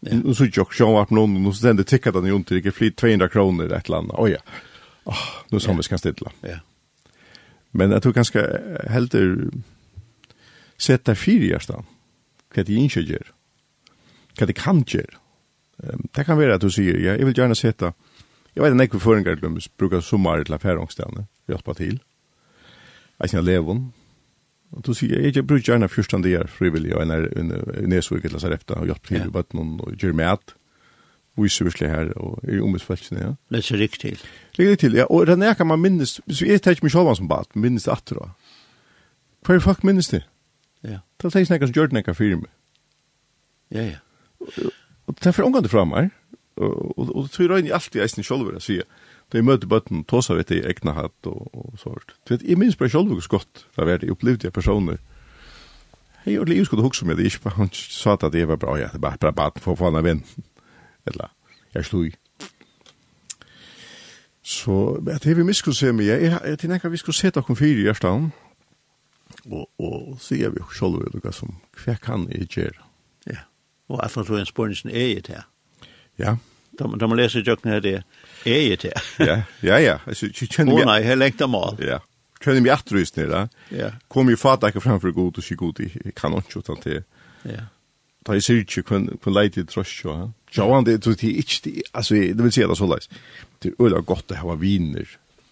Nu 0.00 0.34
så 0.34 0.44
jag 0.44 0.66
jag 0.78 0.92
vart 0.92 1.10
någon 1.10 1.46
och 1.46 1.56
sen 1.56 1.76
det 1.76 1.84
tickade 1.84 2.20
den 2.20 2.28
ju 2.28 2.36
inte 2.36 2.54
det 2.54 2.72
flyt 2.72 2.96
200 2.96 3.28
kronor 3.28 3.72
ett 3.72 3.88
land. 3.88 4.10
Oj 4.14 4.30
ja. 4.30 4.38
Ah, 5.04 5.44
nu 5.48 5.60
som 5.60 5.76
vi 5.76 5.82
ska 5.82 5.98
stilla. 5.98 6.32
Ja. 6.40 6.58
Men 7.70 7.90
jag 7.90 8.02
tror 8.02 8.12
ganska 8.12 8.46
helt 8.88 9.14
sätta 10.76 11.14
fyra 11.14 11.60
stan. 11.60 11.84
Kan 12.54 12.64
det 12.64 12.74
inte 12.74 13.00
göra 13.00 13.26
hva 14.38 14.48
det 14.48 14.56
kan 14.58 14.84
gjøre. 14.86 15.20
Um, 15.78 16.08
det 16.14 16.24
kan 16.26 16.38
være 16.38 16.58
at 16.58 16.64
du 16.64 16.70
sier, 16.74 16.98
ja, 16.98 17.14
jeg 17.18 17.26
vil 17.28 17.36
gjerne 17.38 17.58
sette, 17.58 17.92
jeg 18.54 18.64
vet 18.64 18.74
en 18.74 18.82
ekve 18.82 19.00
føringer 19.02 19.38
til 19.38 19.50
å 19.50 19.62
bruke 19.78 20.02
sommer 20.02 20.42
til 20.42 20.56
affærangstene, 20.56 21.28
hjelpa 21.50 21.76
til, 21.78 22.00
jeg 23.18 23.32
kjenner 23.32 23.46
levon, 23.46 23.84
og 24.74 24.84
du 24.84 24.92
sier, 24.94 25.22
jeg 25.22 25.46
bruker 25.46 25.72
gjerne 25.72 25.88
14 25.88 26.24
dager 26.26 26.50
frivillig, 26.50 26.94
og 26.96 27.04
en 27.04 27.14
er 27.14 27.28
nesvig 27.88 28.24
til 28.24 28.36
å 28.36 28.42
efter, 28.52 28.80
og 28.80 28.90
hjelpa 28.90 29.12
til, 29.12 29.20
ja. 29.22 29.30
og 29.30 29.54
noen, 29.58 29.76
og 29.84 29.94
gjør 29.98 30.16
med 30.18 30.54
viser 31.42 31.64
virkelig 31.68 31.90
her, 31.90 32.12
og 32.16 32.38
er 32.42 32.62
ombudsfelsen, 32.62 33.20
ja. 33.22 33.32
Det 33.52 33.64
ser 33.64 33.78
riktig 33.78 34.00
til. 34.00 34.24
Riktig 34.58 34.78
til, 34.78 34.96
ja. 34.98 35.04
Og 35.04 35.26
det 35.26 35.38
er 35.42 35.54
kan 35.54 35.66
man 35.66 35.80
minnes, 35.80 36.20
hvis 36.26 36.42
vi 36.42 36.52
er 36.52 36.58
tenkt 36.58 36.82
meg 36.82 36.92
selv 36.92 37.14
som 37.16 37.28
bad, 37.28 37.54
minnes 37.54 37.86
det 37.86 37.92
atter 37.92 38.18
da. 38.18 38.28
Hva 39.46 39.54
er 39.54 39.62
fuck 39.62 39.84
minnes 39.86 40.10
det? 40.10 40.24
Ja. 40.82 41.00
Det 41.20 41.28
er 41.28 41.36
tenkt 41.36 41.50
noe 41.50 41.68
som 41.68 41.74
gjør 41.76 41.90
det 41.92 42.00
noe 42.00 42.14
firme. 42.14 42.50
Ja, 43.70 43.84
ja. 43.84 43.98
Og 44.40 45.16
det 45.16 45.26
er 45.26 45.36
for 45.36 45.46
omgående 45.46 45.70
fra 45.72 45.84
meg, 45.88 46.10
og, 46.56 46.98
og 46.98 47.16
og 47.16 47.22
det 47.24 47.32
tror 47.32 47.54
jeg 47.56 47.72
allt 47.72 47.96
i 47.96 48.02
eisen 48.02 48.26
sjolver 48.26 48.58
jeg 48.58 48.62
sier, 48.62 48.88
da 49.32 49.38
jeg 49.38 49.44
møter 49.44 49.68
bøtten, 49.70 50.04
tåsa 50.08 50.36
vet 50.36 50.50
jeg 50.50 50.66
egna 50.68 50.94
hatt 50.96 51.28
og, 51.28 51.48
og 51.52 51.78
sånt. 51.80 52.14
Du 52.24 52.34
vet, 52.34 52.44
jeg 52.48 52.58
minns 52.58 52.76
bare 52.76 52.92
sjolver 52.92 53.20
så 53.24 53.36
godt, 53.36 53.64
da 53.76 53.84
var 53.84 53.98
det, 53.98 54.08
jeg 54.08 54.16
opplevde 54.16 54.48
jeg 54.48 54.56
personer, 54.56 55.00
jeg 56.24 56.34
gjorde 56.34 56.52
livet 56.52 56.66
skulle 56.66 56.84
hukse 56.84 57.06
med 57.06 57.16
det, 57.16 57.24
ikke 57.24 57.44
bare, 57.46 57.56
han 57.56 57.70
sa 57.72 58.16
at 58.16 58.32
det 58.32 58.48
var 58.48 58.60
bra, 58.60 58.76
ja, 58.76 58.88
det 58.92 59.00
er 59.00 59.04
bare 59.04 59.20
bra 59.20 59.32
baden 59.32 59.64
for 59.64 59.72
å 59.72 59.80
få 59.80 59.90
han 59.90 60.00
av 60.00 60.08
vinn, 60.08 60.24
eller, 61.08 61.32
jeg 61.74 61.88
slog 61.88 62.08
i. 62.10 62.14
Så, 64.48 64.74
det 65.04 65.18
er 65.20 65.36
vi 65.36 65.44
miskunn 65.44 65.76
se 65.76 65.92
med, 65.92 66.08
jeg, 66.08 66.32
jeg 66.32 66.58
tenker 66.60 66.92
vi 66.92 67.00
skulle 67.00 67.16
sette 67.16 67.40
okkur 67.40 67.58
fyra 67.58 67.80
i 67.80 67.88
hjertan, 67.88 68.30
og, 69.48 69.68
og 69.80 70.16
sier 70.20 70.52
vi 70.52 70.64
sjolver, 70.72 71.12
hva 71.20 71.32
som, 71.32 71.60
hva 71.84 71.96
kan 72.00 72.28
jeg 72.32 72.48
gjøre? 72.48 72.84
Ja. 73.28 73.32
Yeah. 73.32 73.46
Og 73.88 74.00
jeg 74.02 74.10
tror 74.14 74.38
en 74.38 74.46
spørningen 74.46 74.96
er 74.96 75.06
i 75.16 75.20
det. 75.24 75.42
Ja. 76.20 76.36
Da, 76.78 76.86
da 77.00 77.08
man 77.10 77.18
leser 77.18 77.42
jøkken 77.46 77.72
her, 77.72 77.80
det 77.80 77.94
er 78.46 78.60
i 78.60 78.76
det. 78.76 78.92
ja, 79.18 79.40
ja, 79.62 79.78
ja. 79.82 79.96
Altså, 80.06 80.28
jeg 80.28 80.50
kjenner 80.52 80.76
meg... 80.76 80.84
Å 80.84 80.90
nei, 80.92 80.98
jeg 81.06 81.18
lengte 81.18 81.48
mal. 81.50 81.80
Ja. 81.82 82.02
Kjenner 82.38 82.62
meg 82.62 82.74
etter 82.76 83.00
hos 83.00 83.14
nere. 83.16 83.46
Ja. 83.74 83.90
Kom 84.12 84.30
i 84.30 84.36
fat 84.38 84.66
ikke 84.68 84.82
framfor 84.84 85.14
god 85.16 85.40
og 85.40 85.46
sier 85.46 85.58
god, 85.58 85.80
jeg 85.82 86.14
kan 86.18 86.36
ikke 86.38 86.62
utan 86.62 86.82
til. 86.84 87.02
Ja. 87.48 87.66
Da 88.26 88.36
jeg 88.36 88.44
sier 88.44 88.62
ikke 88.62 88.84
hvem 88.92 89.08
kun 89.24 89.34
leid 89.34 89.56
i 89.58 89.64
trøst, 89.66 90.04
ja. 90.04 90.28
Sjåan, 90.52 90.86
det 90.86 90.98
er 91.00 91.24
ikke, 91.28 91.72
altså, 91.92 92.14
det 92.14 92.44
vil 92.44 92.52
si 92.54 92.64
det 92.64 92.78
så 92.78 92.88
leis. 92.88 93.10
Det 93.62 93.72
er 93.72 93.84
øyla 93.84 94.02
godt 94.06 94.32
å 94.32 94.38
ha 94.42 94.56
viner, 94.60 95.08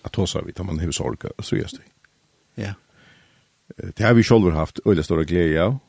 at 0.07 0.20
hos 0.20 0.37
vi, 0.38 0.55
da 0.57 0.64
man 0.66 0.79
har 0.81 0.92
sorg, 0.94 1.27
så 1.42 1.59
gjør 1.59 1.79
det. 1.79 1.87
Ja. 2.61 2.75
Det 3.77 4.05
har 4.05 4.14
vi 4.14 4.22
selv 4.25 4.53
haft 4.55 4.81
øyla 4.87 5.03
store 5.05 5.27
glede 5.27 5.59
av, 5.64 5.81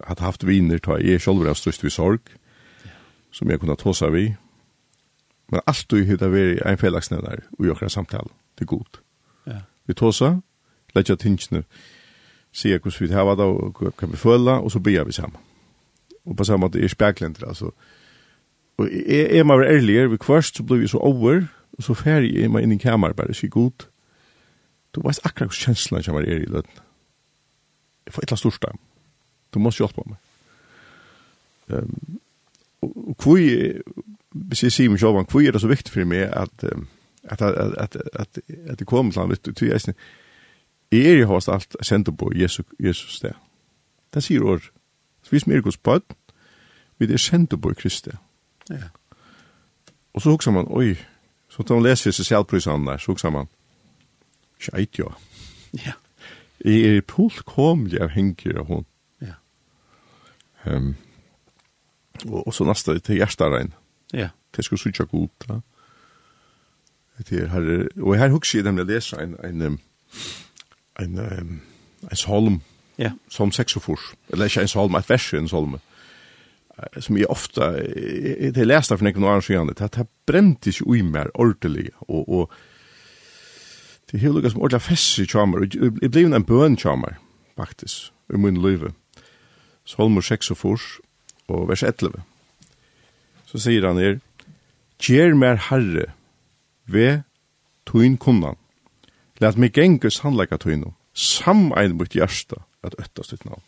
at 0.00 0.20
haft 0.20 0.46
viner 0.46 0.78
ta 0.78 0.96
jeg 1.00 1.20
selv 1.20 1.44
var 1.44 1.54
størst 1.54 1.84
vi 1.84 1.90
sorg, 1.90 2.20
som 3.32 3.50
jeg 3.50 3.60
kunne 3.60 3.76
ta 3.76 3.92
seg 3.96 4.12
vi. 4.12 4.24
Men 5.52 5.60
alt 5.66 5.86
du 5.90 6.02
hittar 6.04 6.32
vi 6.32 6.56
er 6.56 6.72
en 6.72 6.80
feldagsnevner 6.80 7.44
og 7.58 7.66
gjør 7.66 7.88
samtale 7.88 8.32
til 8.58 8.66
god. 8.66 9.00
Ja. 9.46 9.62
Vi 9.86 9.94
tar 9.94 10.14
seg, 10.16 10.40
letja 10.96 11.16
tingene, 11.16 11.64
sier 12.52 12.78
hvordan 12.78 13.08
vi 13.08 13.14
har 13.14 13.34
det 13.36 13.48
og 13.48 13.80
hva 13.80 14.08
vi 14.08 14.20
føler, 14.20 14.60
og 14.60 14.70
så 14.72 14.80
ber 14.80 15.04
vi 15.04 15.12
sammen. 15.12 15.40
Og 16.24 16.36
på 16.36 16.44
samme 16.44 16.66
måte 16.66 16.80
er 16.80 16.88
speklender, 16.88 17.48
altså. 17.48 17.72
Og 18.78 18.88
er, 18.88 19.38
er 19.38 19.44
man 19.44 19.64
ærligere 19.64 20.10
vi 20.10 20.16
kvørst 20.16 20.56
så 20.56 20.62
blir 20.62 20.80
vi 20.80 20.88
så 20.88 20.98
over, 20.98 21.42
og 21.72 21.82
så 21.82 21.94
ferdig 21.94 22.44
er 22.44 22.48
man 22.48 22.62
inn 22.62 22.72
i 22.72 22.80
kammer 22.80 23.12
bare, 23.12 23.34
sier 23.34 23.50
god. 23.50 23.88
Du 24.94 25.00
vet 25.00 25.20
akkurat 25.24 25.50
hvordan 25.50 25.66
kjenslene 25.66 26.04
kommer 26.04 26.22
er 26.28 26.44
i 26.44 26.48
løtten. 26.48 26.80
Jeg 28.06 28.14
får 28.14 28.22
et 28.22 28.28
eller 28.28 28.32
annet 28.32 28.44
stort 28.44 28.58
Du 29.54 29.58
måste 29.58 29.82
hjälpa 29.82 30.02
mig. 30.06 30.16
Ehm 31.68 31.78
um, 31.78 32.18
och 32.82 33.18
kvui 33.18 33.78
hvis 34.30 34.62
jeg 34.62 34.72
sier 34.72 34.90
meg 34.90 35.00
selv, 35.00 35.12
hvor 35.30 35.40
er 35.40 35.52
det 35.52 35.60
så 35.60 35.68
viktig 35.68 35.92
for 35.92 36.04
meg 36.04 36.18
at 36.32 36.64
at 37.22 37.42
at 37.42 37.74
at 37.78 37.96
at 38.12 38.38
at 38.66 38.78
det 38.78 38.86
kommer 38.86 39.12
til 39.12 39.28
litt 39.28 39.56
til 39.56 39.94
jeg 40.92 41.06
er 41.06 41.18
jo 41.18 41.26
hos 41.26 41.48
alt 41.48 41.76
sender 41.82 42.12
på 42.12 42.32
Jesus 42.34 42.66
Jesus 42.80 43.20
der. 43.20 43.32
Det 44.14 44.22
sier 44.22 44.44
år. 44.44 44.58
Så 45.22 45.30
vi 45.30 45.38
smer 45.38 45.60
Guds 45.60 45.76
pad. 45.76 46.00
Vi 46.98 47.12
er 47.12 47.16
sender 47.16 47.56
på 47.56 47.74
Kristus. 47.74 48.14
Ja. 48.70 48.76
Og 50.12 50.20
så 50.22 50.30
hugsa 50.30 50.50
man, 50.50 50.66
oi, 50.68 50.94
så 51.48 51.62
tar 51.62 51.74
man 51.74 51.84
leser 51.84 52.10
seg 52.10 52.26
selv 52.26 52.44
på 52.44 52.56
der, 52.56 52.96
så 52.96 53.06
hugsa 53.06 53.30
man. 53.30 53.46
Skit 54.60 54.98
jo. 54.98 55.12
Ja. 55.72 55.92
Jeg 56.64 56.96
er 56.96 57.00
fullkomlig 57.08 58.00
avhengig 58.00 58.56
av 58.56 58.66
hon. 58.66 58.84
Ehm 60.64 60.96
og, 62.28 62.46
og 62.46 62.54
så 62.54 62.64
nästa 62.64 62.98
till 62.98 63.16
hjärtarein. 63.16 63.72
Ja. 64.12 64.28
Det 64.56 64.64
skulle 64.64 64.80
sucha 64.80 65.04
god. 65.04 65.28
Ja. 65.48 65.60
Det 67.16 67.32
är 67.32 67.46
här 67.46 67.88
och 68.02 68.16
här 68.16 68.28
hooks 68.28 68.54
ju 68.54 68.62
dem 68.62 68.76
det 68.76 68.84
läsa 68.84 69.22
en 69.22 69.36
en 69.44 69.78
en 70.98 71.18
en 72.10 72.16
solm. 72.16 72.60
Ja. 72.96 73.10
Som 73.28 73.52
sexofors. 73.52 74.14
Eller 74.32 74.44
inte 74.44 74.60
en 74.60 74.68
solm, 74.68 74.94
ett 74.94 75.10
vers 75.10 75.34
en 75.34 75.48
solm. 75.48 75.78
Som 76.96 77.18
jag 77.18 77.30
ofta 77.30 77.70
det 78.52 78.64
lästa 78.64 78.96
för 78.96 79.04
några 79.04 79.36
år 79.36 79.40
sedan 79.40 79.66
det 79.66 79.96
har 79.96 80.06
bräntis 80.26 80.80
ju 80.80 80.98
i 80.98 81.02
mer 81.02 81.36
ordentligt 81.36 81.94
och 81.98 82.40
och 82.40 82.52
Det 84.10 84.18
är 84.18 84.32
lukket 84.32 84.52
som 84.52 84.60
ordentlig 84.60 84.82
fest 84.82 85.18
i 85.18 85.26
chamar. 85.26 85.60
Det 86.00 86.08
blev 86.08 86.34
en 86.34 86.42
bøn 86.42 86.76
chamar 86.76 87.18
faktisk, 87.56 88.12
i 88.34 88.36
min 88.36 88.62
livet 88.62 88.94
Salmur 89.84 90.22
6 90.22 90.50
og 90.54 90.56
fors, 90.56 90.84
og 91.48 91.68
vers 91.68 91.82
11. 91.82 92.22
Så 93.46 93.60
sier 93.60 93.86
han 93.86 94.00
her, 94.00 94.20
Gjer 95.02 95.34
mer 95.34 95.58
herre, 95.70 96.12
ve 96.86 97.22
tuin 97.86 98.14
kunnan. 98.16 98.56
Lat 99.42 99.58
meg 99.58 99.74
genge 99.74 100.12
sannleika 100.14 100.60
tuinu, 100.62 100.92
samein 101.12 101.96
mot 101.98 102.14
hjärsta, 102.14 102.62
at 102.86 102.94
öttast 103.02 103.34
ditt 103.34 103.44
navn. 103.44 103.62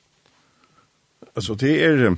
Altså, 1.35 1.57
det 1.59 1.75
er... 1.83 2.15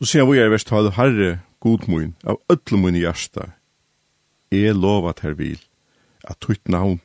Så 0.00 0.10
sier 0.10 0.28
vi 0.28 0.42
er 0.42 0.50
vers 0.52 0.66
12, 0.68 0.92
Herre, 0.98 1.38
god 1.64 1.86
mun, 1.88 2.12
av 2.28 2.42
ötlemoin 2.52 2.98
i 2.98 3.06
hjärsta, 3.06 3.54
er 4.52 4.76
lovat 4.76 5.22
her 5.24 5.38
vil, 5.38 5.62
at 6.28 6.36
tuit 6.44 6.68
navn, 6.68 7.00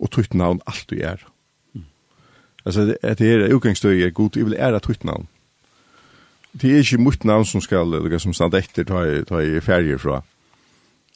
og 0.00 0.08
tuit 0.14 0.32
navn 0.32 0.62
alt 0.64 0.86
du 0.88 0.96
er. 0.96 1.20
Alltså 2.62 2.94
att 3.02 3.18
det 3.18 3.32
är 3.32 3.38
utgångsstöj 3.38 4.04
är 4.04 4.10
god, 4.10 4.36
jag 4.36 4.44
vill 4.44 4.54
ära 4.54 4.78
ditt 4.78 5.04
namn. 5.04 5.26
Det 6.52 6.72
är 6.72 6.78
inte 6.78 6.98
mitt 6.98 7.24
namn 7.24 7.44
som 7.44 7.60
ska 7.60 7.80
eller 7.80 8.18
som 8.18 8.34
stannar 8.34 8.58
efter 8.58 8.84
ta 8.84 9.06
i, 9.06 9.24
ta 9.24 9.42
i 9.42 9.60
färger 9.60 9.98
från. 9.98 10.22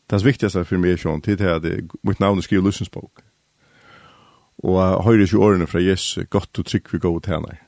Det 0.07 0.25
viktigaste 0.25 0.65
för 0.65 0.77
mig 0.77 0.93
är 0.93 1.01
ju 1.05 1.15
inte 1.15 1.37
det 1.37 1.57
att 1.57 1.65
mitt 2.03 2.19
namn 2.19 2.39
är 2.39 2.43
skrivet 2.43 2.81
i 2.81 2.87
Og 4.65 4.77
jeg 4.81 5.05
hører 5.05 5.23
ikke 5.23 5.39
årene 5.39 5.67
fra 5.67 5.83
Jesus, 5.83 6.27
godt 6.31 6.59
og 6.59 6.67
trygg 6.67 6.93
vi 6.93 6.99
går 6.99 7.19
til 7.21 7.35
henne. 7.35 7.59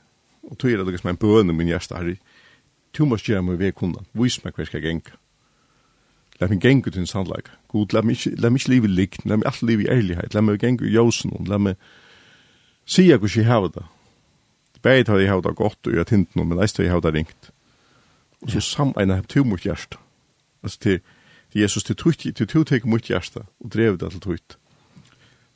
Og 0.43 0.57
tog 0.57 0.71
er 0.71 0.77
det 0.77 0.87
liksom 0.87 1.09
en 1.09 1.17
bøn 1.17 1.29
bøne 1.29 1.53
min 1.53 1.67
hjerte, 1.67 1.95
Herre, 1.95 2.15
du 2.97 3.05
må 3.05 3.17
gjøre 3.17 3.43
meg 3.43 3.59
ved 3.59 3.75
kunden, 3.77 4.07
vis 4.13 4.39
meg 4.43 4.55
hva 4.55 4.63
jeg 4.63 4.71
skal 4.71 4.81
gjenge. 4.81 5.13
La 6.39 6.47
meg 6.47 6.61
gjenge 6.63 6.91
til 6.91 7.03
en 7.03 7.09
sannleik. 7.09 7.51
God, 7.67 7.93
la 7.93 8.01
meg 8.01 8.17
ikke 8.17 8.41
la 8.41 8.49
meg 8.49 8.61
ikke 8.61 8.71
livet 8.73 8.89
likt, 8.89 9.25
la 9.25 9.37
meg 9.37 9.45
alt 9.49 9.61
livet 9.61 9.85
i 9.85 9.91
ærlighet, 9.93 10.33
la 10.33 10.41
meg 10.41 10.61
gjenge 10.61 10.87
i 10.87 10.93
jøsen, 10.95 11.35
la 11.47 11.57
meg 11.57 11.75
sier 12.87 13.19
hvordan 13.19 13.43
jeg 13.43 13.51
har 13.51 13.67
det. 13.67 13.85
Begge 14.81 15.11
har 15.11 15.19
jeg 15.19 15.29
har 15.29 15.41
det 15.41 15.55
godt 15.55 15.87
og 15.87 15.93
jeg 15.93 15.99
har 15.99 16.09
tint 16.09 16.35
noe, 16.35 16.45
men 16.47 16.61
eist 16.63 16.77
har 16.77 16.87
jeg 16.87 16.93
har 16.93 17.03
det 17.03 17.13
ringt. 17.13 17.49
Og 18.41 18.51
så 18.51 18.61
sammen 18.61 19.09
har 19.09 19.25
to 19.29 19.43
mot 19.43 19.61
hjerte. 19.61 19.97
Altså 20.63 20.79
til, 20.79 20.99
til 21.51 21.61
Jesus, 21.61 21.83
til 21.83 21.95
to, 21.95 22.11
til 22.11 22.47
to 22.47 22.63
tek 22.63 22.85
mot 22.85 23.01
hjerte 23.01 23.43
og 23.59 23.71
drev 23.73 23.97
det 23.97 24.11
til 24.11 24.21
tøyt. 24.21 24.57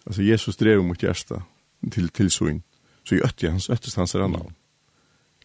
Altså 0.05 0.21
Jesus 0.21 0.57
drev 0.57 0.83
mot 0.83 0.99
hjerte 0.99 1.41
til, 1.91 2.09
til 2.09 2.31
søgn. 2.31 2.63
Så 3.03 3.15
jeg 3.15 3.25
øtti 3.25 3.47
hans, 3.47 3.69
øttest 3.69 3.95
hans 3.95 4.15
er 4.15 4.27
navn. 4.27 4.55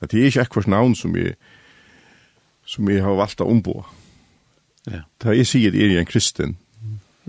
At 0.02 0.10
det 0.10 0.20
er 0.20 0.24
ikke 0.24 0.40
ekkert 0.40 0.66
navn 0.68 0.94
som 0.94 1.16
jeg, 1.16 1.34
som 2.64 2.88
jeg 2.88 3.02
har 3.02 3.16
valgt 3.16 3.40
å 3.40 3.48
ombo. 3.48 3.84
Ja. 4.90 5.04
Da 5.22 5.32
jeg 5.36 5.46
sier 5.46 5.72
det 5.72 5.84
er 5.84 6.00
en 6.00 6.08
kristen, 6.08 6.56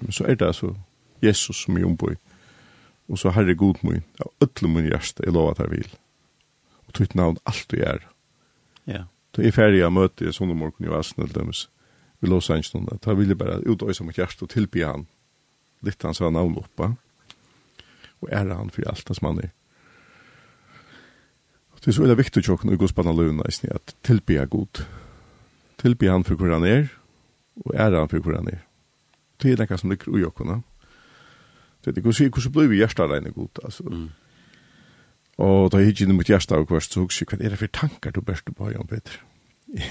så 0.10 0.28
er 0.28 0.36
det 0.36 0.48
altså 0.48 0.74
Jesus 1.24 1.64
som 1.64 1.78
jeg 1.78 1.86
ombo 1.86 2.12
i 2.12 2.18
og 3.08 3.20
så 3.20 3.32
herre 3.36 3.56
god 3.56 3.80
min, 3.88 4.04
av 4.20 4.32
ødle 4.44 4.70
min 4.72 4.90
hjerte, 4.90 5.24
jeg 5.24 5.34
lover 5.34 5.56
at 5.56 5.64
jeg 5.64 5.72
vil. 5.72 5.92
Og 6.88 6.94
tutt 7.00 7.16
navn 7.16 7.40
alt 7.48 7.68
du 7.72 7.78
gjør. 7.80 8.04
Ja. 8.88 9.04
Da 9.36 9.44
jeg 9.44 9.56
ferdig 9.56 9.84
av 9.86 9.94
møte 9.96 10.28
i 10.28 10.34
sånne 10.36 10.56
morgen 10.58 10.88
i 10.88 10.92
Vasen, 10.92 11.22
eller 11.22 11.34
dømes, 11.34 11.68
vi 12.20 12.28
låser 12.32 12.58
en 12.58 12.66
stund, 12.66 12.90
da 12.90 13.14
vil 13.14 13.30
jeg 13.30 13.38
bare 13.38 13.62
utøyse 13.68 14.04
mitt 14.04 14.18
hjerte 14.18 14.48
og 14.48 14.52
tilby 14.52 14.84
han, 14.84 15.06
litt 15.86 16.04
hans 16.04 16.22
av 16.22 16.34
navn 16.34 16.58
oppa, 16.58 16.96
og 18.18 18.32
ære 18.34 18.58
han 18.58 18.74
for 18.74 18.90
alt 18.90 19.12
hans 19.12 19.22
mann 19.22 19.42
er. 19.44 19.52
Og 21.76 21.84
det 21.84 21.92
er 21.92 21.98
så 21.98 22.04
veldig 22.04 22.18
viktig 22.18 22.42
tjokken 22.44 22.74
i 22.74 22.80
godspanna 22.82 23.14
løvna 23.14 23.46
i 23.46 23.54
sni, 23.54 23.70
at 23.70 23.94
tilby 24.08 24.40
er 24.42 24.50
god. 24.50 24.82
Tilby 25.78 26.10
han 26.10 26.26
for 26.26 26.40
hvor 26.40 26.56
han 26.56 26.66
er, 26.66 26.90
og 27.62 27.76
ære 27.76 28.02
han 28.02 28.10
for 28.10 28.26
hvor 28.26 28.40
han 28.40 28.50
er. 28.50 28.64
Det 29.38 29.54
er 29.54 29.62
noe 29.62 29.78
som 29.78 29.94
ligger 29.94 30.10
ui 30.10 30.26
okkona, 30.26 30.64
Det 31.92 32.04
går 32.04 32.12
sig 32.12 32.26
hur 32.26 32.50
blev 32.50 32.70
vi 32.70 32.78
gästar 32.78 33.08
där 33.08 33.30
gott 33.30 33.60
alltså. 33.64 33.84
Mm. 33.84 34.10
Og 35.38 35.72
da 35.72 35.80
gick 35.80 36.02
ju 36.02 36.08
mot 36.08 36.30
gästar 36.30 36.58
och 36.58 36.68
kvart 36.68 36.84
så 36.84 37.02
också 37.02 37.26
er 37.32 37.50
det 37.50 37.58
for 37.58 37.68
tankar 37.68 38.12
du 38.12 38.22
bäst 38.22 38.46
på 38.58 38.72
Jan 38.72 38.88
Peter. 38.88 39.22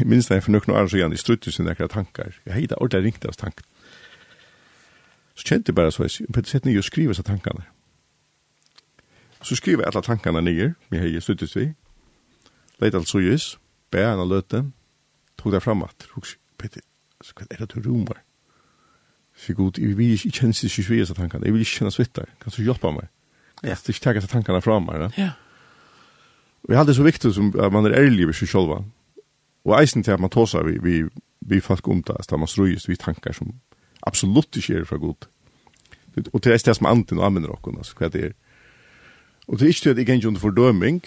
Minst 0.04 0.30
när 0.30 0.40
för 0.40 0.52
några 0.52 0.82
år 0.82 0.88
sedan 0.88 1.12
i 1.12 1.16
strutte 1.16 1.52
sin 1.52 1.64
några 1.64 1.88
tankar. 1.88 2.40
Jag 2.44 2.52
hade 2.52 2.74
ordentligt 2.74 3.04
ringt 3.04 3.24
av 3.24 3.32
tank. 3.32 3.60
Så 5.34 5.42
kände 5.42 5.72
bare 5.72 5.92
så 5.92 6.04
att 6.04 6.20
Peter 6.34 6.60
nye 6.64 6.78
og 6.78 6.84
skriva 6.84 7.14
seg 7.14 7.24
tankarna. 7.24 7.62
Så 9.42 9.56
skriver 9.56 9.84
alla 9.84 10.02
tankarna 10.02 10.40
nye, 10.40 10.74
Vi 10.88 10.98
hei 10.98 11.08
ju 11.08 11.20
struttet 11.20 11.56
vi. 11.56 11.74
Lite 12.78 12.96
alltså 12.96 13.20
just. 13.20 13.58
Bär 13.90 14.12
en 14.12 14.28
löten. 14.28 14.72
Tog 15.36 15.52
det 15.52 15.60
framåt. 15.60 16.08
Peter, 16.58 16.82
så 17.20 17.32
er 17.50 17.56
det 17.56 17.74
du 17.74 17.80
rumar. 17.80 18.22
Så 19.36 19.54
god, 19.54 19.78
jeg 19.78 19.98
vil 19.98 20.14
ikke 20.16 20.32
kjenne 20.40 20.56
seg 20.56 20.70
ikke 20.70 20.86
svige 20.86 21.06
seg 21.06 21.18
tankene. 21.18 21.44
Jeg 21.44 21.54
vil 21.54 21.64
ikke 21.64 21.78
kjenne 21.78 21.92
svitter. 21.92 22.30
Kan 22.40 22.54
du 22.56 22.62
hjelpe 22.64 22.92
meg? 22.92 23.10
Ja. 23.64 23.76
Så 23.76 23.92
ikke 23.92 24.06
tenker 24.06 24.24
seg 24.24 24.32
tankene 24.32 24.62
fra 24.64 24.78
meg. 24.80 25.10
Ja. 25.18 25.34
Og 26.64 26.72
jeg 26.72 26.80
har 26.80 26.88
det 26.88 26.96
så 26.96 27.04
viktig 27.06 27.32
som 27.36 27.52
at 27.54 27.72
man 27.72 27.86
er 27.86 27.98
ærlig 28.00 28.30
ved 28.30 28.38
seg 28.38 28.50
selv. 28.50 28.80
Og 29.66 29.76
eisen 29.80 30.02
til 30.02 30.16
at 30.16 30.22
man 30.22 30.32
tåser 30.32 30.64
vi, 30.66 30.78
vi, 30.82 30.96
vi 31.40 31.60
folk 31.60 31.88
om 31.88 32.02
det, 32.02 32.16
at 32.18 32.38
man 32.38 32.48
strøyes 32.48 32.88
vi 32.88 32.96
tankar 32.96 33.36
som 33.36 33.52
absolutt 34.06 34.56
ikke 34.56 34.80
er 34.80 34.88
fra 34.88 34.96
god. 34.96 35.28
Og 36.32 36.42
til 36.42 36.52
det 36.52 36.76
som 36.76 36.88
anten 36.88 37.18
og 37.20 37.26
anvender 37.26 37.52
dere, 37.52 37.76
altså, 37.76 37.94
hva 37.98 38.08
det 38.08 38.24
er. 38.24 38.34
Og 39.46 39.58
til 39.58 39.68
ikke 39.68 39.80
til 39.80 39.90
at 39.90 39.98
jeg 39.98 40.08
ikke 40.08 40.28
under 40.28 40.40
fordøming, 40.40 41.02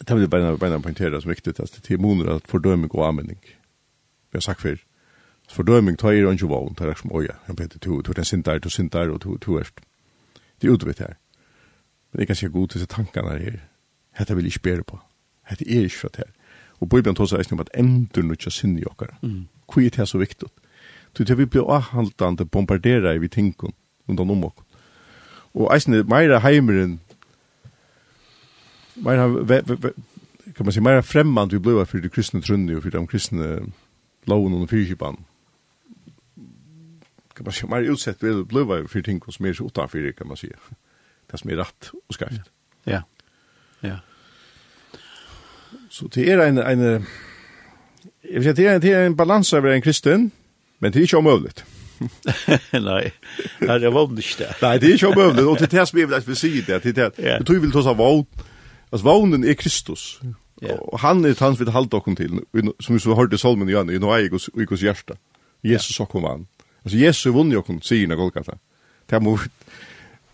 det 0.00 0.14
vil 0.16 0.20
jeg 0.26 0.30
bare, 0.30 0.58
bare 0.58 0.80
poengtere 0.80 1.20
som 1.20 1.30
viktig, 1.30 1.54
at 1.60 1.80
det 1.86 1.94
er 1.94 2.00
moner 2.02 2.34
at 2.34 2.48
fordøming 2.48 2.94
og 2.94 3.08
anvending. 3.08 3.40
Vi 3.40 4.36
har 4.36 4.40
sagt 4.40 4.60
før, 4.60 4.76
fordøming 5.50 5.98
tar 5.98 6.14
er 6.14 6.30
ikke 6.32 6.46
vogn, 6.46 6.74
tar 6.74 6.90
er 6.90 6.98
som, 6.98 7.12
åja, 7.12 7.36
jeg 7.48 7.58
vet, 7.58 7.76
du 7.84 7.98
er 7.98 8.18
en 8.18 8.24
sintar, 8.24 8.58
du 8.58 8.70
sintar, 8.70 9.10
og 9.10 9.22
du 9.22 9.56
er 9.56 9.70
det 10.60 10.68
er 10.68 10.72
utvitt 10.72 10.98
her. 10.98 11.14
Men 12.12 12.20
jeg 12.20 12.26
kan 12.26 12.36
se 12.36 12.48
god 12.48 12.68
til 12.68 12.86
tankene 12.86 13.38
her, 13.38 13.56
dette 14.18 14.34
vil 14.36 14.44
jeg 14.44 14.52
ikke 14.52 14.62
bære 14.62 14.82
på, 14.82 14.98
dette 15.50 15.64
er 15.64 15.82
ikke 15.82 15.98
for 15.98 16.08
det 16.08 16.24
her. 16.26 16.32
Og 16.80 16.88
Bibelen 16.88 17.16
tar 17.16 17.28
seg 17.28 17.52
om 17.52 17.60
at 17.60 17.70
endur 17.76 18.22
nødja 18.22 18.50
synd 18.50 18.78
i 18.80 18.84
okkar. 18.88 19.18
Mm. 19.22 19.48
Hvor 19.72 19.82
er 19.82 19.90
det 19.96 20.08
så 20.08 20.18
viktig? 20.18 20.48
Så 21.16 21.24
det 21.24 21.38
vi 21.38 21.44
blir 21.44 21.68
avhaltande 21.68 22.44
bombardera 22.44 23.12
i 23.14 23.18
vi 23.18 23.28
tingun 23.28 23.72
undan 24.08 24.30
om 24.30 24.44
okkar. 24.44 24.64
Og 25.54 25.74
eisne, 25.74 26.02
meira 26.02 26.38
heimeren, 26.38 27.00
meira, 28.96 29.26
ve, 29.26 29.62
ve, 29.66 29.76
ve, 29.82 29.92
kan 30.56 30.66
man 30.66 30.72
si, 30.72 30.80
meira 30.80 31.00
fremmand 31.00 31.50
vi 31.50 31.58
blei 31.58 31.84
fyrir 31.84 32.02
de 32.02 32.08
kristne 32.08 32.40
trunni 32.40 32.74
og 32.74 32.82
fyrir 32.82 33.00
de 33.00 33.06
kristne 33.06 33.48
loven 34.26 34.54
og 34.54 34.68
fyrkipan 34.68 35.18
kan 37.40 37.44
man 37.44 37.52
säga, 37.52 37.70
mer 37.70 37.92
utsett 37.92 38.22
vill 38.22 38.44
bluva 38.44 38.88
för 38.88 39.02
ting 39.02 39.20
som 39.28 39.46
är 39.46 39.52
så 39.52 39.66
utanför 39.66 40.12
kan 40.12 40.28
man 40.28 40.36
säga. 40.36 40.56
Det 41.30 41.38
som 41.38 41.50
är 41.50 41.56
rätt 41.56 41.90
och 42.08 42.14
skarpt. 42.14 42.50
Ja. 42.84 43.02
Ja. 43.80 43.98
Så 45.88 46.06
det 46.06 46.30
är 46.30 46.38
en 46.38 46.58
en 46.58 47.06
jag 48.20 48.40
vet 48.40 48.58
inte 48.58 48.78
det 48.78 48.92
är 48.92 49.06
en 49.06 49.16
balans 49.16 49.54
över 49.54 49.70
en 49.70 49.82
kristen, 49.82 50.30
men 50.78 50.92
det 50.92 50.98
är 50.98 51.00
inte 51.00 51.16
omöjligt. 51.16 51.64
Nei, 52.72 53.10
det 53.60 53.84
er 53.84 53.90
var 53.90 54.18
ikke 54.18 54.36
det. 54.38 54.54
Nei, 54.62 54.78
det 54.78 54.88
er 54.88 54.92
ikke 54.92 55.08
omöjligt. 55.08 55.46
og 55.46 55.58
det 55.58 55.72
är 55.72 55.78
det 55.78 55.88
som 55.88 55.98
jag 55.98 56.26
vil 56.26 56.36
si 56.36 56.60
det. 56.60 56.82
Det 56.82 56.98
er 56.98 57.08
det. 57.08 57.24
jeg 57.24 57.46
tror 57.46 57.54
jeg 57.54 57.62
vil 57.62 57.72
ta 57.72 57.82
seg 57.82 57.98
våld. 57.98 58.26
altså 58.92 59.04
vånden 59.04 59.44
er 59.44 59.54
Kristus. 59.54 60.20
Yeah. 60.64 60.78
Og 60.78 61.00
han 61.00 61.24
er 61.24 61.34
hans 61.38 61.60
vi 61.60 61.70
halda 61.70 61.96
okkur 61.96 62.14
til, 62.14 62.42
som 62.80 62.94
vi 62.94 63.00
så 63.00 63.14
hørte 63.14 63.34
i 63.34 63.38
Solmen 63.38 63.68
i 63.68 63.72
Janne, 63.72 63.94
i 63.94 63.98
noe 63.98 64.18
eget 64.18 64.32
hos 64.68 64.80
hjärsta. 64.80 65.14
Jesus 65.64 65.96
yeah. 65.96 66.08
okkur 66.08 66.20
vann. 66.20 66.46
Alltså 66.84 66.98
Jesu 66.98 67.30
vunni 67.32 67.56
okkur 67.56 67.80
signa 67.84 68.16
Golgata. 68.16 68.58
Det 69.10 69.22
må 69.22 69.38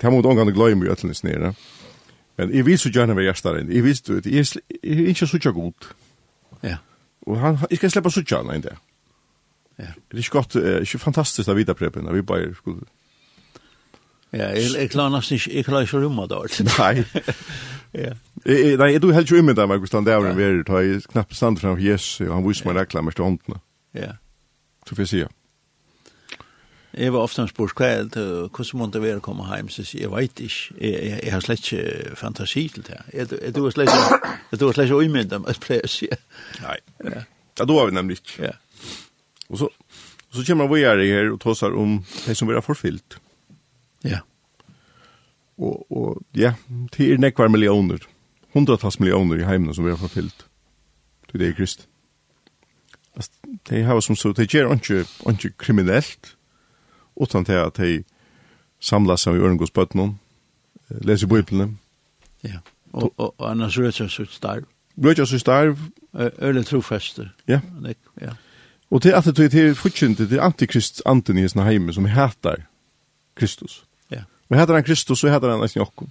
det 0.01 0.13
må 0.13 0.21
ongan 0.21 0.53
gløyma 0.53 0.87
í 0.87 0.91
ætlins 0.93 1.25
nær. 1.25 1.55
Men 2.37 2.53
i 2.53 2.63
visu 2.65 2.91
gjerne 2.93 3.17
við 3.17 3.31
jastarin. 3.31 3.71
I 3.73 3.81
visu 3.81 4.19
det 4.21 4.33
er 4.33 5.07
ikkje 5.09 5.31
så 5.31 5.53
godt. 5.53 5.89
Ja. 6.63 6.77
Og 7.27 7.41
han 7.41 7.59
eg 7.71 7.81
skal 7.81 7.95
sleppa 7.95 8.13
sucha 8.13 8.43
nei 8.45 8.61
der. 8.65 8.77
Ja. 9.79 9.93
Det 10.13 10.21
er 10.21 10.29
godt, 10.33 10.57
ikkje 10.57 11.01
fantastisk 11.01 11.49
av 11.49 11.59
vidaprepen, 11.59 12.09
vi 12.15 12.23
bare 12.23 12.55
skulle 12.57 12.87
Ja, 14.33 14.49
jeg 14.53 14.73
jeg 14.75 14.91
klarer 14.91 15.13
nesten 15.15 15.37
ikke, 15.37 15.51
jeg 15.55 15.65
klarer 15.65 15.87
ikke 15.87 15.97
å 15.97 16.01
rømme 16.03 16.25
det. 16.29 16.39
Nei. 16.79 17.05
ja. 18.05 18.13
Nei, 18.77 18.89
du 18.99 19.07
tror 19.07 19.15
helt 19.15 19.31
ikke 19.31 19.41
umiddag 19.41 19.69
meg, 19.69 19.81
Gustav, 19.81 20.05
det 20.05 20.13
er 20.13 20.27
en 20.27 20.37
verre, 20.37 20.65
da 20.67 20.81
jeg 20.83 21.05
knapt 21.13 21.37
stand 21.37 21.61
framfor 21.61 21.85
Jesus, 21.85 22.21
og 22.27 22.35
han 22.35 22.45
viser 22.45 22.69
meg 22.69 22.77
rekla, 22.81 23.05
mest 23.07 23.17
til 23.21 23.29
håndene. 23.29 23.61
Ja. 23.95 24.17
Så 24.89 24.97
får 24.97 25.05
jeg 25.05 25.13
si, 25.13 25.23
ja. 25.23 25.31
Jeg 26.97 27.13
var 27.13 27.27
ofte 27.27 27.45
spurt 27.51 27.77
hva 27.77 27.89
er 27.93 28.07
det, 28.09 28.25
hvordan 28.57 28.81
må 28.81 28.87
det 28.89 29.03
være 29.03 29.21
å 29.21 29.25
komme 29.25 29.45
hjem? 29.51 29.69
Så 29.69 29.85
sier 29.85 30.07
jeg, 30.07 30.09
jeg 30.09 30.13
vet 30.15 30.41
ikke, 30.47 30.77
jeg, 30.81 30.93
jeg, 30.95 31.19
jeg 31.27 31.33
har 31.35 31.45
slett 31.45 31.67
ikke 31.67 32.15
fantasi 32.17 32.63
til 32.73 32.87
det. 32.87 33.01
Jeg, 33.13 33.29
jeg, 33.35 33.53
jeg, 33.53 33.73
slett, 33.75 33.91
er 33.93 34.61
du 34.63 34.65
slett 34.71 34.87
ikke 34.87 35.01
umynda 35.05 35.41
med 35.43 35.61
pleier 35.61 35.85
å 35.85 35.91
si? 35.93 36.09
Nei, 36.63 36.79
ja. 37.05 37.25
ja, 37.27 37.67
da 37.67 37.69
var 37.69 37.91
vi 37.91 37.97
nemlig 37.99 38.17
ikke. 38.23 38.49
Ja. 38.49 38.55
Og 39.51 39.61
så, 39.61 39.69
og 39.69 40.39
så 40.39 40.47
kommer 40.49 40.71
vi 40.73 40.87
her, 40.87 41.03
her 41.05 41.35
og 41.35 41.41
tåser 41.45 41.77
om 41.77 41.99
det 42.25 42.37
som 42.39 42.49
vi 42.49 42.57
har 42.57 42.65
forfylt. 42.65 43.19
Ja. 44.07 44.23
Og, 45.61 45.85
og 45.93 46.23
ja, 46.37 46.55
det 46.97 47.11
er 47.13 47.21
nekvar 47.21 47.53
millioner, 47.53 48.01
hundratals 48.57 49.01
millioner 49.01 49.41
i 49.41 49.49
heimene 49.49 49.77
som 49.77 49.85
vi 49.85 49.93
har 49.93 50.01
forfylt. 50.01 50.47
Det 51.37 51.51
er 51.51 51.57
krist. 51.57 51.85
De 53.69 53.83
har 53.85 54.01
som 54.01 54.17
så, 54.17 54.33
de 54.33 54.47
gjør 54.49 54.73
ikke, 54.77 55.05
ikke 55.29 55.53
kriminellt, 55.61 56.36
utan 57.17 57.45
til 57.45 57.53
at 57.53 57.77
de 57.77 58.05
samlas 58.81 59.27
seg 59.27 59.37
i 59.37 59.43
Ørengåsbøttene, 59.43 60.15
leser 61.05 61.27
Bibelen. 61.27 61.79
Ja, 62.45 62.61
og, 62.93 63.13
og, 63.17 63.35
og 63.39 63.51
annars 63.51 63.79
rødt 63.79 63.95
seg 63.95 64.11
sitt 64.11 64.33
starv. 64.33 64.67
Rødja 64.97 65.25
sitt 65.25 65.41
starv. 65.41 65.79
Øle 66.17 66.63
trofeste. 66.65 67.29
Ja. 67.49 67.61
ja. 68.21 68.33
Og 68.91 69.03
til 69.03 69.11
at 69.11 69.25
det 69.37 69.55
er 69.55 69.75
fortjent, 69.75 70.19
det 70.19 70.33
er 70.33 70.43
antikrist 70.43 71.03
anten 71.07 71.37
i 71.39 71.45
hesten 71.45 71.63
heime 71.63 71.93
som 71.93 72.07
heter 72.09 72.63
Kristus. 73.37 73.85
Ja. 74.11 74.23
Og 74.49 74.61
heter 74.61 74.75
han 74.75 74.85
Kristus, 74.85 75.19
så 75.19 75.29
heter 75.29 75.51
han 75.51 75.61
nesten 75.61 75.81
Jakob. 75.81 76.09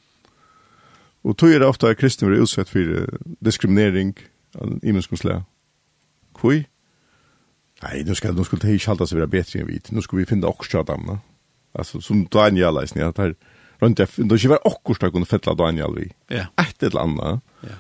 Og 1.23 1.37
tog 1.37 1.49
er 1.49 1.59
det 1.59 1.67
ofte 1.67 1.89
at 1.89 1.97
kristne 1.97 2.27
blir 2.29 2.43
utsett 2.43 2.69
for 2.69 3.07
diskriminering 3.45 4.13
av 4.61 4.75
imenskonsulære. 4.83 5.41
Hvor? 6.39 6.59
Nei, 7.83 8.03
nu 8.03 8.15
skal, 8.15 8.33
nu 8.33 8.43
skal 8.43 8.59
det 8.61 8.73
ikke 8.73 8.87
hålla 8.87 9.07
seg 9.07 9.19
være 9.19 9.27
bedre 9.27 9.59
enn 9.59 9.67
vi. 9.67 9.79
Nu 9.91 10.01
skal 10.01 10.19
vi 10.19 10.25
finna 10.25 10.47
också 10.47 10.83
damna. 10.83 11.19
Altså, 11.75 12.01
som 12.01 12.25
Daniel 12.25 12.73
läs 12.73 12.95
ni 12.95 13.01
att 13.01 13.19
rundt 13.81 13.99
jeg, 13.99 14.07
det 14.17 14.31
er 14.31 14.35
ikke 14.35 14.49
vara 14.49 14.59
också 14.65 14.93
stark 14.93 15.15
och 15.15 15.27
fälla 15.27 15.53
Daniel 15.53 15.95
vi. 15.95 16.11
Ja. 16.29 16.45
Et 16.57 16.83
eller 16.83 16.99
annet. 16.99 17.41
Ja. 17.63 17.75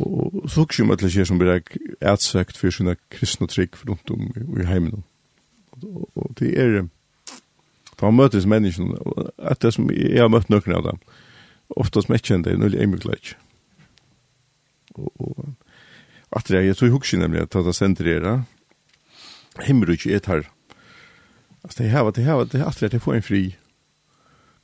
Og 0.00 0.50
så 0.50 0.62
också 0.62 0.84
med 0.84 0.98
det 0.98 1.26
som 1.26 1.38
blir 1.38 1.62
ärtsökt 2.00 2.56
för 2.56 2.70
sina 2.70 2.96
kristna 3.10 3.46
trick 3.46 3.76
för 3.76 3.86
runt 3.86 4.10
om 4.10 4.32
i 4.36 4.60
i 4.60 4.64
heimen. 4.64 5.04
Og, 5.72 6.10
og 6.14 6.34
det 6.38 6.58
er, 6.58 6.68
är 6.68 6.88
ta 7.96 8.10
mötes 8.10 8.46
människan 8.46 8.96
att 9.38 9.60
det 9.60 9.72
som 9.72 9.90
jeg 9.90 10.20
har 10.20 10.28
møtt 10.28 10.48
noen 10.50 10.74
av 10.74 10.82
dem. 10.82 10.98
Oftast 11.76 12.08
mest 12.08 12.30
mäckande, 12.30 12.56
nu 12.56 12.66
är 12.66 12.70
det 12.70 12.86
mycket 12.86 13.36
Och, 14.94 15.20
och 15.20 15.44
att 16.30 16.44
det 16.44 16.58
är, 16.58 16.62
jeg 16.62 16.76
tror 16.76 16.88
jag 16.88 16.98
husker 16.98 17.18
nämligen 17.18 17.44
att 17.44 17.64
det 17.64 17.72
sender 17.72 18.08
era, 18.08 18.44
himmelrykje 19.58 20.14
er 20.14 20.20
her. 20.26 20.42
Altså, 21.64 21.82
det 21.82 21.90
her, 21.90 22.10
det 22.10 22.24
her, 22.24 22.44
det 22.44 22.60
her, 22.60 22.66
at 22.84 22.92
det 22.92 23.02
får 23.02 23.14
en 23.14 23.22
fri 23.22 23.56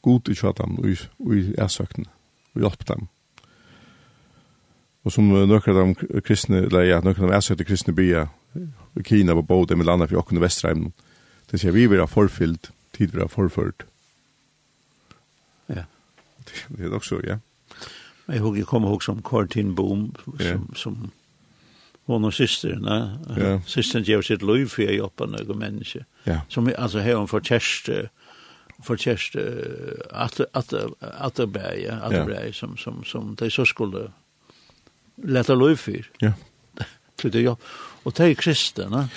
god 0.03 0.29
i 0.29 0.37
av 0.47 0.61
og 0.61 1.35
i 1.35 1.55
æsøkene, 1.59 2.07
og 2.55 2.61
hjelpe 2.61 2.85
dem. 2.89 3.09
Og 5.05 5.13
som 5.13 5.29
nøkker 5.29 5.73
av 5.73 5.81
dem 5.81 6.23
kristne, 6.23 6.67
eller 6.67 6.87
ja, 6.87 7.01
nøkker 7.01 7.23
av 7.23 7.29
dem 7.31 7.39
æsøkte 7.39 7.67
kristne 7.67 7.95
byer, 7.95 8.27
i 8.97 9.03
Kina 9.03 9.35
på 9.35 9.43
både 9.43 9.77
med 9.77 9.87
landet 9.87 10.09
for 10.09 10.23
åkken 10.23 10.39
og 10.39 10.47
Vestreim, 10.47 10.93
det 11.51 11.61
sier 11.61 11.75
vi 11.75 11.87
vil 11.87 12.01
ha 12.01 12.07
forfyllt, 12.07 12.71
tid 12.97 13.13
vil 13.13 13.27
ha 13.27 13.29
forført. 13.29 13.85
Ja. 15.69 15.85
Det 16.47 16.87
er 16.87 16.95
nok 16.95 17.05
så, 17.05 17.21
ja. 17.27 17.39
Men 18.27 18.57
jeg 18.57 18.67
kommer 18.67 18.89
ihåg 18.89 19.03
som 19.03 19.23
Kortin 19.23 19.75
Boom, 19.75 20.15
som, 20.25 20.41
ja. 20.41 20.57
som 20.75 21.11
hon 22.07 22.25
och 22.25 22.35
systern, 22.35 22.85
ja. 23.37 23.61
systern 23.67 24.03
ger 24.03 24.23
sitt 24.23 24.43
liv 24.43 24.67
för 24.67 24.83
att 24.83 24.95
hjälpa 24.95 25.27
några 25.27 25.55
människor. 25.55 26.05
Ja. 26.25 26.41
Som 26.49 26.73
alltså 26.79 26.99
här 26.99 27.15
hon 27.15 27.29
förtjänst 27.29 27.89
förtjänst 28.83 29.37
att 30.11 30.41
att 30.53 30.73
att 31.01 31.49
berg, 31.49 31.89
att 31.89 32.27
berg 32.27 32.53
som 32.53 32.77
som 32.77 33.05
som 33.05 33.35
det 33.35 33.51
så 33.51 33.67
skulle 33.67 34.13
lätta 35.17 35.55
liv 35.55 35.77
för. 35.77 36.11
Ja. 36.19 36.33
För 37.21 37.31
det 37.31 37.41
jag 37.41 37.57
och 38.03 38.13
det 38.13 38.25
är 38.25 38.35
kristna. 38.35 39.09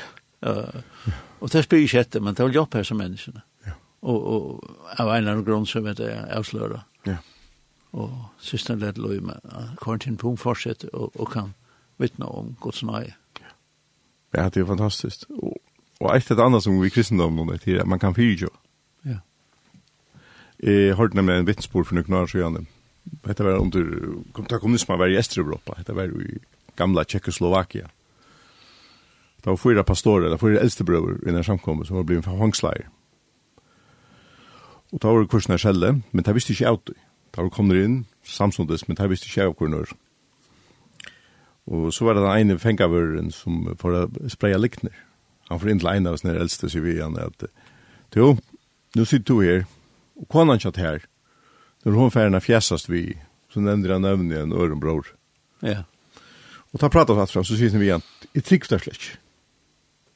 Eh 0.41 0.63
och 1.39 1.49
det 1.49 1.63
spyr 1.63 1.95
inte 1.95 2.19
men 2.19 2.34
det 2.34 2.43
vill 2.43 2.56
hjälpa 2.56 2.84
som 2.84 2.97
människor. 2.97 3.41
Ja. 3.63 3.71
Och 3.99 4.21
och 4.36 4.69
av 4.97 5.15
en 5.15 5.28
annan 5.28 5.43
grund 5.43 5.67
så 5.67 5.82
vet 5.82 5.99
jag 5.99 6.32
avslöra. 6.32 6.82
Ja. 7.04 7.15
Och 7.91 8.10
systern 8.39 8.80
lätt 8.80 8.97
liv 8.97 9.21
med 9.21 9.41
Quentin 9.82 10.17
Pum 10.17 10.38
fortsätter 10.38 10.95
och 10.95 11.15
och 11.15 11.34
kan 11.34 11.54
vittna 11.99 12.29
om 12.31 12.55
Guds 12.62 12.83
nøye. 12.83 13.13
Ja, 14.35 14.49
det 14.49 14.62
er 14.62 14.65
fantastisk. 14.69 15.25
Og, 15.29 15.57
og 15.99 16.15
et 16.15 16.31
eller 16.31 16.45
annet 16.45 16.63
som 16.63 16.81
vi 16.81 16.91
kristendom 16.93 17.35
nå, 17.35 17.47
det 17.51 17.75
er 17.75 17.83
at 17.83 17.89
man 17.89 17.99
kan 17.99 18.15
fyrtjå. 18.15 18.49
Ja. 19.05 19.19
Jeg 20.63 20.97
hørte 20.99 21.17
nemlig 21.17 21.39
en 21.39 21.47
vittnesbord 21.47 21.89
for 21.89 21.97
noen 21.97 22.19
år 22.21 22.29
siden. 22.29 22.67
Dette 23.25 23.45
var 23.45 23.57
under, 23.57 23.88
da 24.38 24.59
kommunismen 24.59 24.99
var 24.99 25.09
i 25.09 25.17
Estreuropa, 25.17 25.79
dette 25.79 25.95
var 25.97 26.12
i 26.13 26.38
gamla 26.77 27.03
Tjekkoslovakia. 27.03 27.89
Det 29.39 29.47
var 29.47 29.57
fyra 29.57 29.83
pastorer, 29.83 30.27
det 30.27 30.38
var 30.38 30.43
fyra 30.43 30.62
eldste 30.62 30.83
brøver 30.83 31.15
i 31.17 31.29
denne 31.29 31.43
samkommet 31.43 31.88
som 31.88 31.97
var 31.97 32.03
blivit 32.03 32.27
fangsleier. 32.27 32.89
Og 34.91 35.01
da 35.01 35.07
var 35.07 35.23
det 35.23 35.29
kursen 35.29 35.53
her 35.53 35.57
selv, 35.62 36.01
men 36.12 36.25
det 36.25 36.35
visste 36.35 36.53
ikke 36.53 36.67
av 36.67 36.79
det. 36.88 36.97
Da 37.31 37.41
var 37.41 37.49
det 37.49 37.55
kommet 37.55 37.77
inn, 37.77 37.97
samsundes, 38.23 38.88
men 38.88 38.97
det 38.97 39.09
visste 39.09 39.29
ikke 39.29 39.47
av 39.47 39.55
hvordan 39.55 39.79
det. 39.79 39.97
Og 41.69 41.93
så 41.93 42.05
var 42.05 42.17
det 42.17 42.23
den 42.25 42.49
ene 42.49 42.60
fengavøren 42.60 43.29
som 43.34 43.67
får 43.77 44.08
spreie 44.34 44.58
likner. 44.58 44.95
Han 45.49 45.60
får 45.62 45.69
inn 45.69 45.82
til 45.82 45.91
en 45.91 46.10
av 46.10 46.17
oss 46.17 46.25
nere 46.25 46.41
eldste, 46.43 46.69
sier 46.69 46.86
vi 46.86 46.95
igjen, 46.97 47.17
at 47.17 47.45
jo, 48.17 48.36
nå 48.97 49.05
sitter 49.05 49.25
du 49.29 49.45
her, 49.45 49.65
og 50.17 50.27
kona 50.34 50.55
han 50.55 50.62
kjatt 50.62 50.82
her, 50.82 51.05
når 51.86 51.97
hun 51.97 52.13
færna 52.13 52.41
fjæsast 52.41 52.89
vi, 52.89 53.03
så 53.53 53.62
nevner 53.62 53.95
han 53.95 54.05
nevn 54.05 54.34
igjen 54.34 54.53
ørenbror. 54.53 55.10
Ja. 55.65 55.84
Og 56.73 56.82
ta 56.82 56.89
pratar 56.89 57.17
satt 57.17 57.34
fram, 57.34 57.45
så 57.45 57.58
sier 57.58 57.73
vi 57.77 57.89
igjen, 57.89 58.05
jeg 58.34 58.45
trygg 58.45 58.69
deg 58.69 58.84
slik. 58.86 59.08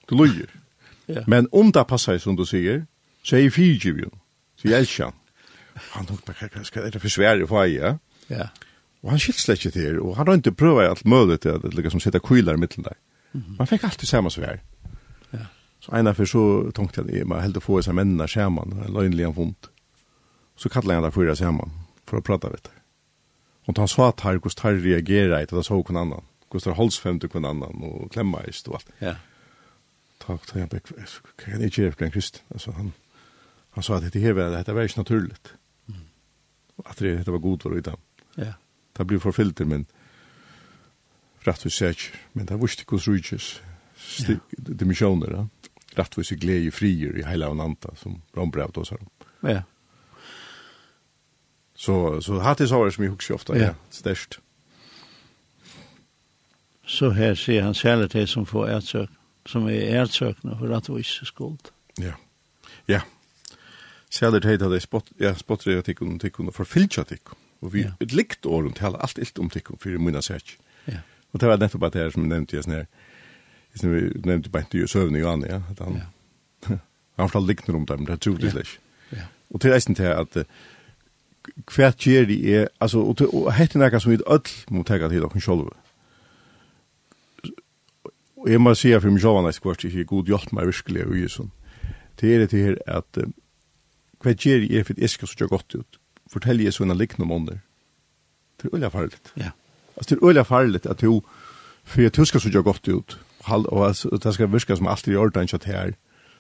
Du 0.09 0.17
løyer. 0.19 0.51
Ja. 1.09 1.23
Men 1.27 1.49
om 1.51 1.71
det 1.73 1.85
passer 1.89 2.19
som 2.21 2.37
du 2.37 2.45
sier, 2.49 2.85
så 3.25 3.37
er 3.37 3.45
jeg 3.45 3.55
fyrtjiv 3.55 4.03
jo, 4.05 4.11
så 4.59 4.69
jeg 4.69 4.85
elsker 4.85 5.09
han. 5.09 5.19
Han 5.95 6.09
tok, 6.09 6.21
bare, 6.27 6.49
hva 6.53 6.85
er 6.85 6.93
det 6.93 7.01
for 7.01 7.13
svære 7.13 7.49
for 7.49 7.65
jeg, 7.65 7.79
ja? 7.81 7.95
Ja. 8.29 8.49
Og 9.03 9.11
han 9.11 9.19
skilt 9.19 9.41
slett 9.41 9.59
ikke 9.59 9.75
til, 9.75 9.99
og 9.99 10.15
han 10.17 10.29
har 10.29 10.39
ikke 10.39 10.55
prøvd 10.55 10.85
alt 10.87 11.05
mulig 11.05 11.41
til 11.43 11.57
at 11.57 11.73
liksom 11.75 11.99
sitte 11.99 12.21
kvilar 12.23 12.55
i 12.55 12.61
middelen 12.61 12.87
der. 12.87 12.99
Mm. 13.33 13.55
Man 13.59 13.67
fikk 13.67 13.83
alltid 13.83 14.07
samme 14.07 14.31
svær. 14.31 14.61
Ja. 15.33 15.49
Så 15.83 15.95
ena 15.97 16.13
for 16.15 16.29
så 16.29 16.43
tenkte 16.75 17.03
jeg 17.09 17.25
at 17.25 17.27
man 17.27 17.43
heldt 17.43 17.59
å 17.59 17.65
få 17.65 17.81
seg 17.83 17.97
mennene 17.97 18.29
sammen, 18.31 18.77
en 18.79 18.95
løgnlig 18.95 19.27
han 19.27 19.35
vondt. 19.35 19.67
Så 20.55 20.71
kallet 20.71 20.95
han 20.95 21.03
der 21.03 21.15
fyra 21.15 21.35
sammen, 21.35 21.73
for 22.07 22.21
å 22.21 22.23
prate 22.23 22.51
litt. 22.53 22.71
Og 23.67 23.75
han 23.79 23.91
sa 23.91 24.09
at 24.11 24.23
her, 24.23 24.39
hvordan 24.39 24.63
han 24.69 24.81
reagerer 24.85 25.35
etter 25.39 25.57
at 25.57 25.63
han 25.63 25.67
så 25.67 25.81
hver 25.81 25.99
annan, 25.99 26.31
hvordan 26.51 26.71
han 26.71 26.79
holdt 26.79 26.99
frem 27.03 27.19
til 27.19 27.31
hver 27.33 27.49
annan, 27.49 27.83
og 27.83 28.09
klemmer 28.15 28.47
eist 28.47 28.71
og 28.71 28.79
alt. 28.79 28.95
Ja. 29.03 29.17
Takk, 30.23 30.47
takk, 30.47 30.71
takk, 30.71 30.91
hva 30.95 31.35
kan 31.35 31.59
jeg 31.59 31.73
ikke 31.73 31.81
gjøre 31.81 31.95
for 31.97 32.07
en 32.07 32.15
kristen? 32.15 32.43
Altså, 32.55 32.71
han, 32.77 32.93
han 33.75 33.83
sa 33.83 33.97
at 33.97 34.07
dette 34.07 34.23
her 34.23 34.35
var, 34.37 34.53
dette 34.55 34.75
var 34.75 34.87
ikke 34.87 35.03
naturligt. 35.03 35.55
Mm. 35.91 36.05
At 36.85 36.99
det, 37.03 37.17
dette 37.19 37.33
var 37.35 37.43
god 37.43 37.65
for 37.65 37.73
å 37.73 37.79
vite. 37.81 37.95
Ja 38.39 38.53
det 38.97 39.07
blir 39.07 39.19
forfyllt 39.19 39.59
men 39.67 39.85
rett 41.47 41.65
og 41.65 41.71
slett, 41.71 42.11
men 42.33 42.47
det 42.47 42.55
er 42.55 42.61
vurs 42.61 42.75
tikkos 42.79 43.07
rujtjes, 43.07 43.49
dimensjoner, 44.57 45.35
ja. 45.35 45.43
rettvis 45.97 46.31
i 46.31 46.39
glede 46.39 46.71
frier 46.71 47.17
i 47.19 47.25
heila 47.27 47.51
og 47.51 47.57
nanta, 47.59 47.95
som 47.99 48.21
Rombrev 48.37 48.71
tås 48.71 48.93
her 48.93 49.01
om. 49.01 49.09
Ja. 49.49 49.61
Så, 51.75 52.21
så 52.21 52.39
hatt 52.39 52.61
er 52.61 52.69
såret 52.71 52.95
som 52.95 53.03
jeg 53.03 53.11
husker 53.11 53.35
ofta, 53.35 53.57
ja, 53.57 53.73
ja, 53.73 53.73
størst. 53.91 54.39
Så 56.85 57.09
her 57.15 57.33
ser 57.39 57.63
han 57.63 57.73
særlig 57.73 58.11
til 58.11 58.27
som 58.27 58.45
får 58.45 58.67
ertsøk, 58.77 59.09
som 59.47 59.67
er 59.67 59.99
ertsøkne 60.01 60.55
for 60.59 60.75
at 60.75 60.89
vi 60.91 61.03
skuld. 61.03 61.71
Ja, 61.99 62.15
ja. 62.87 63.01
Særlig 64.09 64.41
til 64.41 64.63
at 64.63 64.71
jeg 65.19 65.37
spotter 65.37 65.71
jeg 65.71 65.83
tikkun, 65.83 66.19
tikkun 66.19 66.47
og 66.47 66.53
forfylkja 66.53 67.03
tikkun. 67.03 67.42
Og 67.63 67.71
vi 67.73 67.85
ja. 67.85 67.93
likt 68.11 68.45
åren 68.45 68.75
til 68.75 68.97
alt 68.99 69.21
ilt 69.23 69.39
om 69.39 69.49
tikkum 69.49 69.79
fyrir 69.79 70.01
munna 70.03 70.21
sæk. 70.21 70.57
Ja. 70.89 70.99
Og 71.31 71.39
det 71.39 71.49
var 71.49 71.61
nettopp 71.61 71.87
at 71.87 71.95
det 71.95 72.01
her 72.03 72.13
som 72.13 72.27
nevnte 72.27 72.57
jeg 72.57 72.65
sånn 72.65 72.75
her, 72.75 72.87
som 73.79 73.93
vi 73.93 74.01
nevnte 74.27 74.51
bare 74.53 74.67
ikke 74.67 74.89
Søvn 74.91 75.15
i 75.15 75.23
Johanne, 75.23 75.47
ja, 75.49 75.61
at 75.71 75.79
han, 75.81 76.01
ja. 76.67 76.77
han 77.17 77.29
fortalte 77.29 77.49
likner 77.49 77.79
om 77.79 77.85
det, 77.89 77.99
men 77.99 78.09
det 78.09 78.17
er 78.19 78.43
Ja. 78.43 78.51
slik. 78.51 78.73
Ja. 79.13 79.29
Og 79.53 79.61
til 79.61 79.73
eisen 79.73 79.95
til 79.95 80.11
at 80.11 80.43
hva 81.73 81.89
gjør 81.91 82.27
de 82.27 82.37
er, 82.55 82.67
altså, 82.79 82.99
og, 82.99 83.17
til, 83.17 83.27
og 83.33 83.53
hette 83.53 83.79
nekka 83.79 83.99
som 83.99 84.11
vi 84.11 84.19
öll 84.21 84.51
må 84.71 84.83
tega 84.87 85.09
til 85.11 85.25
okken 85.25 85.41
sjolve. 85.43 85.73
Og 88.43 88.49
jeg 88.51 88.61
må 88.61 88.73
sige 88.75 88.99
for 89.01 89.11
meg 89.11 89.23
sjolvan 89.23 89.47
eis 89.47 89.59
kvart, 89.63 89.83
ikke 89.87 90.05
god 90.05 90.31
hjelp 90.31 90.53
meg 90.55 90.67
virkelig 90.67 91.05
og 91.07 91.17
i 91.17 91.27
sånn. 91.31 91.51
Det 92.19 92.31
er 92.35 92.45
det 92.45 92.59
her 92.59 92.77
at 92.87 93.19
hva 94.23 94.33
gjør 94.35 94.63
de 94.63 94.79
er 94.79 94.83
for 94.87 94.95
at 94.95 95.03
jeg 95.03 95.09
skal 95.09 95.31
så 95.31 95.47
godt 95.47 95.75
ut, 95.79 95.99
fortelle 96.33 96.65
Jesu 96.65 96.83
en 96.83 96.97
liknende 96.97 97.29
om 97.29 97.31
ånder. 97.31 97.61
Det 98.61 98.69
er 98.69 98.75
øyla 98.75 98.89
farligt. 98.93 99.33
Ja. 99.37 99.51
Altså, 99.97 100.15
det 100.15 100.21
er 100.21 100.27
øyla 100.29 100.41
farligt 100.41 100.85
at 100.85 101.01
du, 101.01 101.21
for 101.83 102.05
at 102.05 102.15
du 102.15 102.25
skal 102.25 102.41
så 102.41 102.61
godt 102.61 102.87
ut, 102.87 103.19
og 103.47 103.89
at 103.89 104.05
det 104.23 104.33
skal 104.33 104.51
virke 104.51 104.75
som 104.75 104.87
alt 104.87 105.07
i 105.07 105.15
orden 105.15 105.47
kjatt 105.47 105.65
her, 105.69 105.93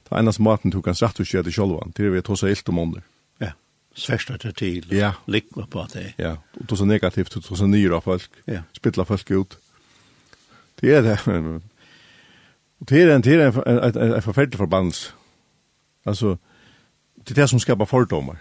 det 0.03 0.11
er 0.11 0.19
eneste 0.19 0.43
maten 0.43 0.71
du 0.71 0.81
kan 0.81 0.95
sagt 0.95 1.19
og 1.19 1.27
skje 1.27 1.43
til 1.43 1.53
sjølvan, 1.53 1.93
det 1.97 2.05
er 2.05 2.11
vi 2.11 2.17
at 2.17 2.27
hos 2.27 2.43
er 2.43 2.53
ilt 2.53 2.69
om 2.69 2.79
under. 2.79 3.01
Ja, 3.41 3.51
sversta 3.95 4.37
til 4.37 4.53
til, 4.53 4.87
ja. 4.91 5.13
likna 5.27 5.65
på 5.65 5.85
det. 5.93 6.13
Ja, 6.19 6.35
og 6.59 6.69
det 6.69 6.77
så 6.77 6.85
negativt, 6.85 7.33
det 7.33 7.51
er 7.51 7.55
så 7.55 7.67
nyra 7.67 7.99
folk, 7.99 8.29
ja. 8.47 8.61
spittla 8.73 9.03
folk 9.03 9.31
ut. 9.31 9.57
Det 10.81 10.93
er 10.95 11.01
det, 11.01 11.19
det 12.89 13.01
er 13.01 13.15
en, 13.15 13.21
det 13.21 13.33
er 13.33 13.47
en, 13.47 13.63
en, 13.67 13.83
en, 13.83 14.13
en 14.13 14.21
forferdelig 14.21 14.57
forbannelse. 14.57 15.13
Altså, 16.05 16.35
det 17.15 17.31
er 17.31 17.41
det 17.41 17.49
som 17.49 17.59
skapar 17.59 17.85
fordomar. 17.85 18.37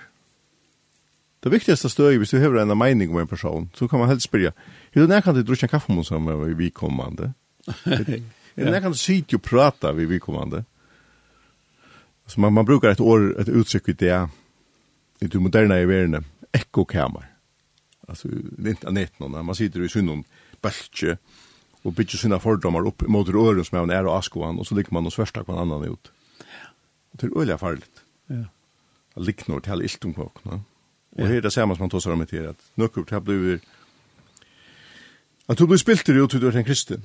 Det 1.42 1.50
viktigaste 1.50 1.88
stödet, 1.88 2.18
hvis 2.18 2.30
du 2.30 2.38
har 2.38 2.60
en 2.60 2.78
mening 2.78 3.10
om 3.10 3.18
en 3.18 3.26
person, 3.26 3.70
så 3.74 3.88
kan 3.88 3.98
man 3.98 4.08
helst 4.08 4.24
spyrja, 4.24 4.52
er 4.92 5.00
du 5.00 5.06
när 5.06 5.20
kan 5.20 5.34
du 5.34 5.42
dricka 5.42 5.68
kaffe 5.68 5.92
med 5.92 6.06
som 6.06 6.28
er 6.28 6.54
vidkommande? 6.54 7.32
ja. 7.84 8.70
När 8.70 8.80
kan 8.80 8.92
du 8.92 8.98
sitte 8.98 9.36
og 9.36 9.42
prata 9.42 9.92
vi 9.92 10.18
kommande. 10.18 10.64
Så 12.26 12.40
man, 12.40 12.52
man 12.52 12.64
brukar 12.64 12.88
ett 12.88 13.00
år, 13.00 13.40
ett 13.40 13.48
uttryck 13.48 13.88
i 13.88 13.92
det, 13.92 14.28
i 15.20 15.26
det 15.26 15.38
moderna 15.38 15.80
i 15.80 15.84
verden, 15.84 16.24
ekkokammer. 16.52 17.26
Alltså, 18.08 18.28
det 18.28 18.68
är 18.68 18.70
inte 18.70 18.88
annett 18.88 19.20
man 19.20 19.54
sitter 19.54 19.82
i 19.82 19.88
synden, 19.88 20.24
bältje, 20.62 21.18
og 21.82 21.94
bytter 21.94 22.18
sina 22.18 22.38
fordomar 22.38 22.86
upp 22.86 23.02
mot 23.08 23.28
rören 23.28 23.64
som 23.64 23.78
är 23.78 23.96
en 23.96 24.06
och 24.06 24.18
askoan, 24.18 24.58
och 24.58 24.66
så 24.66 24.74
ligger 24.74 24.94
man 24.94 25.06
och 25.06 25.12
svärsta 25.12 25.44
på 25.44 25.52
en 25.52 25.58
annan 25.58 25.84
ut. 25.84 26.12
Det 27.12 27.26
är 27.26 27.40
öliga 27.40 27.58
farligt. 27.58 28.02
Ja. 28.26 28.44
Det 29.14 29.20
liknar 29.20 29.60
till 29.60 29.72
allt 29.72 30.04
om 30.04 30.14
kvaken, 30.14 30.64
Och 31.16 31.28
det 31.28 31.36
är 31.36 31.42
det 31.42 31.50
samma 31.50 31.74
som 31.76 31.82
man 31.82 31.90
tar 31.90 32.12
om 32.12 32.26
till 32.26 32.48
att 32.48 32.62
nukkurt 32.74 33.10
här 33.10 33.20
blir 33.20 33.60
att 35.46 35.58
du 35.58 35.66
blir 35.66 35.78
spilt 35.78 36.08
ut 36.08 36.30
till 36.30 36.56
en 36.56 36.64
kristen. 36.64 37.02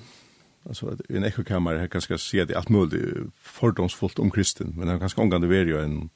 Alltså 0.64 0.90
att 0.90 1.02
en 1.10 1.24
ekokammare 1.24 1.80
här 1.80 1.88
kanske 1.88 2.18
se 2.18 2.46
det 2.46 2.56
allt 2.56 2.70
möjligt 2.70 3.34
fördomsfullt 3.42 4.20
om 4.20 4.32
kristen 4.32 4.74
men 4.78 4.88
han 4.88 5.00
kanske 5.00 5.22
omgående 5.22 5.48
ver 5.48 5.66
ju 5.66 5.84
en 5.84 6.10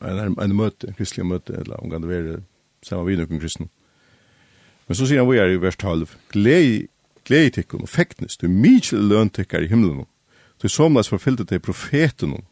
en 0.00 0.38
en 0.38 0.56
möte, 0.56 0.92
kristliga 0.92 1.24
möte 1.24 1.54
eller 1.54 1.80
omgående 1.80 2.08
ver 2.08 2.42
samma 2.82 3.02
vid 3.02 3.18
någon 3.18 3.40
kristen. 3.40 3.68
Men 4.86 4.96
så 4.96 5.06
ser 5.06 5.18
han 5.18 5.30
vi 5.30 5.38
är 5.38 5.48
i 5.48 5.56
vers 5.56 5.76
12. 5.76 6.16
Glei 6.32 6.86
glei 7.24 7.50
tikkum 7.50 7.80
och 7.80 7.90
fäktnes 7.90 8.36
du 8.36 8.48
mycket 8.48 8.92
löntekar 8.92 9.62
i 9.62 9.66
himlen. 9.66 10.06
Du 10.60 10.68
somnas 10.68 11.08
förfyllde 11.08 11.44
till 11.44 11.60
profeten 11.60 12.32
och 12.32 12.44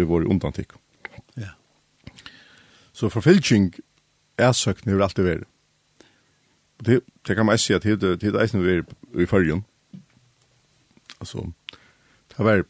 i 0.00 0.02
vår 0.02 0.24
undantikkum. 0.24 0.78
Ja. 1.34 1.48
Så 2.92 3.10
förfyllning 3.10 3.72
æsøkene 4.38 4.94
vil 4.94 5.02
alltid 5.02 5.22
være. 5.22 5.44
Det, 6.86 7.00
det 7.26 7.36
kan 7.36 7.46
man 7.46 7.54
ikke 7.54 7.64
si 7.64 7.72
at 7.72 7.82
det, 7.82 8.20
det 8.20 8.34
er 8.34 8.40
eisen 8.42 8.62
vi 8.64 8.70
er 8.70 8.82
i 9.14 9.26
førjen. 9.26 9.64
Altså, 11.20 11.52
det 12.36 12.44
var 12.44 12.64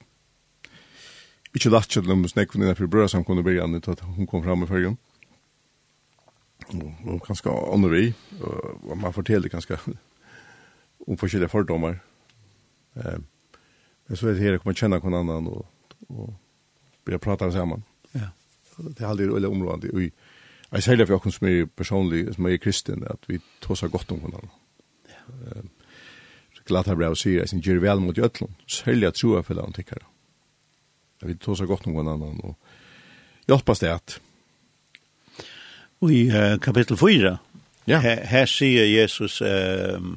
ikke 1.55 1.71
lagt 1.71 1.91
til 1.91 2.05
dem 2.05 2.29
snekken 2.29 2.63
innenfor 2.63 2.87
brød 2.87 3.09
som 3.09 3.25
kunne 3.25 3.43
bli 3.43 3.57
til 3.81 3.91
at 3.91 4.01
hun 4.01 4.27
kom 4.27 4.45
fram 4.45 4.63
i 4.63 4.67
førjen. 4.67 4.99
Og, 6.69 6.95
og 7.07 7.23
ganske 7.27 7.51
andre 7.51 7.91
vi, 7.91 8.15
og 8.41 8.99
man 8.99 9.13
forteller 9.13 9.49
ganske 9.49 9.79
om 11.07 11.19
forskjellige 11.23 11.49
fordommer. 11.49 11.95
Eh, 12.97 13.19
men 14.09 14.17
så 14.17 14.29
er 14.29 14.33
det 14.33 14.43
her, 14.43 14.51
jeg 14.51 14.61
kommer 14.61 14.75
kjenne 14.75 14.99
hverandre 14.99 15.35
og, 15.35 15.67
og 16.09 16.35
blir 17.05 17.19
pratet 17.19 17.53
sammen. 17.53 17.85
Ja. 18.15 18.29
Det 18.79 19.01
er 19.01 19.09
aldri 19.09 19.25
øyne 19.25 19.49
områdende. 19.49 20.05
i 20.05 20.11
Jeg 20.73 20.87
sier 20.87 20.97
det 20.97 21.07
for 21.09 21.21
oss 21.21 21.37
som 21.37 21.49
er 21.51 21.69
personlig, 21.69 22.25
som 22.35 22.49
er 22.49 22.61
kristen, 22.61 23.05
at 23.05 23.29
vi 23.29 23.39
tar 23.61 23.77
seg 23.77 23.93
godt 23.93 24.13
om 24.15 24.23
hverandre. 24.25 24.53
Ja. 25.13 25.23
Uh, 25.53 25.71
Glatt 26.63 26.87
her 26.87 26.95
brev 26.95 27.17
sier, 27.19 27.41
jeg 27.41 27.51
sin 27.51 27.63
gjør 27.63 27.81
vel 27.83 28.01
mot 28.05 28.15
gjøtlen, 28.15 28.53
særlig 28.71 29.09
at 29.09 29.17
troa 29.19 29.41
for 29.43 29.59
det 29.59 29.65
den 29.67 29.75
tikkere. 29.75 30.05
Vi 31.27 31.35
tar 31.35 31.57
seg 31.59 31.67
godt 31.67 31.89
om 31.91 31.97
hverandre, 31.97 32.29
og 32.47 33.51
hjelpas 33.51 33.83
det 33.83 33.91
at. 33.91 34.15
Og 36.03 36.13
i 36.15 36.21
uh, 36.31 36.55
kapittel 36.63 36.97
4, 36.99 37.35
ja. 37.91 37.99
her, 37.99 38.23
her 38.31 38.47
sier 38.47 38.87
Jesus, 38.87 39.41
um, 39.43 40.15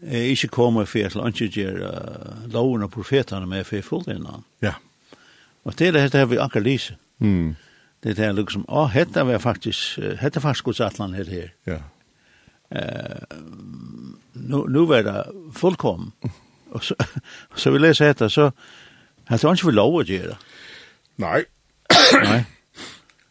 jeg 0.00 0.24
er 0.24 0.32
ikke 0.32 0.52
kommer 0.56 0.88
for 0.88 1.12
til 1.12 1.20
å 1.20 1.28
ikke 1.28 1.50
gjøre 1.52 1.92
uh, 1.92 2.42
loven 2.54 2.88
og 2.88 2.92
profetene 2.96 3.48
med 3.48 3.68
for 3.68 3.84
fullt 3.84 4.08
innan. 4.16 4.48
Ja. 4.64 4.78
Og 5.68 5.76
det 5.76 5.92
er 5.92 5.98
det 6.00 6.16
her 6.16 6.32
vi 6.32 6.40
akkurat 6.40 6.64
lyser. 6.64 6.96
Mm 7.20 7.56
det 8.00 8.18
är 8.18 8.32
liksom 8.32 8.64
ja 8.68 8.84
oh, 8.84 8.88
hetta 8.88 9.24
var 9.24 9.38
faktiskt 9.38 9.98
hetta 10.18 10.40
fast 10.40 10.62
Guds 10.62 10.80
atlan 10.80 11.14
här 11.14 11.24
här. 11.24 11.54
Ja. 11.64 11.78
Eh 12.78 13.36
nu 14.32 14.64
nu 14.68 14.78
var 14.78 15.02
det 15.02 15.26
fullkom. 15.54 16.12
Och 16.70 16.84
så 16.84 16.94
så 17.54 17.70
vill 17.70 17.82
jag 17.82 17.96
säga 17.96 18.28
så 18.28 18.52
har 19.24 19.40
jag 19.42 19.52
inte 19.52 19.66
vill 19.66 19.74
lov 19.74 20.00
att 20.00 20.08
göra. 20.08 20.36
Nej. 21.16 21.44
Nej. 22.12 22.46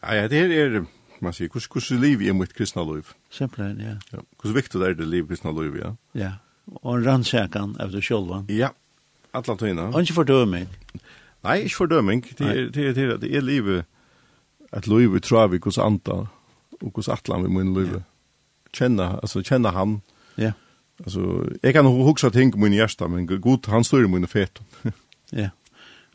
Ja, 0.01 0.28
det 0.28 0.38
är 0.38 0.86
man 1.20 1.34
säger 1.34 1.49
hur 1.53 1.59
hur 1.59 1.59
skulle 1.59 1.99
liv 1.99 2.22
i 2.22 2.34
mitt 2.34 2.53
kristna 2.53 2.84
liv. 2.84 3.07
Simpelt, 3.32 3.80
ja. 3.82 3.95
Ja, 4.11 4.20
hur 4.43 4.53
viktigt 4.53 4.82
är 4.82 4.93
det 4.93 5.05
liv 5.05 5.28
kristna 5.28 5.51
liv, 5.51 5.80
ja. 5.84 5.95
Ja. 6.11 6.32
Och 6.65 6.95
en 6.95 7.03
rannsäkan 7.03 7.78
av 7.80 7.91
det 7.91 8.01
själva. 8.01 8.45
Ja. 8.49 8.74
Alla 9.32 9.55
tiden. 9.55 9.80
Och 9.80 9.99
inte 9.99 10.13
fördömning. 10.13 10.68
Nej, 11.41 11.63
inte 11.63 11.76
fördömning. 11.76 12.34
Det 12.38 12.43
är 12.43 12.70
det 12.70 13.01
är 13.01 13.18
det 13.18 13.36
är 13.36 13.41
livet 13.41 13.86
at 14.72 14.88
liv 14.88 15.13
vi 15.13 15.20
tror 15.20 15.47
vi 15.47 15.59
hos 15.63 15.78
anta 15.78 16.26
og 16.82 16.95
hos 16.95 17.09
atlan 17.09 17.43
vi 17.43 17.49
mun 17.49 17.74
liv. 17.74 18.01
Kjenna, 18.74 19.15
altså 19.24 19.41
kjenna 19.41 19.72
han. 19.74 20.01
Ja. 20.38 20.51
Altså, 21.05 21.45
jeg 21.63 21.74
kan 21.74 21.86
hugsa 21.86 22.30
ting 22.30 22.53
om 22.53 22.61
min 22.61 22.74
hjärsta, 22.74 23.07
men 23.07 23.28
god, 23.28 23.68
han 23.68 23.84
står 23.84 24.05
i 24.05 24.07
min 24.07 24.28
fet. 24.28 24.61
ja. 25.32 25.49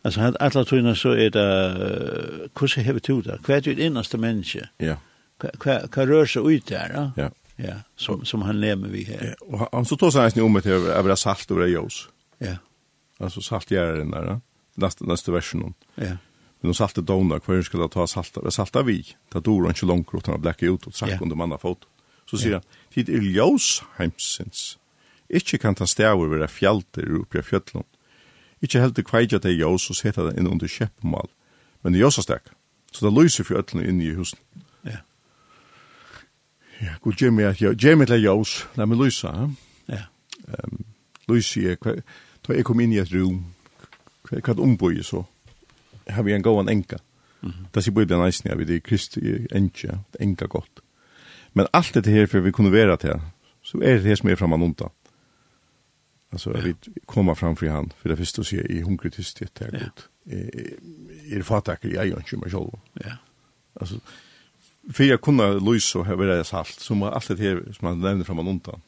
Altså, 0.05 0.21
at 0.21 0.37
alle 0.41 0.65
tøyna 0.67 0.95
så 0.99 1.15
er 1.15 1.31
det, 1.31 1.47
uh, 1.77 2.49
hvordan 2.59 2.85
hever 2.85 2.99
du 2.99 3.21
det? 3.23 3.39
Hva 3.47 3.57
er 3.57 3.61
det 3.61 3.79
innerste 3.79 4.19
menneske? 4.19 4.67
Ja. 4.83 4.97
Hva, 5.39 5.79
hva 5.87 6.07
rør 6.07 6.27
seg 6.27 6.47
ut 6.47 6.69
der, 6.69 7.13
ja? 7.17 7.29
Ja. 7.63 7.77
som, 7.97 8.25
som 8.25 8.43
han 8.43 8.59
lever 8.59 8.91
vi 8.91 9.05
her. 9.07 9.23
Ja, 9.23 9.35
og 9.47 9.69
han 9.73 9.87
så 9.87 9.97
tås 9.97 10.17
han 10.19 10.43
om 10.43 10.57
at 10.59 10.67
jeg 10.67 10.81
vil 10.83 11.13
ha 11.13 11.19
salt 11.19 11.51
og 11.51 11.61
det 11.63 11.71
jøs. 11.71 12.09
Ja. 12.43 12.57
Altså, 13.21 13.43
salt 13.45 13.71
gjør 13.71 14.01
det 14.01 14.09
der, 14.11 14.31
ja? 14.33 14.37
Neste, 14.83 15.07
neste 15.07 15.35
versen. 15.35 15.75
Ja. 16.01 16.17
Men 16.63 16.71
de 16.71 16.79
salte 16.79 17.03
dona, 17.03 17.41
hver 17.43 17.65
skulle 17.67 17.89
ta 17.91 18.07
salta, 18.07 18.45
salta 18.55 18.85
vi, 18.87 19.01
ta 19.35 19.41
dora 19.43 19.73
ikke 19.75 19.89
langt 19.91 20.13
utan 20.15 20.37
å 20.37 20.43
blekke 20.43 20.71
ut 20.71 20.87
og 20.87 20.95
trakk 20.95 21.25
under 21.25 21.39
manna 21.39 21.59
fot. 21.59 21.89
Så 22.31 22.39
sier 22.39 22.61
han, 22.61 22.69
tid 22.95 23.11
er 23.11 23.25
ljós 23.27 23.81
heimsins. 23.99 24.77
Ikke 25.27 25.59
kan 25.59 25.75
ta 25.75 25.89
stavur 25.91 26.31
vera 26.31 26.47
fjalter 26.47 27.09
oppi 27.19 27.41
av 27.41 27.49
fjöllun. 27.49 27.89
Ikke 28.63 28.79
heldur 28.79 29.07
kveidja 29.09 29.41
til 29.43 29.59
ljós 29.59 29.89
og 29.91 29.99
seta 29.99 30.29
det 30.29 30.37
inn 30.39 30.47
under 30.47 30.71
kjeppmal. 30.71 31.33
Men 31.83 31.99
ljós 31.99 32.21
er 32.23 32.29
stek. 32.29 32.53
Så 32.95 33.09
det 33.09 33.15
lyser 33.17 33.49
fjöllun 33.49 33.83
inn 33.83 33.99
i 34.05 34.13
husen. 34.15 34.39
Ja. 34.87 35.03
Ja, 36.79 36.95
god 37.03 37.19
Jimmy, 37.19 37.43
ja, 37.43 37.75
Jimmy 37.75 38.07
til 38.07 38.23
ljós, 38.23 38.55
la 38.79 38.87
meg 38.87 39.03
lysa, 39.03 39.35
ja. 39.35 39.51
Ja. 39.91 40.07
Um, 40.47 40.85
lysi, 41.31 41.67
ta 41.83 42.55
jeg 42.55 42.67
kom 42.67 42.81
inn 42.83 42.95
i 42.95 43.03
et 43.03 43.11
rum, 43.11 43.49
hva 44.29 44.39
er 44.39 44.55
det 44.55 44.63
omboi 44.63 45.03
så? 45.03 45.25
har 46.09 46.23
vi 46.23 46.33
en 46.33 46.43
gåan 46.43 46.69
enka. 46.69 46.99
Mm 47.43 47.55
-hmm. 47.55 47.67
Det 47.73 47.83
sier 47.83 47.95
bibeln 47.95 48.21
nästan 48.21 48.51
ja, 48.51 48.57
vi 48.57 48.65
det 48.65 48.81
Kristi 48.81 49.47
enka, 49.51 49.99
enka 50.21 50.47
gott. 50.47 50.81
Men 51.53 51.67
allt 51.73 51.95
det 51.95 52.07
här 52.07 52.27
för 52.27 52.41
vi 52.41 52.53
kunne 52.53 52.71
være 52.71 52.97
till 52.97 53.21
så 53.63 53.79
är 53.79 53.95
det 53.95 54.09
det 54.09 54.17
som 54.17 54.29
är 54.29 54.37
framan 54.37 54.63
undan. 54.63 54.91
Alltså 56.31 56.51
ja. 56.51 56.61
vi 56.61 56.75
kommer 57.07 57.35
fram 57.35 57.57
för 57.57 57.67
han 57.67 57.93
för 57.99 58.09
det 58.09 58.17
första 58.17 58.45
så 58.45 58.57
i 58.57 58.81
hungrig 58.81 59.13
till 59.13 59.49
det 59.53 59.65
här 59.65 59.71
gott. 59.71 60.09
Är 61.33 61.37
det 61.37 61.43
fatakker, 61.43 61.89
jag 61.89 62.07
gjør 62.07 62.19
ikke 62.19 62.37
meg 62.37 62.51
selv. 62.51 62.79
Ja. 62.95 63.17
Alltså 63.81 64.01
för 64.93 65.05
jag 65.05 65.21
kunde 65.21 65.61
lösa 65.61 65.99
og 65.99 66.07
ha 66.07 66.15
det 66.15 66.45
salt 66.45 66.81
som 66.81 67.03
allt 67.03 67.29
det 67.29 67.39
här 67.39 67.73
som 67.73 67.89
han 67.89 68.01
nämnde 68.01 68.25
framan 68.25 68.49
undan, 68.49 68.83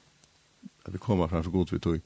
at 0.84 0.94
vi 0.94 0.98
kommer 0.98 1.28
fram 1.28 1.44
for 1.44 1.50
gott 1.50 1.72
vi 1.72 1.78
tog. 1.78 2.00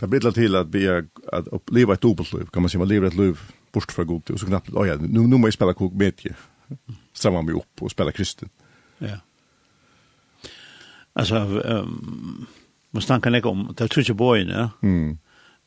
Det 0.00 0.10
blir 0.10 0.64
vi 0.72 0.84
er, 0.84 0.96
at 0.96 1.06
att 1.32 1.48
uppleva 1.52 1.92
et 1.92 2.02
dubbelliv. 2.02 2.50
Kan 2.52 2.62
man 2.62 2.68
si, 2.68 2.78
man 2.78 2.88
lever 2.88 3.06
et 3.06 3.14
liv 3.14 3.38
bort 3.72 3.92
fra 3.92 4.02
god 4.02 4.30
og 4.30 4.38
så 4.38 4.46
knappt 4.46 4.74
oh 4.74 4.86
ja, 4.86 4.96
nu 4.96 5.26
nu 5.26 5.38
må 5.38 5.46
jeg 5.46 5.52
spela 5.52 5.72
kok 5.72 5.92
med 5.94 6.12
dig. 6.22 6.34
Stramma 7.14 7.42
meg 7.42 7.56
opp 7.56 7.82
og 7.82 7.90
spela 7.90 8.10
kristen. 8.10 8.50
Ja. 9.00 9.18
Altså, 11.16 11.62
um, 11.64 12.46
man 12.92 13.02
snakker 13.02 13.34
ikke 13.34 13.48
om 13.48 13.74
det 13.78 13.98
er 13.98 14.04
jag 14.08 14.16
boy, 14.16 14.38
ja. 14.38 14.68
Mm. 14.82 15.18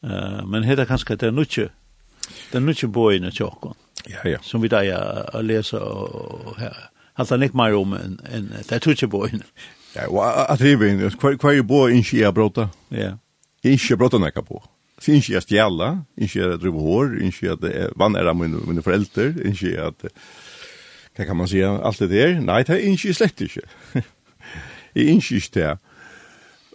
Eh 0.03 0.47
men 0.47 0.63
heter 0.63 0.85
kanskje 0.85 1.15
det 1.15 1.33
nutje. 1.33 1.69
Det 2.53 2.61
nutje 2.61 2.87
boy 2.87 3.19
när 3.19 3.31
jag 3.39 3.75
Ja 4.09 4.29
ja. 4.29 4.37
Som 4.41 4.61
vi 4.61 4.67
da 4.67 4.81
ja, 4.81 5.41
leser 5.41 5.79
og, 5.79 6.55
här. 6.57 6.89
Har 7.13 7.27
han 7.29 7.43
ikke 7.43 7.57
mer 7.57 7.73
om 7.75 7.93
en 7.93 8.19
en 8.25 8.53
det 8.69 9.09
boy. 9.09 9.29
Ja, 9.95 10.07
och 10.07 10.51
att 10.51 10.59
det 10.59 10.71
är 10.71 10.83
ju 10.83 11.09
kvar 11.09 11.37
kvar 11.37 11.61
boy 11.61 11.91
in 11.91 12.03
i 12.13 12.31
brota. 12.31 12.69
Ja. 12.89 13.17
Ikke 13.67 13.97
brått 13.99 14.17
å 14.17 14.21
nekka 14.23 14.43
på. 14.47 14.61
Så 14.97 15.13
ikke 15.13 15.35
jeg 15.35 15.45
stjæla, 15.45 15.89
ikke 16.17 16.39
jeg 16.39 16.59
driver 16.61 16.85
hår, 16.87 17.17
ikke 17.27 17.51
at 17.53 17.65
jeg 17.69 17.89
vann 18.01 18.15
er 18.17 18.29
av 18.31 18.37
mine, 18.37 18.61
mine 18.65 18.81
foreldre, 18.81 19.29
ikke 19.45 19.73
at, 19.91 20.07
hva 21.17 21.27
kan 21.27 21.37
man 21.37 21.49
si, 21.49 21.61
alt 21.61 22.01
det 22.01 22.09
der. 22.13 22.39
Nei, 22.41 22.63
det 22.65 22.77
er 22.77 22.85
ikke 22.93 23.11
jeg 23.11 23.19
slett 23.19 23.43
ikke. 23.45 23.65
jeg 23.93 25.03
er 25.03 25.11
ikke 25.13 25.41
ikke 25.41 25.53
det. 25.59 25.75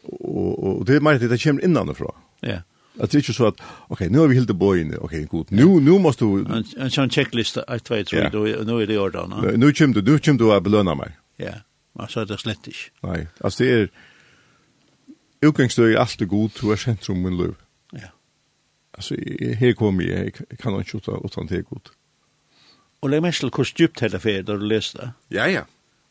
Og, 0.03 0.53
og 0.59 0.85
det 0.87 0.97
er 0.97 1.03
mer 1.03 1.19
at 1.19 1.27
det 1.31 1.41
kommer 1.43 1.67
innanfra. 1.67 2.15
Ja. 2.47 2.61
At 3.01 3.11
det 3.11 3.19
er 3.19 3.25
ikke 3.25 3.35
så 3.35 3.51
at, 3.51 3.61
ok, 3.89 4.05
nu 4.13 4.21
har 4.21 4.31
vi 4.31 4.39
helt 4.39 4.55
bojen. 4.59 4.95
ok, 5.01 5.15
god, 5.29 5.45
Nu 5.51 5.81
nu 5.81 5.99
måste 5.99 6.25
du 6.25 6.45
en 6.45 6.65
en 6.77 6.91
sån 6.91 7.11
checklista 7.11 7.63
att 7.63 7.85
två 7.85 8.05
tror 8.05 8.49
yeah. 8.49 8.67
nå 8.67 8.79
er 8.79 8.87
det 8.87 8.95
i 8.95 8.99
ordan. 8.99 9.31
Nu 9.57 9.73
kommer 9.73 9.95
du, 9.95 10.13
nu 10.13 10.19
kommer 10.19 10.39
du 10.39 10.45
å 10.45 10.61
belöna 10.61 10.95
meg. 10.95 11.13
Ja. 11.37 11.55
Men 11.99 12.09
så 12.09 12.21
är 12.21 12.27
det 12.27 12.39
slett 12.39 12.69
ikke. 12.69 12.91
Nei, 13.03 13.27
altså 13.41 13.65
det 13.65 13.71
är 13.71 13.89
utgangsstøy 15.47 15.93
er 15.93 16.01
alltid 16.01 16.29
god, 16.31 16.49
du 16.61 16.71
er 16.71 16.81
sentrum 16.81 17.23
min 17.25 17.37
liv. 17.37 17.55
Ja. 17.93 18.13
Altså, 18.95 19.17
jeg, 19.19 19.57
her 19.59 19.75
kom 19.79 20.01
jeg, 20.01 20.33
jeg 20.51 20.59
kan 20.59 20.79
ikke 20.79 20.97
utan, 20.97 21.23
utan 21.25 21.49
det 21.49 21.59
er 21.59 21.69
god. 21.69 21.93
Og 23.03 23.11
legg 23.11 23.23
mest 23.25 23.43
til 23.43 23.51
hvor 23.51 23.67
djupt 23.79 24.01
hele 24.05 24.21
ferie 24.23 24.45
da 24.47 24.57
du 24.59 24.67
leser 24.67 24.99
det. 25.01 25.09
Ja, 25.39 25.47
ja. 25.51 25.65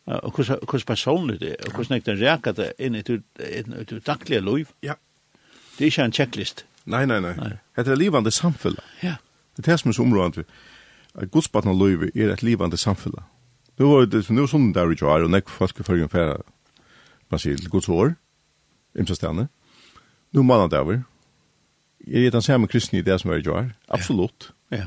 Og 0.05 0.33
hvordan 0.35 0.85
personlig 0.87 1.39
det 1.39 1.51
er, 1.51 1.65
og 1.65 1.75
hvordan 1.75 1.95
ikke 1.95 2.11
den 2.11 2.19
reker 2.19 2.51
det 2.57 2.71
inn 2.79 2.95
i 2.97 3.03
du 3.05 3.99
daglige 4.05 4.41
liv? 4.41 4.67
Ja. 4.83 4.97
Det 5.77 5.85
er 5.85 5.91
ikke 5.91 6.07
en 6.09 6.13
checklist. 6.13 6.65
Nei, 6.85 7.05
nei, 7.05 7.19
nei. 7.21 7.35
Det 7.77 7.87
er 7.87 7.95
livande 7.95 8.31
samfunnet. 8.31 8.83
Ja. 9.03 9.15
Det 9.55 9.67
er 9.67 9.71
det 9.71 9.79
som 9.79 9.89
er 9.89 9.95
så 9.95 10.03
området. 10.03 10.45
Godsbatten 11.31 11.71
og 11.71 11.79
liv 11.85 12.09
er 12.15 12.33
et 12.33 12.43
livande 12.43 12.77
samfunnet. 12.77 13.23
Nå 13.79 13.87
var 13.87 14.05
det 14.05 14.25
som 14.25 14.35
nu 14.35 14.47
sånn 14.49 14.73
der 14.73 14.89
vi 14.89 14.97
kjører, 14.99 15.25
og 15.25 15.31
nekk 15.31 15.49
folk 15.49 15.79
i 15.79 15.85
følgen 15.85 16.09
færa, 16.09 16.41
man 17.31 17.39
sier, 17.39 17.57
til 17.57 17.71
gods 17.71 17.89
år. 17.89 18.15
Ja 18.15 18.30
imsastane. 18.99 19.47
Nu 20.31 20.43
mannadaver. 20.43 21.03
Er 22.07 22.25
det 22.25 22.33
den 22.33 22.41
samme 22.41 22.67
kristne 22.67 22.99
i 22.99 23.05
det 23.05 23.19
som 23.21 23.31
er 23.31 23.41
i 23.41 23.45
jar? 23.45 23.71
Absolutt. 23.89 24.53
Ja. 24.71 24.77
ja. 24.77 24.85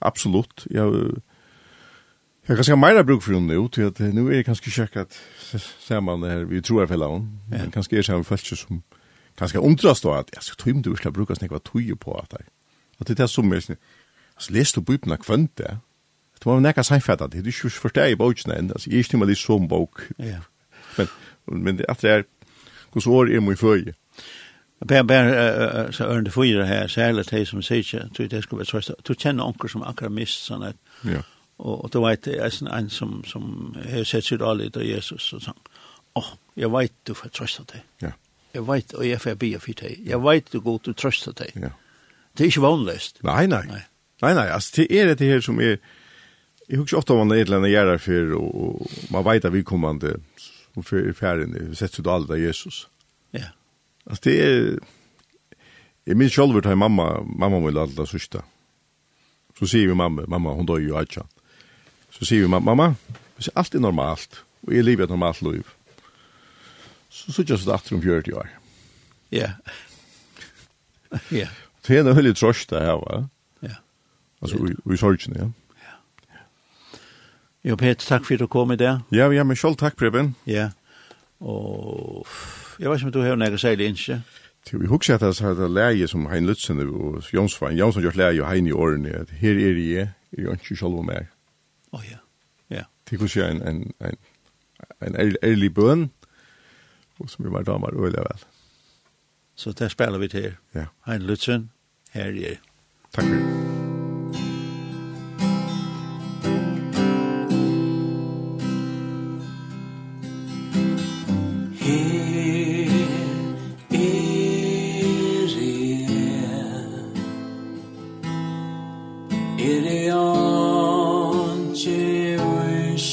Absolutt. 0.00 0.66
Jeg, 0.70 0.84
jeg 2.46 2.54
har 2.54 2.60
kanskje 2.60 2.76
meira 2.76 3.02
bruk 3.02 3.22
for 3.22 3.34
henne 3.34 3.54
nu, 3.54 3.68
til 3.68 3.88
at 3.88 4.00
nu 4.00 4.28
er 4.28 4.36
det 4.36 4.44
kanskje 4.46 4.70
kjekk 4.70 4.96
at 4.96 5.16
saman 5.80 6.22
det 6.22 6.30
her, 6.30 6.44
vi 6.44 6.60
tror 6.60 6.82
er 6.82 6.86
fella 6.86 7.08
hon, 7.10 7.30
ja. 7.50 7.62
men 7.62 7.72
kanskje 7.74 7.98
er 7.98 8.06
saman 8.06 8.24
følelse 8.24 8.56
som 8.56 8.82
kanskje 9.38 9.60
undrast 9.60 10.04
då 10.04 10.12
at, 10.14 10.30
jeg 10.34 10.42
skal 10.42 10.56
tøyme 10.56 10.82
du 10.82 10.96
skal 10.96 11.12
bruka 11.12 11.34
snakka 11.34 11.58
tøye 11.58 11.96
på 11.96 12.14
at 12.14 12.30
det 12.30 12.46
At 13.00 13.08
det 13.08 13.20
er 13.20 13.26
som 13.26 13.52
er, 13.52 13.76
altså 14.36 14.52
les 14.52 14.72
du 14.72 14.80
bøypna 14.80 15.16
kvönt 15.16 15.58
det, 15.58 15.78
det 16.38 16.46
var 16.46 16.60
nekka 16.60 16.82
seinfættat, 16.82 17.32
det 17.32 17.40
er 17.40 17.46
ikke 17.46 17.70
forsteg 17.70 18.12
i 18.12 18.16
bøypna 18.16 18.58
enn, 18.58 18.70
altså 18.70 18.90
jeg 18.90 18.94
er 18.94 18.98
ikke 18.98 19.10
timme 19.10 19.26
litt 19.26 19.38
som 19.38 19.68
bøk, 19.68 20.12
men, 20.98 21.08
men 21.46 21.78
det 21.78 21.84
er 21.88 21.92
at 21.92 22.02
det 22.02 22.10
er, 22.10 22.22
hos 22.96 23.06
år 23.06 23.30
er 23.30 23.44
mye 23.44 23.60
føje. 23.60 23.94
Bær, 24.86 25.06
bär 25.08 25.92
så 25.96 26.04
örn 26.04 26.26
det 26.26 26.34
fyra 26.34 26.66
her, 26.68 26.90
særlig 26.92 27.24
de 27.30 27.46
som 27.48 27.62
sier 27.64 27.80
ikke, 27.80 28.02
tror 28.16 28.26
det 28.28 28.42
skulle 28.44 28.60
være 28.60 28.72
trøst. 28.72 28.90
du 29.08 29.14
kjenner 29.14 29.46
onkel 29.46 29.70
som 29.72 29.84
akkurat 29.86 30.12
mist 30.12 30.44
sånn 30.44 30.66
at, 30.68 30.76
ja 31.04 31.22
og 31.58 31.84
och 31.84 31.90
då 31.90 32.08
vet 32.08 32.26
jag 32.26 32.52
en 32.62 32.66
en 32.66 32.90
som 32.90 33.24
som 33.24 33.76
har 33.92 34.04
sett 34.04 34.24
sitt 34.24 34.42
all 34.42 34.60
av 34.60 34.82
Jesus 34.82 35.32
og 35.32 35.42
sånn, 35.42 35.58
Åh, 36.14 36.28
jeg 36.54 36.72
vet 36.72 36.92
du 37.04 37.14
får 37.14 37.28
trøst 37.28 37.60
av 37.60 37.66
deg. 37.66 37.82
Ja. 38.00 38.10
Jeg 38.54 38.66
vet 38.66 38.94
og 38.94 39.04
jeg 39.06 39.20
får 39.20 39.34
be 39.34 39.58
for 39.60 39.72
deg. 39.72 39.98
Jeg 40.06 40.22
vet 40.22 40.52
du 40.52 40.60
går 40.60 40.78
du 40.84 40.90
av 40.90 41.34
deg. 41.36 41.52
Ja. 41.54 41.68
Det 42.32 42.44
er 42.44 42.48
ikke 42.48 42.60
vanligst. 42.60 43.22
Nei, 43.22 43.46
nei. 43.46 43.66
Nei, 43.66 43.82
nei, 44.22 44.32
nei 44.34 44.46
altså, 44.48 44.72
det 44.76 44.86
er 44.90 45.14
det 45.14 45.28
her 45.28 45.40
som 45.40 45.60
er, 45.60 45.76
jeg 46.68 46.78
husker 46.78 46.96
ofte 46.96 47.12
om 47.12 47.18
man 47.18 47.36
er 47.36 47.42
et 47.42 47.46
eller 47.46 47.58
annet 47.58 47.70
gjerder 47.70 47.98
for, 47.98 48.32
og 48.38 48.54
og 48.54 48.88
man 49.10 49.24
vet 49.24 49.44
at 49.44 49.52
vi 49.52 49.62
kommande, 49.62 50.16
og 50.76 50.84
for 50.84 51.12
ferien, 51.16 51.54
vi 51.56 51.76
setter 51.78 52.04
ut 52.04 52.12
alle 52.12 52.36
av 52.36 52.40
Jesus. 52.40 52.86
Ja. 53.32 53.38
Yeah. 53.38 53.52
Altså 54.06 54.22
det 54.28 54.34
er, 54.44 54.78
jeg 56.06 56.16
minns 56.16 56.34
selv 56.36 56.62
til 56.62 56.76
mamma, 56.78 57.08
mamma 57.26 57.58
vil 57.64 57.80
alle 57.82 58.06
sørste. 58.06 58.42
Så 59.58 59.66
sier 59.66 59.88
vi 59.88 59.96
mamma, 59.96 60.26
mamma, 60.28 60.52
hun 60.54 60.68
døg 60.68 60.84
jo 60.86 61.00
ikke. 61.00 61.24
Så 62.14 62.28
sier 62.28 62.44
vi 62.44 62.52
mamma, 62.52 62.74
mamma, 62.74 63.16
hvis 63.36 63.50
alt 63.56 63.74
er 63.74 63.82
normalt, 63.82 64.44
og 64.66 64.74
jeg 64.74 64.84
lever 64.84 65.04
et 65.04 65.10
normalt 65.10 65.42
liv, 65.42 65.64
så 67.08 67.32
sitter 67.32 67.54
jeg 67.54 67.64
så 67.64 67.72
datter 67.72 67.96
om 67.96 68.02
40 68.02 68.36
år. 68.36 68.52
Ja. 69.32 69.52
Ja. 71.30 71.46
Det 71.86 71.96
er 71.96 72.02
en 72.02 72.16
veldig 72.16 72.32
trøst 72.36 72.70
det 72.70 72.80
her, 72.82 72.98
va? 72.98 73.20
Ja. 73.62 73.76
Altså, 74.42 74.58
vi 74.58 74.74
vi 74.84 74.96
ja. 74.98 75.44
Ja. 75.44 75.46
Jo, 77.66 77.76
Peter, 77.76 77.98
takk 78.06 78.24
for 78.24 78.34
at 78.34 78.40
du 78.40 78.46
kom 78.46 78.70
i 78.70 78.76
det. 78.78 78.92
Ja, 79.12 79.26
ja, 79.34 79.42
men 79.44 79.56
selv 79.58 79.76
takk, 79.76 79.96
Preben. 79.98 80.36
Ja, 80.46 80.70
og 81.40 82.26
jeg 82.78 82.90
vet 82.90 83.00
ikke 83.00 83.06
om 83.06 83.12
du 83.12 83.22
har 83.24 83.36
noe 83.36 83.58
særlig 83.58 83.88
innskje. 83.90 84.20
Til 84.66 84.80
vi 84.80 84.86
husker 84.90 85.14
at 85.14 85.20
det 85.20 85.40
er 85.40 85.54
det 85.54 85.70
leie 85.70 86.08
som 86.08 86.26
Hein 86.30 86.46
Lutzen 86.46 86.80
og 86.80 87.22
Jonsfein, 87.34 87.78
Jonsson 87.78 88.02
gjør 88.02 88.18
leie 88.18 88.42
og 88.42 88.48
Hein 88.50 88.66
i 88.66 88.72
årene, 88.72 89.14
at 89.14 89.30
her 89.30 89.58
er 89.58 89.78
jeg, 89.78 90.08
er 90.32 90.42
jeg 90.42 90.58
ikke 90.60 90.76
selv 90.76 90.98
om 90.98 91.06
meg. 91.06 91.26
Å 91.94 92.02
ja, 92.06 92.18
ja. 92.70 92.84
Til 93.06 93.18
hvordan 93.18 93.36
jeg 93.42 93.56
en, 93.56 93.62
en, 94.00 94.16
en, 95.00 95.16
en 95.20 95.36
ærlig 95.42 95.72
bøn, 95.74 96.10
og 97.18 97.30
som 97.30 97.44
vi 97.46 97.52
var 97.52 97.66
damer 97.66 97.94
og 97.94 98.08
øyelig 98.08 98.26
vel. 98.26 98.46
Så 99.56 99.72
der 99.72 99.88
spiller 99.88 100.18
vi 100.18 100.28
til. 100.28 100.52
Ja. 100.74 100.90
Hein 101.06 101.22
Lutzen, 101.22 101.70
her 102.12 102.30
er 102.30 102.42
jeg. 102.42 102.62
Takk 103.12 103.24
for 103.24 103.34
det. 103.34 103.85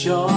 sure 0.04 0.33